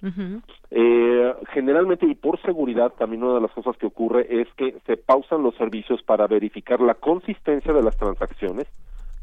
[0.70, 4.98] eh, generalmente y por seguridad también una de las cosas que ocurre es que se
[4.98, 8.66] pausan los servicios para verificar la consistencia de las transacciones,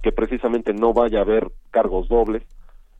[0.01, 2.43] que precisamente no vaya a haber cargos dobles,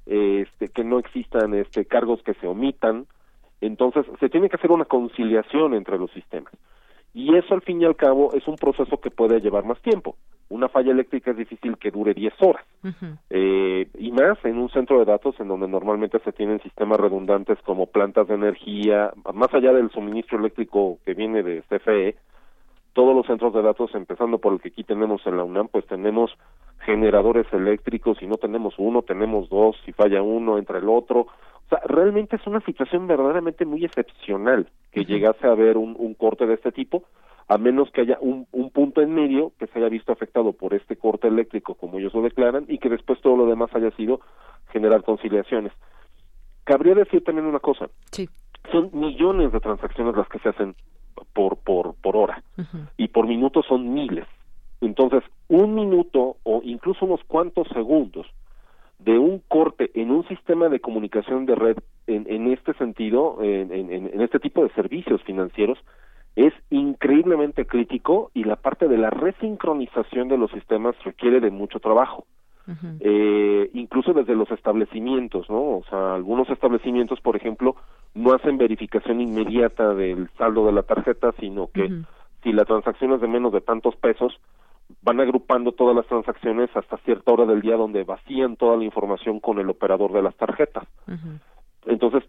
[0.05, 3.07] este, que no existan este, cargos que se omitan,
[3.61, 6.53] entonces se tiene que hacer una conciliación entre los sistemas.
[7.13, 10.15] Y eso al fin y al cabo es un proceso que puede llevar más tiempo.
[10.49, 12.65] Una falla eléctrica es difícil que dure 10 horas.
[13.29, 17.57] eh, y más en un centro de datos en donde normalmente se tienen sistemas redundantes
[17.63, 22.15] como plantas de energía, más allá del suministro eléctrico que viene de CFE,
[22.93, 25.85] todos los centros de datos, empezando por el que aquí tenemos en la UNAM, pues
[25.85, 26.31] tenemos
[26.79, 31.27] generadores eléctricos y no tenemos uno, tenemos dos, si falla uno, entra el otro.
[31.69, 36.15] O sea, realmente es una situación verdaderamente muy excepcional que llegase a haber un, un
[36.15, 37.03] corte de este tipo,
[37.47, 40.73] a menos que haya un, un punto en medio que se haya visto afectado por
[40.73, 44.19] este corte eléctrico, como ellos lo declaran, y que después todo lo demás haya sido
[44.71, 45.71] generar conciliaciones.
[46.63, 47.87] Cabría decir también una cosa.
[48.11, 48.27] Sí.
[48.71, 50.75] Son millones de transacciones las que se hacen
[51.33, 52.43] por, por, por hora
[52.97, 54.25] y por minuto son miles.
[54.81, 58.25] Entonces, un minuto o incluso unos cuantos segundos
[58.99, 61.77] de un corte en un sistema de comunicación de red
[62.07, 65.77] en, en este sentido, en, en, en este tipo de servicios financieros,
[66.35, 71.79] es increíblemente crítico y la parte de la resincronización de los sistemas requiere de mucho
[71.79, 72.25] trabajo.
[72.99, 75.77] eh, incluso desde los establecimientos, ¿no?
[75.77, 77.75] O sea, algunos establecimientos, por ejemplo,
[78.13, 81.89] no hacen verificación inmediata del saldo de la tarjeta, sino que
[82.43, 84.39] si la transacción es de menos de tantos pesos,
[85.01, 89.39] van agrupando todas las transacciones hasta cierta hora del día donde vacían toda la información
[89.39, 90.87] con el operador de las tarjetas.
[91.85, 92.23] Entonces,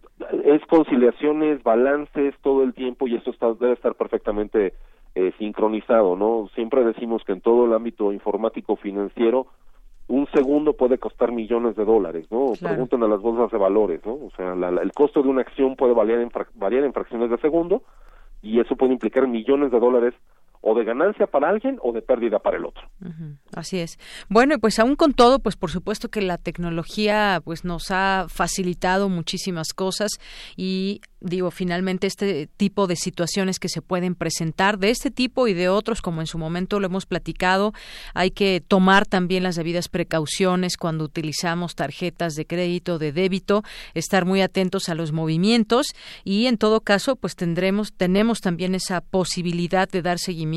[0.45, 4.75] es conciliaciones, balances todo el tiempo y eso está, debe estar perfectamente
[5.17, 6.49] eh, sincronizado, ¿no?
[6.55, 9.49] Siempre decimos que en todo el ámbito informático financiero,
[10.07, 12.53] un segundo puede costar millones de dólares, ¿no?
[12.59, 12.75] Claro.
[12.75, 14.13] Pregunten a las bolsas de valores, ¿no?
[14.15, 17.31] O sea, la- la- el costo de una acción puede variar en, variar en fracciones
[17.31, 17.83] de segundo
[18.43, 20.15] y eso puede implicar millones de dólares
[20.63, 22.83] o de ganancia para alguien o de pérdida para el otro.
[23.55, 23.99] Así es.
[24.29, 29.09] Bueno, pues aún con todo, pues por supuesto que la tecnología pues nos ha facilitado
[29.09, 30.11] muchísimas cosas
[30.57, 35.55] y digo, finalmente este tipo de situaciones que se pueden presentar de este tipo y
[35.55, 37.73] de otros como en su momento lo hemos platicado,
[38.15, 43.63] hay que tomar también las debidas precauciones cuando utilizamos tarjetas de crédito, de débito,
[43.95, 45.87] estar muy atentos a los movimientos
[46.25, 50.50] y en todo caso, pues tendremos tenemos también esa posibilidad de dar seguimiento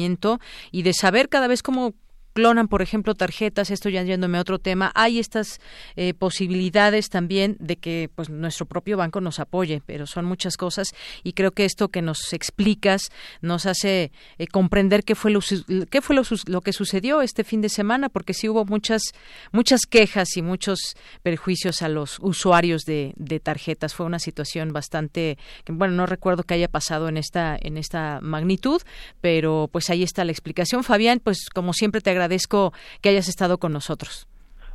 [0.72, 1.94] y de saber cada vez cómo
[2.34, 5.62] clonan, por ejemplo, tarjetas, esto ya yéndome a otro tema, hay estas
[5.96, 10.90] eh, posibilidades también de que pues nuestro propio banco nos apoye, pero son muchas cosas
[11.24, 13.12] y creo que esto que nos explicas
[13.42, 15.40] nos hace eh, comprender qué fue lo
[15.90, 19.04] qué fue lo, lo que sucedió este fin de semana, porque sí hubo muchas
[19.52, 23.94] muchas quejas y muchos perjuicios a los usuarios de, tarjetas.
[23.94, 25.38] Fue una situación bastante,
[25.68, 28.82] bueno, no recuerdo que haya pasado en esta en esta magnitud,
[29.22, 30.84] pero pues ahí está la explicación.
[30.84, 32.23] Fabián, pues como siempre te agradezco
[33.02, 34.28] que hayas estado con nosotros.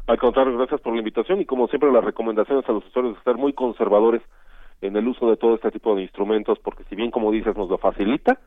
[0.06, 3.22] Al contrario, gracias por la invitación y como siempre las recomendaciones a los usuarios de
[3.24, 4.22] ser muy conservadores
[4.80, 7.68] en el uso de todo este tipo de instrumentos porque si bien como dices nos
[7.68, 8.38] lo facilita,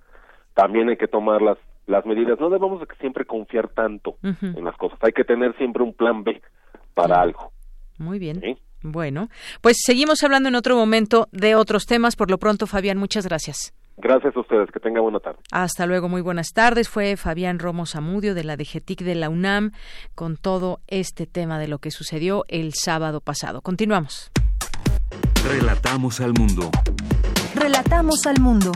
[0.55, 2.39] también hay que tomar las, las medidas.
[2.39, 6.41] No debemos siempre confiar tanto en las cosas, hay que tener siempre un plan B
[6.93, 7.51] para algo.
[7.97, 8.41] Muy bien.
[8.81, 9.29] Bueno,
[9.61, 12.15] pues seguimos hablando en otro momento de otros temas.
[12.15, 13.73] Por lo pronto, Fabián, muchas gracias.
[14.01, 15.37] Gracias a ustedes, que tengan buena tarde.
[15.51, 16.89] Hasta luego, muy buenas tardes.
[16.89, 19.71] Fue Fabián Romo Zamudio de la DGTIC de la UNAM
[20.15, 23.61] con todo este tema de lo que sucedió el sábado pasado.
[23.61, 24.31] Continuamos.
[25.47, 26.71] Relatamos al mundo.
[27.53, 28.71] Relatamos al mundo.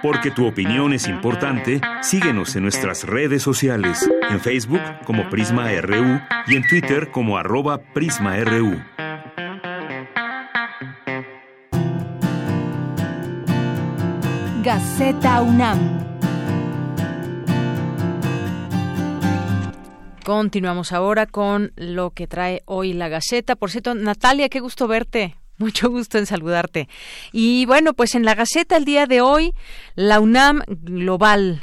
[0.00, 6.20] Porque tu opinión es importante, síguenos en nuestras redes sociales, en Facebook como Prisma RU
[6.46, 8.80] y en Twitter como arroba PrismaRU.
[14.62, 16.06] Gaceta UNAM.
[20.24, 23.56] Continuamos ahora con lo que trae hoy la Gaceta.
[23.56, 25.34] Por cierto, Natalia, qué gusto verte.
[25.58, 26.88] Mucho gusto en saludarte.
[27.32, 29.52] Y bueno, pues en la Gaceta el día de hoy,
[29.96, 31.60] la UNAM Global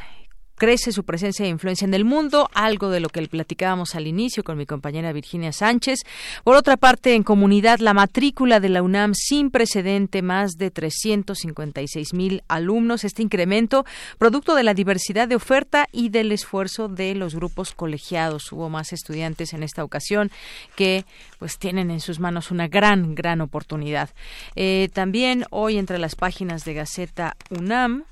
[0.60, 4.44] crece su presencia e influencia en el mundo, algo de lo que platicábamos al inicio
[4.44, 6.02] con mi compañera Virginia Sánchez.
[6.44, 12.14] Por otra parte, en comunidad, la matrícula de la UNAM sin precedente, más de 356
[12.14, 13.06] mil alumnos.
[13.06, 13.86] Este incremento,
[14.20, 18.52] producto de la diversidad de oferta y del esfuerzo de los grupos colegiados.
[18.52, 20.30] Hubo más estudiantes en esta ocasión
[20.76, 21.06] que
[21.40, 24.10] pues tienen en sus manos una gran, gran oportunidad.
[24.56, 28.04] Eh, también hoy entre las páginas de Gaceta UNAM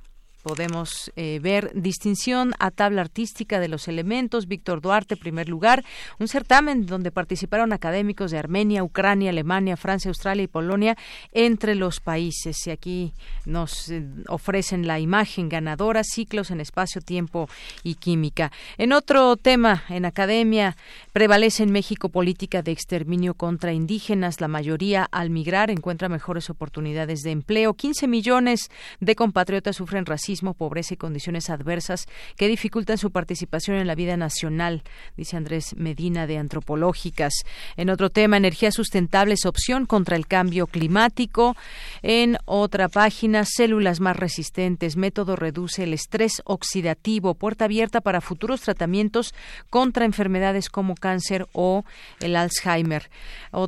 [0.48, 4.48] podemos eh, ver distinción a tabla artística de los elementos.
[4.48, 5.84] Víctor Duarte, primer lugar,
[6.20, 10.96] un certamen donde participaron académicos de Armenia, Ucrania, Alemania, Francia, Australia y Polonia
[11.34, 12.66] entre los países.
[12.66, 13.14] Y aquí
[13.46, 17.50] nos eh, ofrecen la imagen ganadora, ciclos en espacio, tiempo
[17.84, 18.54] y química.
[18.78, 20.78] En otro tema, en academia,
[21.12, 24.40] prevalece en México política de exterminio contra indígenas.
[24.40, 27.74] La mayoría, al migrar, encuentra mejores oportunidades de empleo.
[27.74, 28.70] 15 millones
[29.02, 34.18] de compatriotas sufren racismo pobreza y condiciones adversas que dificultan su participación en la vida
[34.18, 34.84] nacional,
[35.16, 37.34] dice Andrés Medina de Antropológicas.
[37.76, 41.56] En otro tema, energía sustentable es opción contra el cambio climático.
[42.02, 48.62] En otra página, células más resistentes, método reduce el estrés oxidativo, puerta abierta para futuros
[48.62, 49.34] tratamientos
[49.70, 51.84] contra enfermedades como cáncer o
[52.20, 53.10] el Alzheimer.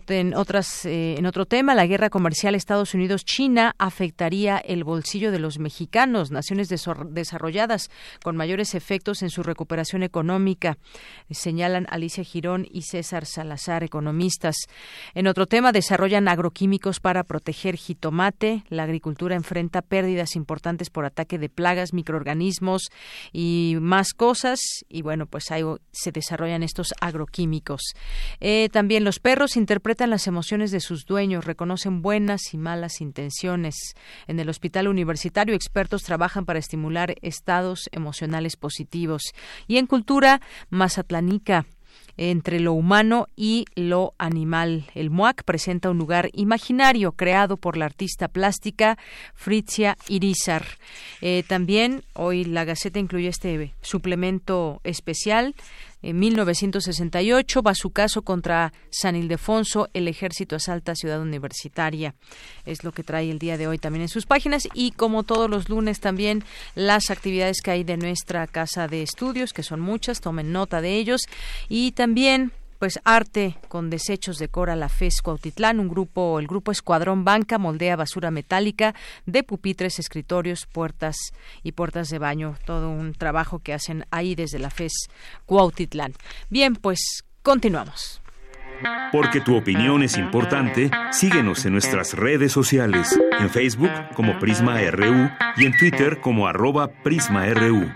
[0.10, 5.40] En, otras, eh, en otro tema, la guerra comercial Estados Unidos-China afectaría el bolsillo de
[5.40, 7.90] los mexicanos, naciones desarrolladas
[8.24, 10.78] con mayores efectos en su recuperación económica,
[11.32, 14.56] señalan Alicia Girón y César Salazar, economistas.
[15.14, 18.64] En otro tema, desarrollan agroquímicos para proteger jitomate.
[18.70, 22.90] La agricultura enfrenta pérdidas importantes por ataque de plagas, microorganismos
[23.32, 24.60] y más cosas.
[24.90, 27.82] Y bueno, pues ahí se desarrollan estos agroquímicos.
[28.40, 33.76] Eh, también los perros interpretan las emociones de sus dueños, reconocen buenas y malas intenciones.
[34.28, 39.34] En el hospital universitario, expertos trabajan para estimular estados emocionales positivos.
[39.68, 41.66] Y en cultura, Mazatlanica
[42.20, 44.86] entre lo humano y lo animal.
[44.94, 48.98] El MUAC presenta un lugar imaginario creado por la artista plástica
[49.34, 50.66] Fritzia Irizar.
[51.22, 55.56] Eh, también hoy la Gaceta incluye este suplemento especial
[56.02, 62.16] en 1968 va su caso contra San Ildefonso, el ejército asalta Ciudad Universitaria.
[62.66, 65.50] Es lo que trae el día de hoy también en sus páginas y como todos
[65.50, 66.44] los lunes también
[66.76, 70.96] las actividades que hay de nuestra casa de estudios, que son muchas, tomen nota de
[70.96, 71.22] ellos
[71.68, 77.26] y también pues arte con desechos decora la FES Cuautitlán, un grupo, el grupo Escuadrón
[77.26, 78.96] Banca moldea basura metálica
[79.26, 81.16] de pupitres, escritorios, puertas
[81.62, 85.10] y puertas de baño, todo un trabajo que hacen ahí desde la FES
[85.46, 86.14] Cuautitlán.
[86.50, 88.22] Bien, pues continuamos.
[89.12, 95.30] Porque tu opinión es importante, síguenos en nuestras redes sociales, en Facebook como Prisma RU
[95.58, 97.92] y en Twitter como arroba PrismaRU.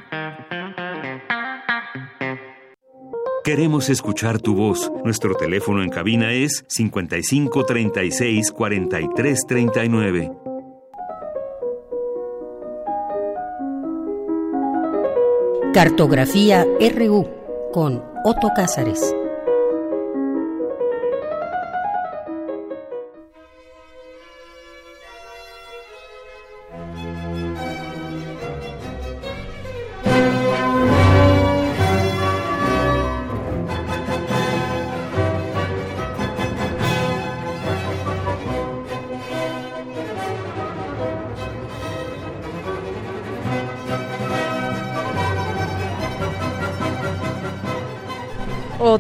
[3.43, 4.89] Queremos escuchar tu voz.
[5.03, 10.31] Nuestro teléfono en cabina es 55 36 43 39.
[15.73, 16.65] Cartografía
[16.95, 17.27] RU
[17.73, 19.13] con Otto Cázares.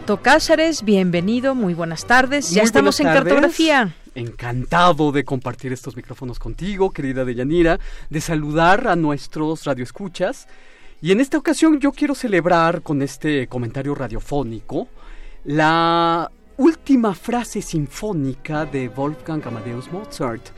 [0.03, 2.51] Cáceres, bienvenido, muy buenas tardes.
[2.51, 3.95] ya estamos en cartografía.
[4.13, 10.47] Encantado de compartir estos micrófonos contigo, querida Deyanira, de saludar a nuestros radioescuchas.
[11.01, 14.89] Y en esta ocasión yo quiero celebrar con este comentario radiofónico
[15.45, 20.49] la última frase sinfónica de Wolfgang Amadeus Mozart.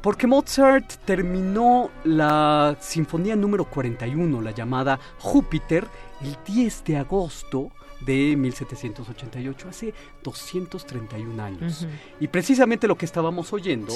[0.00, 5.86] Porque Mozart terminó la sinfonía número 41, la llamada Júpiter,
[6.22, 7.70] el 10 de agosto
[8.04, 11.86] de 1788, hace 231 años.
[12.20, 13.92] Y precisamente lo que estábamos oyendo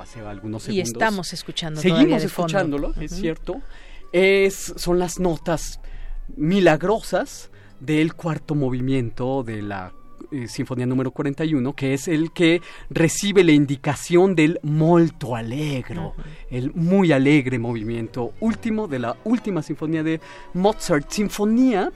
[0.00, 0.68] hace algunos segundos.
[0.68, 3.60] Y estamos escuchando Seguimos escuchándolo, es cierto.
[4.12, 5.80] Es, son las notas
[6.36, 7.50] milagrosas
[7.80, 9.92] del cuarto movimiento de la
[10.30, 12.60] eh, Sinfonía número 41, que es el que
[12.90, 16.14] recibe la indicación del molto alegro,
[16.50, 20.20] el muy alegre movimiento último de la última sinfonía de
[20.54, 21.10] Mozart.
[21.10, 21.90] Sinfonía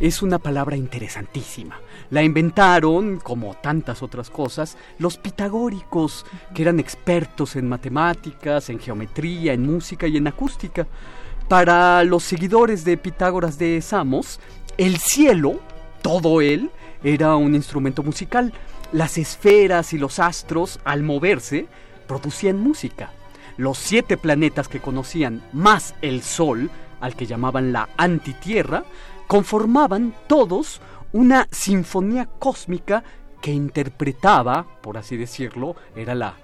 [0.00, 1.80] es una palabra interesantísima.
[2.10, 9.52] La inventaron, como tantas otras cosas, los pitagóricos, que eran expertos en matemáticas, en geometría,
[9.52, 10.86] en música y en acústica.
[11.48, 14.40] Para los seguidores de Pitágoras de Samos,
[14.76, 15.60] el cielo,
[16.02, 16.70] todo él,
[17.02, 18.52] era un instrumento musical.
[18.92, 21.66] Las esferas y los astros, al moverse,
[22.06, 23.10] producían música.
[23.56, 26.70] Los siete planetas que conocían, más el Sol,
[27.00, 28.84] al que llamaban la antitierra,
[29.26, 30.80] conformaban todos
[31.12, 33.02] una sinfonía cósmica
[33.40, 36.34] que interpretaba, por así decirlo, era la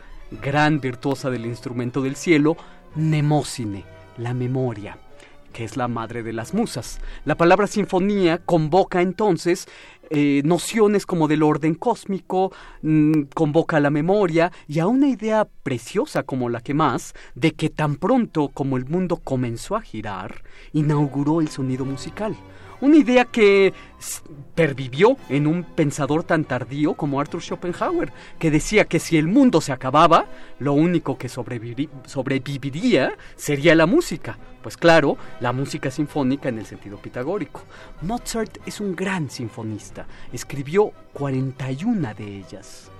[0.42, 2.56] gran virtuosa del instrumento del cielo,
[2.94, 3.84] Nemósine,
[4.18, 4.98] la memoria
[5.54, 6.98] que es la madre de las musas.
[7.24, 9.66] La palabra sinfonía convoca entonces
[10.10, 12.52] eh, nociones como del orden cósmico,
[12.82, 17.70] mm, convoca la memoria y a una idea preciosa como la que más, de que
[17.70, 22.36] tan pronto como el mundo comenzó a girar, inauguró el sonido musical.
[22.80, 23.72] Una idea que
[24.54, 29.60] pervivió en un pensador tan tardío como Arthur Schopenhauer, que decía que si el mundo
[29.60, 30.26] se acababa,
[30.58, 34.38] lo único que sobreviviría sería la música.
[34.62, 37.62] Pues claro, la música sinfónica en el sentido pitagórico.
[38.02, 42.90] Mozart es un gran sinfonista, escribió 41 de ellas.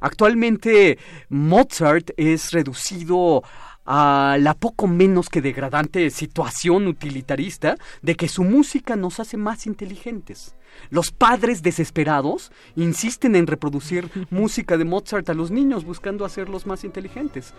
[0.00, 0.98] Actualmente
[1.28, 3.44] Mozart es reducido
[3.84, 9.66] a la poco menos que degradante situación utilitarista de que su música nos hace más
[9.66, 10.54] inteligentes.
[10.90, 16.84] Los padres desesperados insisten en reproducir música de Mozart a los niños buscando hacerlos más
[16.84, 17.54] inteligentes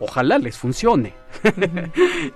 [0.00, 1.14] ojalá les funcione.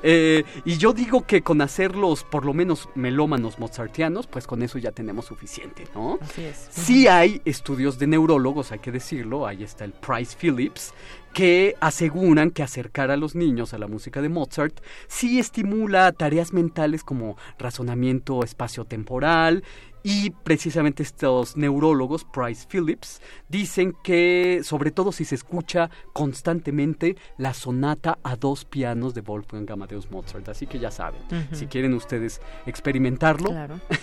[0.02, 4.78] Eh, y yo digo que con hacerlos por lo menos melómanos mozartianos, pues con eso
[4.78, 6.18] ya tenemos suficiente, ¿no?
[6.20, 6.68] Así es.
[6.70, 10.94] Sí hay estudios de neurólogos, hay que decirlo, ahí está el Price Phillips,
[11.32, 16.52] que aseguran que acercar a los niños a la música de Mozart sí estimula tareas
[16.52, 19.62] mentales como razonamiento espaciotemporal
[20.02, 27.52] y precisamente estos neurólogos, Price Phillips, dicen que sobre todo si se escucha constantemente la
[27.52, 30.48] sonata a dos pianos de Wolfgang Amadeus Mozart.
[30.48, 31.20] Así que ya saben,
[31.52, 33.50] si quieren ustedes experimentarlo,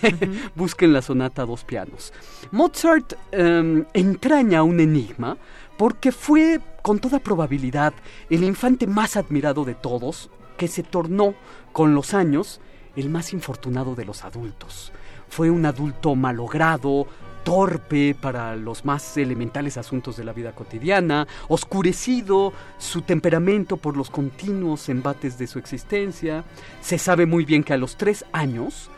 [0.54, 2.12] busquen la sonata a dos pianos.
[2.52, 5.36] Mozart em, entraña un enigma
[5.76, 7.92] porque fue con toda probabilidad
[8.30, 11.34] el infante más admirado de todos que se tornó
[11.74, 12.62] con los años
[12.96, 14.90] el más infortunado de los adultos
[15.28, 17.06] fue un adulto malogrado,
[17.44, 24.08] torpe para los más elementales asuntos de la vida cotidiana, oscurecido su temperamento por los
[24.08, 26.46] continuos embates de su existencia.
[26.80, 28.90] Se sabe muy bien que a los tres años,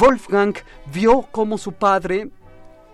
[0.00, 0.54] Wolfgang
[0.94, 2.30] vio cómo su padre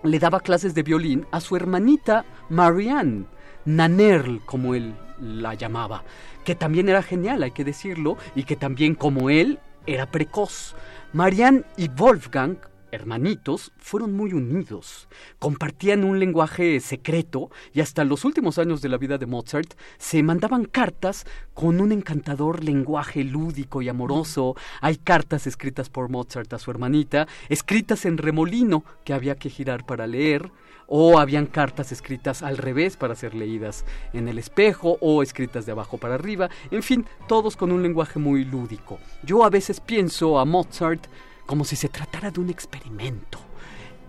[0.03, 3.27] le daba clases de violín a su hermanita Marianne,
[3.65, 6.03] Nanerl, como él la llamaba,
[6.43, 10.75] que también era genial, hay que decirlo, y que también como él era precoz.
[11.13, 12.57] Marianne y Wolfgang
[12.91, 15.07] hermanitos fueron muy unidos,
[15.39, 20.21] compartían un lenguaje secreto y hasta los últimos años de la vida de Mozart se
[20.23, 24.55] mandaban cartas con un encantador lenguaje lúdico y amoroso.
[24.81, 29.85] Hay cartas escritas por Mozart a su hermanita, escritas en remolino que había que girar
[29.85, 30.51] para leer,
[30.93, 35.71] o habían cartas escritas al revés para ser leídas en el espejo o escritas de
[35.71, 38.99] abajo para arriba, en fin, todos con un lenguaje muy lúdico.
[39.23, 41.07] Yo a veces pienso a Mozart
[41.45, 43.39] como si se tratara de un experimento,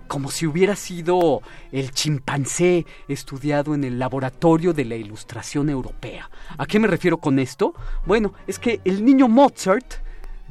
[0.09, 6.29] como si hubiera sido el chimpancé estudiado en el laboratorio de la ilustración europea.
[6.59, 7.75] ¿A qué me refiero con esto?
[8.07, 10.03] Bueno, es que el niño Mozart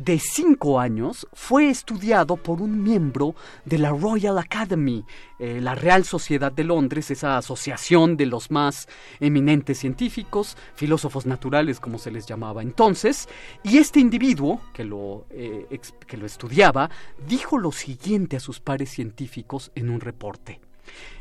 [0.04, 5.06] de cinco años fue estudiado por un miembro de la Royal Academy,
[5.38, 8.88] eh, la Real Sociedad de Londres, esa asociación de los más
[9.20, 13.30] eminentes científicos, filósofos naturales como se les llamaba entonces,
[13.64, 16.90] y este individuo que lo, eh, que lo estudiaba
[17.28, 20.62] dijo lo siguiente a sus pares científicos en un reporte.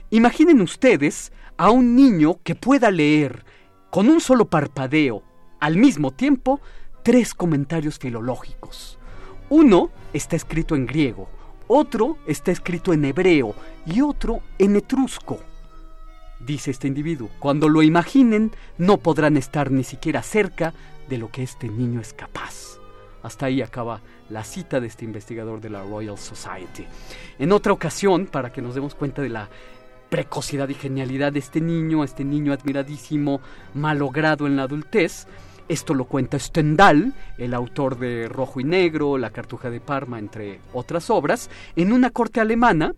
[0.08, 3.44] Imaginen ustedes a un niño que pueda leer
[3.90, 5.22] con un solo parpadeo
[5.60, 6.60] al mismo tiempo
[7.02, 8.98] tres comentarios filológicos.
[9.48, 11.28] Uno está escrito en griego,
[11.66, 13.54] otro está escrito en hebreo
[13.86, 15.38] y otro en etrusco.
[16.40, 20.72] Dice este individuo, cuando lo imaginen no podrán estar ni siquiera cerca
[21.08, 22.78] de lo que este niño es capaz.
[23.22, 24.00] Hasta ahí acaba
[24.30, 26.86] la cita de este investigador de la Royal Society.
[27.38, 29.50] En otra ocasión, para que nos demos cuenta de la
[30.08, 33.40] precocidad y genialidad de este niño, este niño admiradísimo,
[33.74, 35.26] malogrado en la adultez,
[35.70, 40.58] esto lo cuenta Stendhal, el autor de Rojo y Negro, La Cartuja de Parma, entre
[40.72, 42.92] otras obras, en una corte alemana.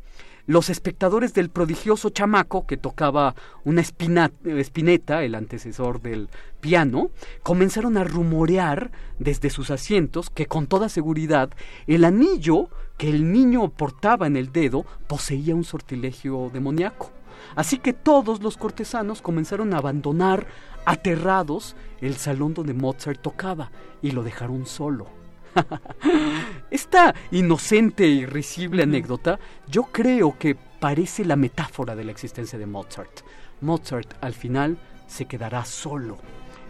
[0.47, 3.35] Los espectadores del prodigioso chamaco que tocaba
[3.65, 6.31] una espineta, el antecesor del
[6.61, 7.11] piano,
[7.43, 11.51] comenzaron a rumorear desde sus asientos que con toda seguridad
[11.87, 17.11] el anillo que el niño portaba en el dedo poseía un sortilegio demoníaco.
[17.55, 20.47] Así que todos los cortesanos comenzaron a abandonar
[20.85, 23.71] aterrados el salón donde Mozart tocaba
[24.03, 25.07] y lo dejaron solo.
[26.71, 29.39] Esta inocente y risible anécdota
[29.69, 33.21] yo creo que parece la metáfora de la existencia de Mozart.
[33.61, 36.19] Mozart al final se quedará solo.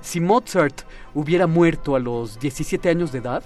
[0.01, 0.82] Si Mozart
[1.14, 3.44] hubiera muerto a los 17 años de edad,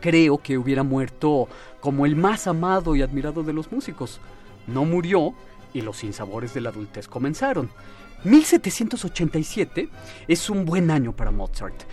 [0.00, 1.48] creo que hubiera muerto
[1.80, 4.20] como el más amado y admirado de los músicos.
[4.66, 5.34] No murió
[5.74, 7.68] y los sinsabores de la adultez comenzaron.
[8.30, 9.88] 1787
[10.26, 11.84] es un buen año para Mozart.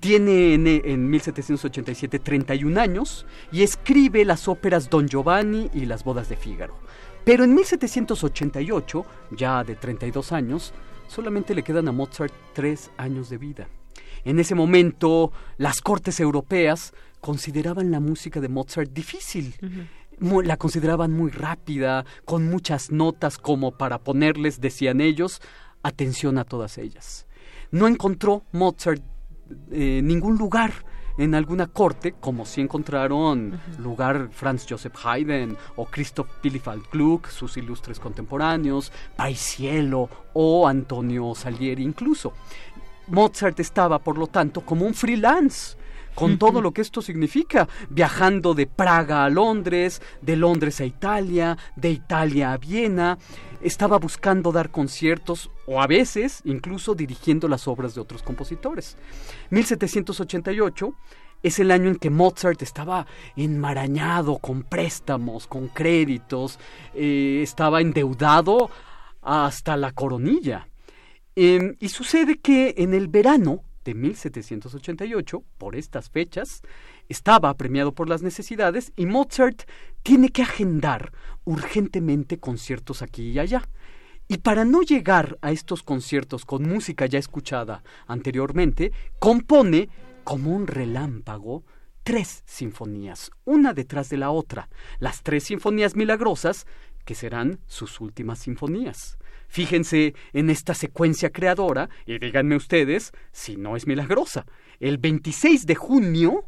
[0.00, 6.36] Tiene en, 1787 31 años y escribe las óperas Don Giovanni y Las bodas de
[6.36, 6.78] Fígaro.
[7.24, 10.74] Pero en 1788, ya de 32 años,
[11.06, 13.68] solamente le quedan a Mozart tres años de vida.
[14.24, 19.54] En ese momento, las cortes europeas consideraban la música de Mozart difícil.
[20.18, 25.40] la consideraban muy rápida, con muchas notas como para ponerles, decían ellos,
[25.84, 27.26] atención a todas ellas.
[27.70, 29.02] No encontró Mozart
[29.70, 30.72] eh, ningún lugar
[31.16, 37.56] en alguna corte, como si encontraron lugar Franz Joseph Haydn o Christoph Willibald Gluck, sus
[37.56, 42.32] ilustres contemporáneos, Paisiello o Antonio Salieri incluso.
[43.06, 45.76] Mozart estaba, por lo tanto, como un freelance
[46.14, 51.58] con todo lo que esto significa, viajando de Praga a Londres, de Londres a Italia,
[51.76, 53.18] de Italia a Viena,
[53.64, 58.96] estaba buscando dar conciertos o a veces incluso dirigiendo las obras de otros compositores.
[59.50, 60.94] 1788
[61.42, 66.58] es el año en que Mozart estaba enmarañado con préstamos, con créditos,
[66.94, 68.70] eh, estaba endeudado
[69.22, 70.68] hasta la coronilla.
[71.34, 76.62] Em, y sucede que en el verano de 1788, por estas fechas,
[77.08, 79.62] estaba apremiado por las necesidades y Mozart
[80.02, 81.12] tiene que agendar
[81.44, 83.68] urgentemente conciertos aquí y allá.
[84.26, 89.88] Y para no llegar a estos conciertos con música ya escuchada anteriormente, compone
[90.24, 91.64] como un relámpago
[92.02, 94.68] tres sinfonías, una detrás de la otra,
[94.98, 96.66] las tres sinfonías milagrosas
[97.04, 99.18] que serán sus últimas sinfonías.
[99.48, 104.46] Fíjense en esta secuencia creadora y díganme ustedes si no es milagrosa.
[104.80, 106.46] El 26 de junio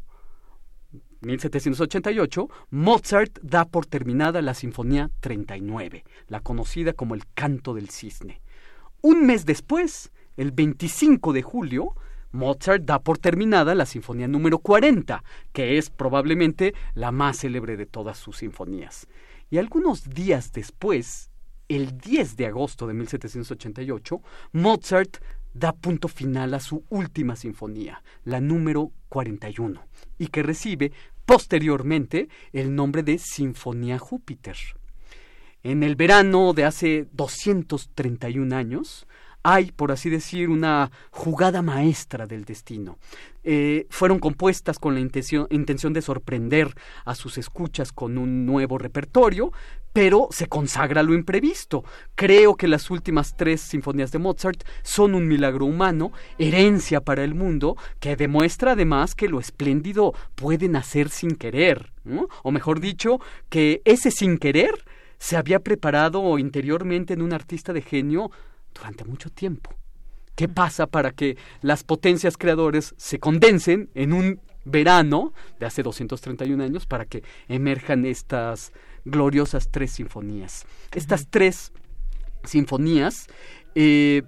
[1.21, 8.41] 1788, Mozart da por terminada la Sinfonía 39, la conocida como el Canto del Cisne.
[9.01, 11.95] Un mes después, el 25 de julio,
[12.31, 15.23] Mozart da por terminada la Sinfonía número 40,
[15.53, 19.07] que es probablemente la más célebre de todas sus sinfonías.
[19.49, 21.31] Y algunos días después,
[21.67, 24.21] el 10 de agosto de 1788,
[24.51, 25.17] Mozart
[25.53, 29.81] da punto final a su última sinfonía, la número 41,
[30.17, 30.91] y que recibe
[31.25, 34.57] posteriormente el nombre de Sinfonía Júpiter.
[35.63, 39.07] En el verano de hace 231 años,
[39.43, 42.97] hay, por así decir, una jugada maestra del destino.
[43.43, 46.73] Eh, fueron compuestas con la intención, intención de sorprender
[47.05, 49.51] a sus escuchas con un nuevo repertorio,
[49.97, 51.83] pero se consagra lo imprevisto.
[52.13, 57.33] Creo que las últimas tres sinfonías de Mozart son un milagro humano, herencia para el
[57.33, 61.93] mundo, que demuestra además que lo espléndido puede nacer sin querer,
[62.43, 63.19] o mejor dicho,
[63.49, 64.85] que ese sin querer
[65.17, 68.29] se había preparado interiormente en un artista de genio
[68.75, 69.73] durante mucho tiempo.
[70.35, 76.63] ¿Qué pasa para que las potencias creadores se condensen en un verano de hace 231
[76.63, 78.73] años para que emerjan estas
[79.09, 80.65] gloriosas tres sinfonías?
[80.93, 81.71] Estas tres
[82.43, 83.27] sinfonías
[83.75, 84.23] eh,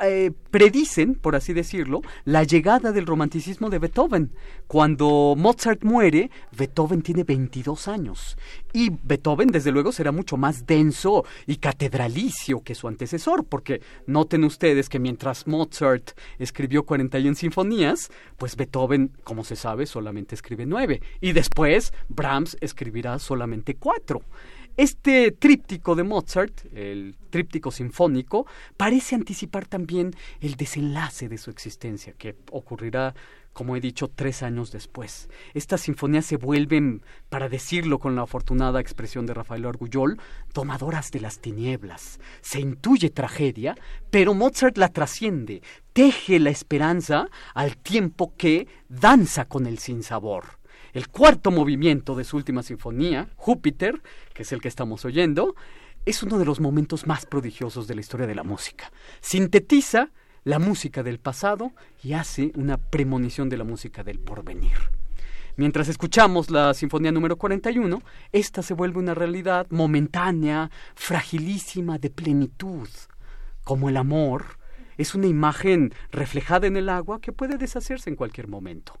[0.00, 4.32] eh, predicen, por así decirlo, la llegada del romanticismo de Beethoven.
[4.66, 8.36] Cuando Mozart muere, Beethoven tiene 22 años.
[8.72, 14.44] Y Beethoven, desde luego, será mucho más denso y catedralicio que su antecesor, porque noten
[14.44, 21.00] ustedes que mientras Mozart escribió 41 sinfonías, pues Beethoven, como se sabe, solamente escribe 9.
[21.20, 24.20] Y después Brahms escribirá solamente 4.
[24.76, 28.46] Este tríptico de Mozart, el tríptico sinfónico,
[28.76, 33.14] parece anticipar también el desenlace de su existencia, que ocurrirá,
[33.54, 35.30] como he dicho, tres años después.
[35.54, 40.20] Estas sinfonías se vuelven, para decirlo con la afortunada expresión de Rafael Argullol,
[40.52, 42.20] tomadoras de las tinieblas.
[42.42, 43.76] Se intuye tragedia,
[44.10, 45.62] pero Mozart la trasciende,
[45.94, 50.58] teje la esperanza al tiempo que danza con el sinsabor.
[50.96, 54.00] El cuarto movimiento de su última sinfonía, Júpiter,
[54.32, 55.54] que es el que estamos oyendo,
[56.06, 58.90] es uno de los momentos más prodigiosos de la historia de la música.
[59.20, 60.08] Sintetiza
[60.44, 64.78] la música del pasado y hace una premonición de la música del porvenir.
[65.56, 68.02] Mientras escuchamos la Sinfonía número 41,
[68.32, 72.88] esta se vuelve una realidad momentánea, fragilísima, de plenitud,
[73.64, 74.56] como el amor
[74.96, 78.98] es una imagen reflejada en el agua que puede deshacerse en cualquier momento.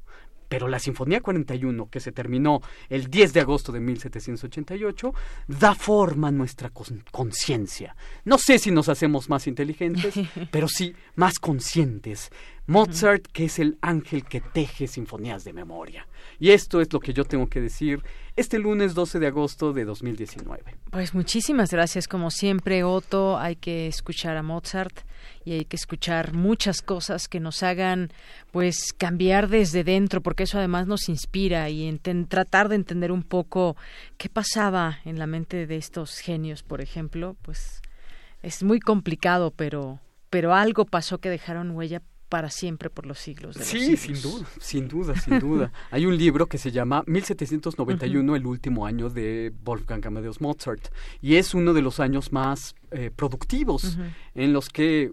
[0.48, 5.12] Pero la Sinfonía 41, que se terminó el 10 de agosto de 1788,
[5.48, 6.70] da forma a nuestra
[7.10, 7.96] conciencia.
[8.24, 10.14] No sé si nos hacemos más inteligentes,
[10.50, 12.30] pero sí más conscientes.
[12.68, 16.08] Mozart, que es el ángel que teje sinfonías de memoria.
[16.40, 18.02] Y esto es lo que yo tengo que decir
[18.34, 20.76] este lunes 12 de agosto de 2019.
[20.90, 23.38] Pues muchísimas gracias, como siempre, Otto.
[23.38, 24.98] Hay que escuchar a Mozart
[25.44, 28.10] y hay que escuchar muchas cosas que nos hagan
[28.50, 31.96] pues cambiar desde dentro porque eso además nos inspira y
[32.28, 33.76] tratar de entender un poco
[34.18, 37.80] qué pasaba en la mente de estos genios por ejemplo pues
[38.42, 43.56] es muy complicado pero pero algo pasó que dejaron huella para siempre por los siglos
[43.56, 45.72] de sí, los sin duda, sin duda, sin duda.
[45.90, 50.88] Hay un libro que se llama 1791, el último año de Wolfgang Amadeus Mozart,
[51.20, 53.98] y es uno de los años más eh, productivos
[54.34, 55.12] en los que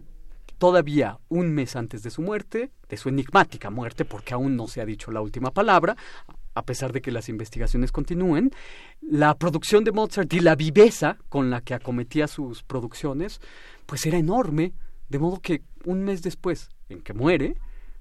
[0.57, 4.81] todavía un mes antes de su muerte, de su enigmática muerte, porque aún no se
[4.81, 5.95] ha dicho la última palabra,
[6.55, 8.51] a pesar de que las investigaciones continúen,
[9.01, 13.41] la producción de Mozart y la viveza con la que acometía sus producciones,
[13.85, 14.73] pues era enorme,
[15.09, 17.55] de modo que un mes después en que muere,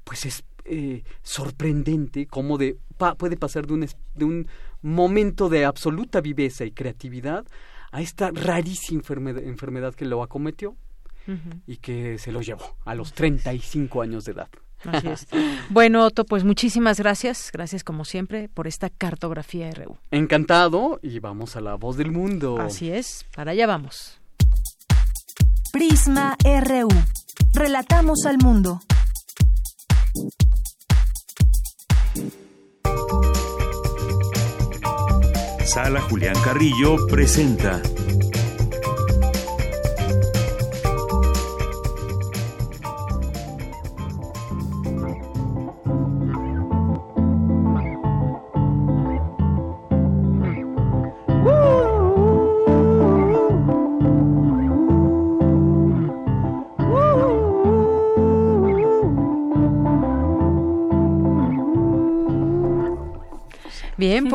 [0.04, 2.76] pues es eh, sorprendente cómo de,
[3.18, 4.48] puede pasar de un, de un
[4.80, 7.44] momento de absoluta viveza y creatividad
[7.90, 10.76] a esta rarísima enfermedad, que lo acometió
[11.66, 14.48] y que se lo llevó a los 35 años de edad.
[14.84, 15.26] Así es.
[15.70, 17.50] Bueno, Otto, pues muchísimas gracias.
[17.52, 19.96] Gracias como siempre por esta cartografía RU.
[20.10, 22.58] Encantado y vamos a la voz del mundo.
[22.58, 24.20] Así es, para allá vamos.
[25.72, 26.88] Prisma RU.
[27.52, 28.80] Relatamos al mundo.
[35.64, 37.80] Sala Julián Carrillo presenta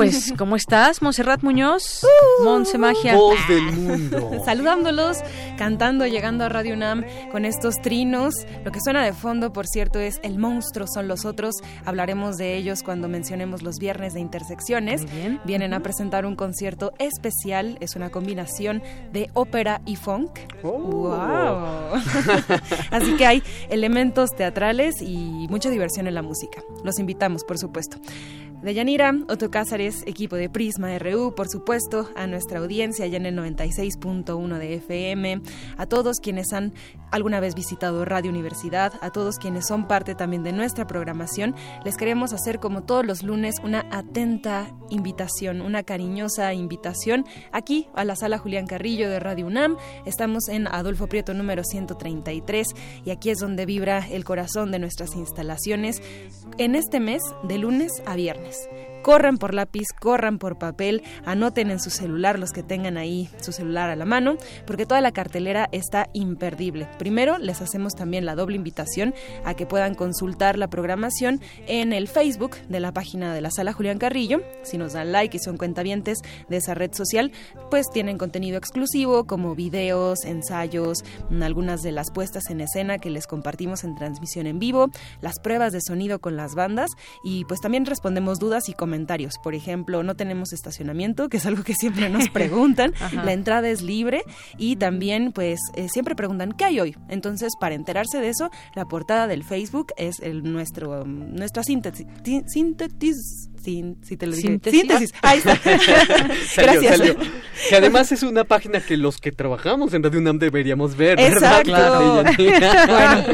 [0.09, 2.03] pues, ¿cómo estás, Monserrat Muñoz?
[2.03, 3.15] Uh, Monse Magia.
[3.15, 4.41] Voz del mundo.
[4.45, 5.17] Saludándolos,
[5.57, 8.33] cantando, llegando a Radio UNAM con estos trinos.
[8.63, 11.55] Lo que suena de fondo, por cierto, es El monstruo son los otros.
[11.85, 15.05] Hablaremos de ellos cuando mencionemos los viernes de intersecciones.
[15.11, 15.39] bien.
[15.45, 17.77] Vienen a presentar un concierto especial.
[17.81, 18.81] Es una combinación
[19.11, 20.39] de ópera y funk.
[20.63, 21.13] ¡Wow!
[21.13, 21.93] Oh.
[22.91, 26.61] Así que hay elementos teatrales y mucha diversión en la música.
[26.83, 27.97] Los invitamos, por supuesto.
[28.61, 33.35] Deyanira, Otto Cázares, equipo de Prisma RU, por supuesto, a nuestra audiencia ya en el
[33.35, 35.41] 96.1 de FM,
[35.77, 36.73] a todos quienes han
[37.11, 41.55] alguna vez visitado Radio Universidad, a todos quienes son parte también de nuestra programación,
[41.85, 48.05] les queremos hacer como todos los lunes una atenta invitación, una cariñosa invitación aquí a
[48.05, 49.77] la sala Julián Carrillo de Radio UNAM.
[50.05, 52.67] Estamos en Adolfo Prieto número 133
[53.05, 56.01] y aquí es donde vibra el corazón de nuestras instalaciones
[56.57, 58.46] en este mes de lunes a viernes.
[58.47, 58.67] Wellness
[59.07, 63.53] Corran por lápiz, corran por papel, anoten en su celular los que tengan ahí su
[63.53, 64.35] celular a la mano,
[64.65, 66.89] porque toda la cartelera está imperdible.
[66.99, 69.15] Primero, les hacemos también la doble invitación
[69.45, 73.71] a que puedan consultar la programación en el Facebook de la página de la Sala
[73.71, 74.41] Julián Carrillo.
[74.63, 76.17] Si nos dan like y son cuentavientes
[76.49, 77.31] de esa red social,
[77.71, 81.05] pues tienen contenido exclusivo como videos, ensayos,
[81.41, 84.89] algunas de las puestas en escena que les compartimos en transmisión en vivo,
[85.21, 86.89] las pruebas de sonido con las bandas
[87.23, 88.96] y pues también respondemos dudas y comentarios
[89.43, 92.93] por ejemplo, no tenemos estacionamiento, que es algo que siempre nos preguntan.
[93.11, 94.23] la entrada es libre
[94.57, 96.95] y también, pues, eh, siempre preguntan, ¿qué hay hoy?
[97.09, 102.05] Entonces, para enterarse de eso, la portada del Facebook es el, nuestro, nuestra síntesis,
[102.47, 103.49] síntesis
[104.01, 104.59] si te lo dije.
[104.63, 105.13] Síntesis.
[105.21, 105.59] Ahí está.
[106.57, 107.01] Gracias.
[107.69, 111.71] Que además es una página que los que trabajamos en Radio UNAM deberíamos ver, Exacto.
[111.71, 112.23] ¿verdad?
[112.87, 113.33] bueno,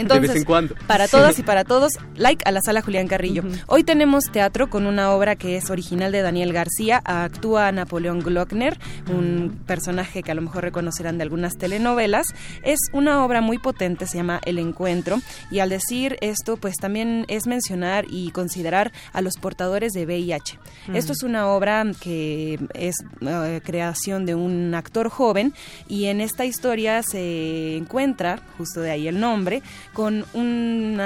[0.00, 0.74] entonces, de vez en cuando.
[0.86, 3.42] para todas y para todos, like a la sala Julián Carrillo.
[3.66, 7.00] Hoy tenemos teatro con una obra que es original de Daniel García.
[7.04, 8.78] Actúa Napoleón Glockner,
[9.08, 12.26] un personaje que a lo mejor reconocerán de algunas telenovelas.
[12.62, 15.20] Es una obra muy potente, se llama El Encuentro.
[15.50, 20.58] Y al decir esto, pues también es mencionar y considerar a los portadores de VIH.
[20.94, 25.54] Esto es una obra que es eh, creación de un actor joven
[25.88, 31.00] y en esta historia se encuentra, justo de ahí el nombre, con un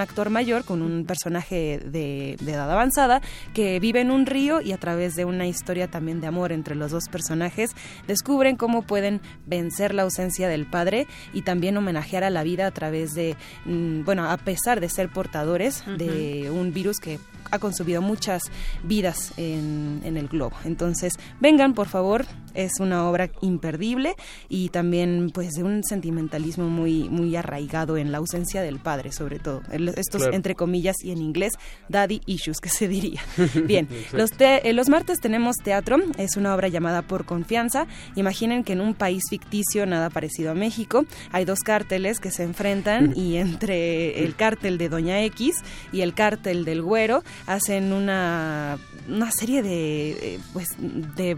[0.00, 3.20] actor mayor, con un personaje de, de edad avanzada
[3.54, 6.74] que vive en un río y a través de una historia también de amor entre
[6.74, 7.70] los dos personajes
[8.06, 12.70] descubren cómo pueden vencer la ausencia del padre y también homenajear a la vida a
[12.70, 17.18] través de, mm, bueno, a pesar de ser portadores de un virus que
[17.50, 18.42] ha consumido muchas
[18.82, 20.56] vidas en, en, el globo.
[20.64, 22.26] Entonces, vengan, por favor,
[22.56, 24.16] es una obra imperdible
[24.48, 29.38] y también pues de un sentimentalismo muy, muy arraigado en la ausencia del padre, sobre
[29.38, 29.62] todo.
[29.96, 31.52] Estos, entre comillas, y en inglés,
[31.88, 33.20] daddy issues, que se diría.
[33.64, 37.86] Bien, los, te, eh, los martes tenemos teatro, es una obra llamada Por Confianza.
[38.14, 42.42] Imaginen que en un país ficticio, nada parecido a México, hay dos cárteles que se
[42.42, 45.56] enfrentan y entre el cártel de Doña X
[45.92, 48.78] y el cártel del Güero hacen una,
[49.08, 51.36] una serie de, eh, pues, de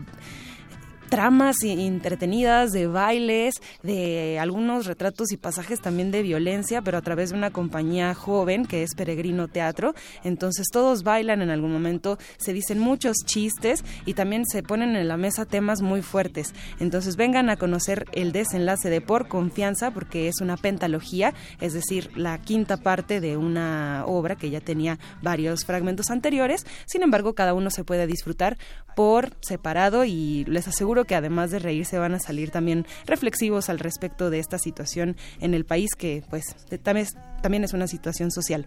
[1.09, 7.31] tramas entretenidas de bailes, de algunos retratos y pasajes también de violencia, pero a través
[7.31, 9.95] de una compañía joven que es Peregrino Teatro.
[10.25, 15.09] Entonces todos bailan en algún momento, se dicen muchos chistes y también se ponen en
[15.09, 16.55] la mesa temas muy fuertes.
[16.81, 22.11] Entonces vengan a conocer el desenlace de Por Confianza porque es una pentalogía, es decir,
[22.17, 26.67] la quinta parte de una obra que ya tenía varios fragmentos anteriores.
[26.87, 28.59] Sin embargo, cada uno se puede disfrutar
[28.95, 33.79] por separado y les aseguro que además de reírse van a salir también reflexivos al
[33.79, 36.45] respecto de esta situación en el país que pues
[36.83, 38.67] también es una situación social.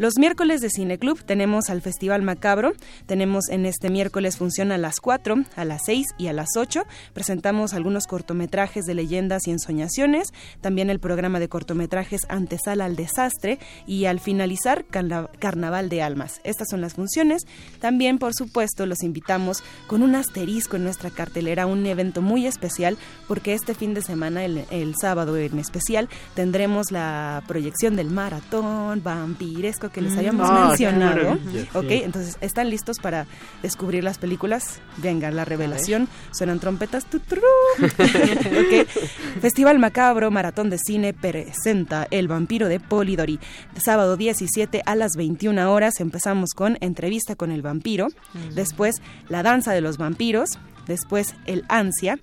[0.00, 2.72] Los miércoles de Cineclub tenemos al Festival Macabro.
[3.04, 6.84] Tenemos en este miércoles función a las 4, a las 6 y a las 8.
[7.12, 10.28] Presentamos algunos cortometrajes de leyendas y ensoñaciones.
[10.62, 13.58] También el programa de cortometrajes Antesala al Desastre.
[13.86, 16.40] Y al finalizar, Carnaval de Almas.
[16.44, 17.42] Estas son las funciones.
[17.78, 22.96] También, por supuesto, los invitamos con un asterisco en nuestra cartelera, un evento muy especial,
[23.28, 29.02] porque este fin de semana, el, el sábado en especial, tendremos la proyección del maratón
[29.02, 30.52] vampiresco que les habíamos mm.
[30.52, 31.38] ah, mencionado.
[31.74, 33.26] ok, entonces, ¿están listos para
[33.62, 34.80] descubrir las películas?
[34.98, 36.08] Venga, la revelación.
[36.32, 37.06] Suenan trompetas.
[39.40, 43.38] Festival Macabro, Maratón de Cine presenta El vampiro de Polidori.
[43.82, 48.08] Sábado 17 a las 21 horas empezamos con Entrevista con el vampiro.
[48.54, 48.96] Después,
[49.28, 50.50] La danza de los vampiros.
[50.86, 52.18] Después, El ansia.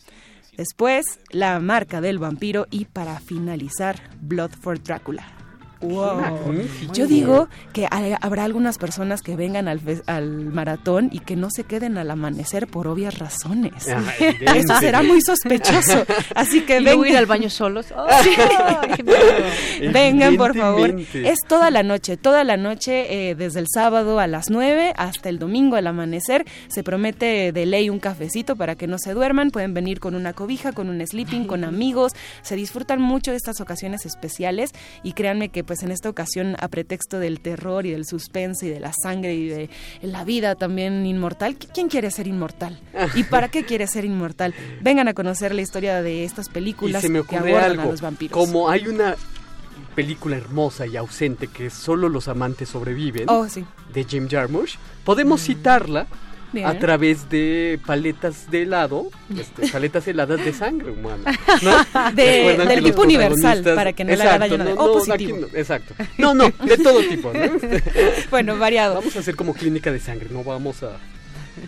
[0.56, 2.68] Después, La marca del vampiro.
[2.72, 5.37] Y para finalizar, Blood for Drácula.
[5.82, 6.54] Wow.
[6.94, 11.64] Yo digo que habrá algunas personas que vengan al, al, maratón y que no se
[11.64, 13.88] queden al amanecer por obvias razones.
[14.20, 16.06] Eso será muy sospechoso.
[16.36, 17.08] Así que vengan.
[17.08, 17.88] ir al baño solos.
[19.94, 20.96] vengan, por favor.
[21.14, 25.30] Es toda la noche, toda la noche, eh, desde el sábado a las 9 hasta
[25.30, 26.46] el domingo al amanecer.
[26.70, 29.52] Se promete de ley un cafecito para que no se duerman.
[29.52, 32.14] Pueden venir con una cobija, con un sleeping, con amigos.
[32.42, 34.72] Se disfrutan mucho de estas ocasiones especiales
[35.04, 38.70] y créanme que pues en esta ocasión a pretexto del terror y del suspense y
[38.70, 39.70] de la sangre y de
[40.02, 42.80] la vida también inmortal, ¿quién quiere ser inmortal?
[43.14, 44.56] ¿Y para qué quiere ser inmortal?
[44.82, 48.36] Vengan a conocer la historia de estas películas que abordan a los vampiros.
[48.36, 49.16] Como hay una
[49.96, 53.48] película hermosa y ausente que solo los amantes sobreviven oh,
[53.94, 56.08] de Jim Jarmusch, podemos citarla
[56.64, 61.38] a través de paletas de helado, este, paletas heladas de sangre humana.
[62.16, 65.48] del tipo universal, para que no le haga daño no, positivo.
[65.54, 65.94] exacto.
[66.18, 67.32] No, no, de todo tipo.
[68.30, 68.96] bueno, variado.
[68.96, 70.98] Vamos a hacer como clínica de sangre, no vamos a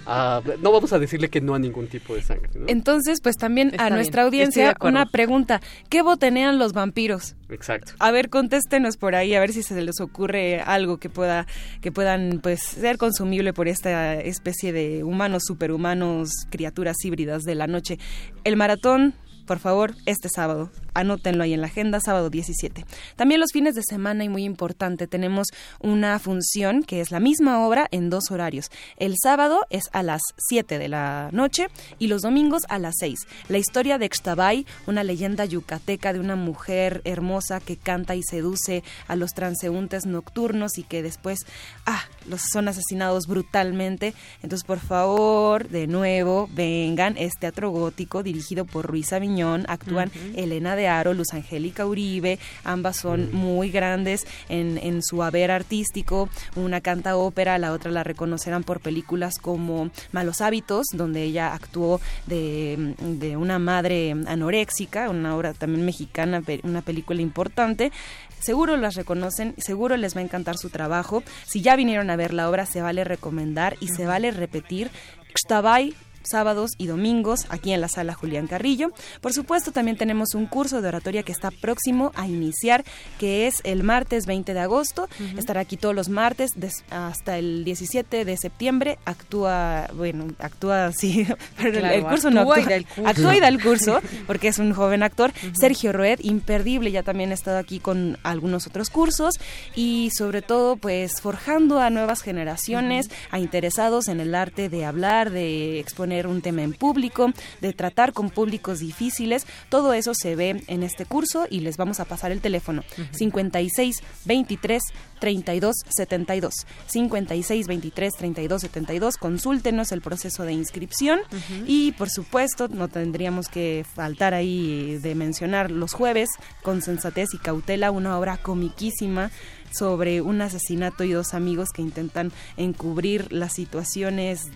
[0.62, 2.50] no vamos a decirle que no a ningún tipo de sangre.
[2.68, 5.62] Entonces, pues también a nuestra audiencia una pregunta.
[5.90, 7.36] ¿Qué botenean los vampiros?
[7.50, 7.94] Exacto.
[8.00, 11.48] A ver, contéstenos por ahí, a ver si se les ocurre algo que pueda
[11.82, 17.68] que puedan pues ser consumible por esta especie de humanos, superhumanos, criaturas híbridas de la
[17.68, 17.98] noche.
[18.44, 19.14] El maratón
[19.50, 20.70] por favor, este sábado.
[20.94, 22.86] Anótenlo ahí en la agenda, sábado 17.
[23.16, 25.48] También los fines de semana y muy importante, tenemos
[25.80, 28.70] una función que es la misma obra en dos horarios.
[28.98, 31.68] El sábado es a las 7 de la noche
[31.98, 33.18] y los domingos a las 6.
[33.48, 38.84] La historia de Xtabay, una leyenda yucateca de una mujer hermosa que canta y seduce
[39.08, 41.40] a los transeúntes nocturnos y que después
[41.88, 44.14] ah, los son asesinados brutalmente.
[44.44, 47.18] Entonces, por favor, de nuevo, vengan.
[47.18, 52.98] Es teatro gótico dirigido por Ruiz Aviñón actúan Elena de Aro, Luz Angélica Uribe, ambas
[52.98, 58.64] son muy grandes en, en su haber artístico, una canta ópera, la otra la reconocerán
[58.64, 65.54] por películas como Malos Hábitos, donde ella actuó de, de una madre anoréxica, una obra
[65.54, 67.92] también mexicana, una película importante,
[68.40, 71.24] seguro las reconocen, seguro les va a encantar su trabajo.
[71.46, 74.90] Si ya vinieron a ver la obra, se vale recomendar y se vale repetir.
[75.36, 75.94] Xtabay
[76.24, 78.92] sábados y domingos aquí en la sala Julián Carrillo.
[79.22, 82.84] Por supuesto, también tenemos un curso de oratoria que está próximo a iniciar,
[83.18, 85.08] que es el martes 20 de agosto.
[85.38, 86.52] Estará aquí todos los martes
[86.90, 89.00] hasta el 17 de septiembre.
[89.06, 91.28] Actúa, bueno, actúa, sí,
[91.58, 92.78] pero el, curso no actúa.
[92.78, 93.08] Y curso.
[93.08, 95.32] Actúa y da el curso, porque es un joven actor.
[95.54, 99.36] Sergio Roed, imperdible, ya también ha estado aquí con algunos otros cursos
[99.76, 105.32] y sobre todo, pues, forjando a nuevas generaciones, a interesados en el arte de hablar,
[105.32, 107.32] de exponer un tema en público,
[107.62, 109.46] de tratar con públicos difíciles.
[109.70, 112.84] Todo eso se ve en este curso y les vamos a pasar el teléfono.
[113.12, 114.84] 56 23
[115.20, 116.54] 32 72
[116.88, 121.20] 56 23 32 72 consúltenos el proceso de inscripción.
[121.66, 126.30] Y por supuesto no tendríamos que faltar ahí de mencionar los jueves
[126.64, 129.32] con sensatez y cautela una obra comiquísima
[129.72, 134.48] sobre un asesinato y dos amigos que intentan encubrir las situaciones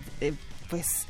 [0.68, 1.06] pues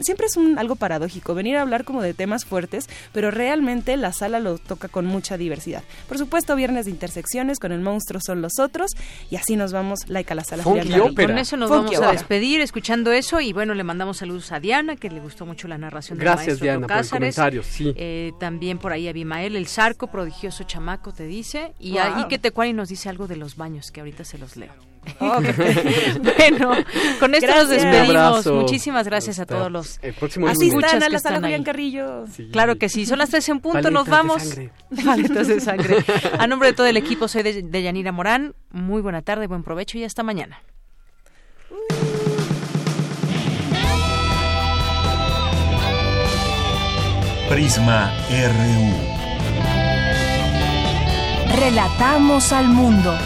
[0.00, 4.12] siempre es un, algo paradójico venir a hablar como de temas fuertes, pero realmente la
[4.12, 5.82] sala lo toca con mucha diversidad.
[6.08, 8.92] Por supuesto, viernes de intersecciones con el monstruo son los otros
[9.30, 10.62] y así nos vamos like a la sala.
[10.62, 14.96] Con eso nos vamos a despedir escuchando eso y bueno, le mandamos saludos a Diana
[14.96, 17.92] que le gustó mucho la narración Gracias, Diana, por el comentario, sí.
[17.96, 21.72] Eh, también por ahí a Bimael, el zarco, prodigioso chamaco, te dice.
[21.78, 24.72] Y, ahí que Tecuani nos dice algo de los baños, que ahorita se los leo.
[25.20, 25.40] Oh,
[26.38, 26.72] bueno,
[27.20, 28.46] con esto nos despedimos.
[28.46, 32.24] Muchísimas gracias a todos los el próximo Asistan a la sala Julián Carrillo.
[32.52, 34.56] Claro que sí, son las 13 en punto, nos vamos.
[34.56, 34.70] De
[35.44, 36.04] de sangre.
[36.38, 38.54] A nombre de todo el equipo, soy de, de Yanira Morán.
[38.70, 40.62] Muy buena tarde, buen provecho y hasta mañana.
[47.48, 49.18] Prisma RU.
[51.58, 53.16] Relatamos al mundo.